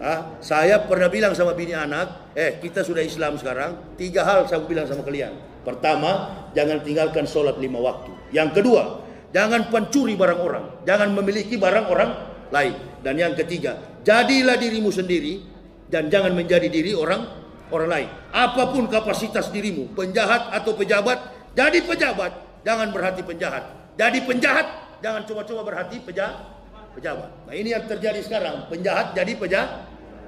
Ah, 0.00 0.40
saya 0.40 0.80
pernah 0.88 1.12
bilang 1.12 1.36
sama 1.36 1.52
bini 1.52 1.76
anak, 1.76 2.32
eh 2.32 2.56
kita 2.56 2.80
sudah 2.80 3.04
Islam 3.04 3.36
sekarang, 3.36 3.92
tiga 4.00 4.24
hal 4.24 4.48
saya 4.48 4.64
bilang 4.64 4.88
sama 4.88 5.04
kalian. 5.04 5.36
Pertama, 5.60 6.40
jangan 6.56 6.80
tinggalkan 6.80 7.28
sholat 7.28 7.60
lima 7.60 7.76
waktu. 7.84 8.08
Yang 8.32 8.56
kedua, 8.56 9.04
jangan 9.28 9.68
pencuri 9.68 10.16
barang 10.16 10.40
orang, 10.40 10.64
jangan 10.88 11.12
memiliki 11.12 11.60
barang 11.60 11.84
orang 11.92 12.10
lain. 12.48 12.74
Dan 13.04 13.20
yang 13.20 13.36
ketiga, 13.36 13.76
jadilah 14.00 14.56
dirimu 14.56 14.88
sendiri 14.88 15.44
dan 15.92 16.08
jangan 16.08 16.32
menjadi 16.32 16.72
diri 16.72 16.96
orang 16.96 17.20
orang 17.68 17.88
lain. 17.92 18.08
Apa 18.32 18.72
pun 18.72 18.88
kapasitas 18.88 19.52
dirimu, 19.52 19.92
penjahat 19.92 20.48
atau 20.48 20.72
pejabat, 20.80 21.52
jadi 21.52 21.84
pejabat 21.84 22.64
jangan 22.64 22.88
berhati 22.88 23.20
penjahat. 23.20 23.68
Jadi 24.00 24.24
penjahat, 24.24 24.96
jangan 25.04 25.28
coba-coba 25.28 25.60
berhati 25.60 26.00
peja, 26.00 26.56
pejabat. 26.94 27.30
Nah 27.46 27.54
ini 27.54 27.68
yang 27.74 27.84
terjadi 27.86 28.20
sekarang. 28.22 28.66
Penjahat 28.66 29.14
jadi 29.14 29.32
peja, 29.36 29.60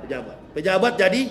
pejabat. 0.05 0.37
Pejabat 0.55 0.93
jadi 0.99 1.23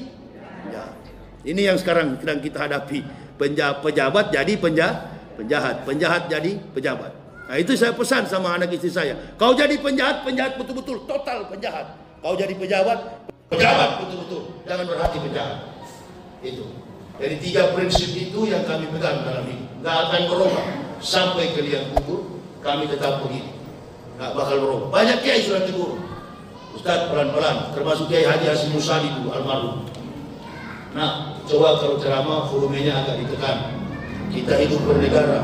penjahat. 0.66 0.96
Ini 1.42 1.62
yang 1.74 1.78
sekarang 1.82 2.22
sedang 2.22 2.40
kita 2.40 2.58
hadapi. 2.70 3.00
Penja, 3.40 3.74
pejabat 3.82 4.30
jadi 4.30 4.54
penja, 4.60 4.88
penjahat. 5.34 5.82
Penjahat 5.88 6.30
jadi 6.30 6.52
pejabat. 6.78 7.12
Nah 7.50 7.58
itu 7.58 7.74
saya 7.74 7.92
pesan 7.98 8.30
sama 8.30 8.54
anak 8.54 8.72
istri 8.78 8.94
saya. 8.94 9.18
Kau 9.36 9.58
jadi 9.58 9.76
penjahat, 9.82 10.22
penjahat 10.22 10.62
betul-betul. 10.62 11.04
Total 11.10 11.50
penjahat. 11.50 11.98
Kau 12.22 12.38
jadi 12.38 12.54
pejabat, 12.54 13.28
pejabat 13.50 14.06
betul-betul. 14.06 14.62
Jangan 14.70 14.86
berhati 14.86 15.18
penjahat. 15.18 15.58
Itu. 16.46 16.66
Jadi 17.18 17.36
tiga 17.42 17.74
prinsip 17.74 18.14
itu 18.14 18.40
yang 18.50 18.66
kami 18.66 18.90
pegang 18.94 19.26
dalam 19.26 19.46
hidup. 19.46 19.70
Gak 19.82 19.96
akan 20.10 20.22
berubah 20.30 20.66
sampai 21.02 21.58
ke 21.58 21.66
liang 21.66 21.90
kubur 21.98 22.38
kami 22.62 22.86
tetap 22.86 23.26
begini 23.26 23.61
nggak 24.22 24.38
bakal 24.38 24.56
berubah 24.62 24.88
banyak 24.94 25.18
kiai 25.26 25.42
sudah 25.42 25.66
tegur 25.66 25.98
Ustaz 26.78 27.10
pelan-pelan 27.10 27.74
termasuk 27.74 28.06
Kiai 28.08 28.24
Haji 28.24 28.48
Hasim 28.48 28.72
Musali 28.72 29.12
dulu 29.12 29.34
almarhum. 29.36 29.84
Nah 30.96 31.36
coba 31.44 31.78
kalau 31.84 32.00
ceramah 32.00 32.48
volumenya 32.48 33.04
agak 33.04 33.20
ditekan. 33.22 33.76
Kita 34.32 34.56
hidup 34.56 34.80
bernegara 34.88 35.44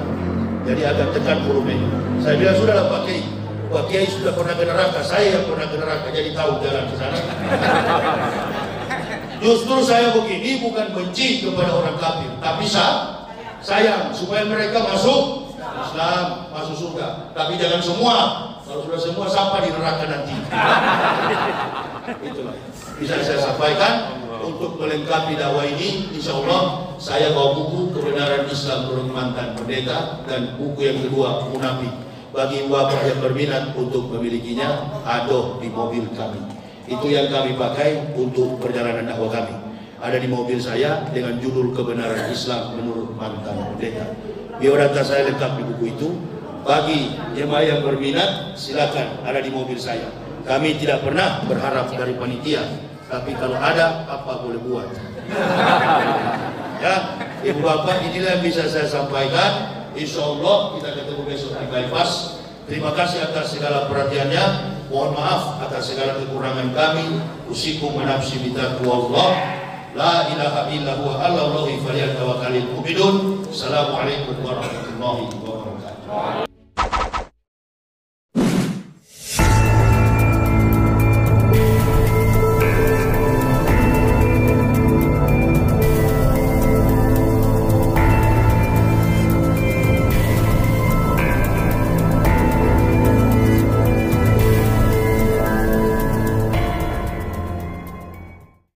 jadi 0.63 0.95
agak 0.95 1.19
tekan 1.19 1.43
volumenya. 1.43 1.89
Saya 2.23 2.39
bilang 2.39 2.57
sudah 2.57 2.73
lah 2.79 2.85
Pak 2.87 3.01
Kiai. 3.05 3.23
Pak 3.67 3.83
Kiai 3.91 4.07
sudah 4.07 4.31
pernah 4.31 4.55
ke 4.55 4.63
neraka 4.63 5.01
saya 5.03 5.27
yang 5.35 5.45
pernah 5.51 5.67
ke 5.67 5.75
neraka 5.75 6.07
jadi 6.15 6.29
tahu 6.31 6.51
jalan 6.63 6.83
ke 6.87 6.95
sana. 6.95 7.19
Justru 9.43 9.75
saya 9.83 10.15
begini 10.15 10.63
bukan 10.63 10.87
benci 10.95 11.43
kepada 11.43 11.75
orang 11.75 11.97
kafir 11.99 12.31
tapi 12.39 12.65
saya 12.65 13.27
sayang 13.59 14.15
supaya 14.15 14.47
mereka 14.47 14.79
masuk 14.79 15.51
Islam 15.59 16.49
masuk 16.55 16.75
surga. 16.87 17.35
Tapi 17.35 17.59
jangan 17.59 17.83
semua. 17.83 18.46
Sudah 18.83 18.99
semua 18.99 19.25
siapa 19.25 19.63
di 19.65 19.69
neraka 19.73 20.05
nanti. 20.05 20.35
Itulah. 22.29 22.55
Bisa 22.97 23.21
saya 23.21 23.39
sampaikan 23.41 23.93
untuk 24.41 24.81
melengkapi 24.81 25.37
dakwah 25.37 25.65
ini, 25.65 26.09
insya 26.13 26.33
Allah 26.33 26.93
saya 26.97 27.29
bawa 27.33 27.53
buku 27.61 27.93
kebenaran 27.93 28.49
Islam 28.49 28.89
menurut 28.89 29.09
mantan 29.13 29.53
pendeta 29.53 30.25
dan 30.25 30.57
buku 30.57 30.81
yang 30.81 30.97
kedua 31.05 31.45
munafik. 31.49 31.93
Bagi 32.33 32.69
bapak 32.69 33.01
yang 33.05 33.19
berminat 33.21 33.73
untuk 33.73 34.13
memilikinya, 34.13 35.01
adoh 35.05 35.57
di 35.61 35.69
mobil 35.73 36.05
kami. 36.13 36.41
Itu 36.85 37.09
yang 37.09 37.33
kami 37.33 37.57
pakai 37.59 38.13
untuk 38.15 38.61
perjalanan 38.61 39.09
dakwah 39.09 39.29
kami. 39.29 39.55
Ada 39.97 40.21
di 40.21 40.29
mobil 40.29 40.61
saya 40.61 41.09
dengan 41.09 41.41
judul 41.41 41.73
kebenaran 41.73 42.29
Islam 42.29 42.77
menurut 42.77 43.17
mantan 43.17 43.57
pendeta. 43.73 44.13
Biodata 44.61 45.01
saya 45.01 45.29
lengkap 45.33 45.51
di 45.57 45.63
buku 45.65 45.83
itu. 45.97 46.09
Bagi 46.65 47.13
jemaah 47.37 47.63
yang 47.65 47.81
berminat, 47.85 48.57
silakan 48.57 49.21
ada 49.25 49.39
di 49.41 49.51
mobil 49.53 49.77
saya. 49.77 50.09
Kami 50.47 50.79
tidak 50.79 51.03
pernah 51.03 51.43
berharap 51.43 51.91
dari 51.91 52.15
panitia, 52.15 52.63
tapi 53.11 53.35
kalau 53.35 53.59
ada, 53.59 54.07
apa 54.07 54.43
boleh 54.43 54.61
buat. 54.63 54.87
ya, 56.83 56.95
ibu 57.43 57.59
bapak 57.59 58.03
inilah 58.07 58.39
yang 58.39 58.43
bisa 58.43 58.63
saya 58.67 58.87
sampaikan. 58.87 59.75
Insya 59.97 60.21
Allah 60.23 60.77
kita 60.77 60.89
ketemu 60.93 61.21
besok 61.25 61.51
di 61.57 61.67
bypass. 61.67 62.37
Terima 62.67 62.91
kasih 62.93 63.27
atas 63.31 63.55
segala 63.55 63.87
perhatiannya. 63.87 64.77
Mohon 64.87 65.19
maaf 65.19 65.43
atas 65.67 65.91
segala 65.91 66.19
kekurangan 66.19 66.71
kami. 66.71 67.19
Usikum 67.47 67.95
menafsi 67.99 68.39
Allah. 68.53 69.29
La 69.97 70.29
ilaha 70.29 70.69
illa 70.69 70.93
huwa 71.01 71.17
ala 71.17 71.39
Allahi 71.49 71.81
falyatawakkalul 71.81 72.69
mu'minun. 72.77 73.15
Assalamualaikum 73.49 74.37
warahmatullahi 74.45 75.25
wabarakatuh. 75.41 76.46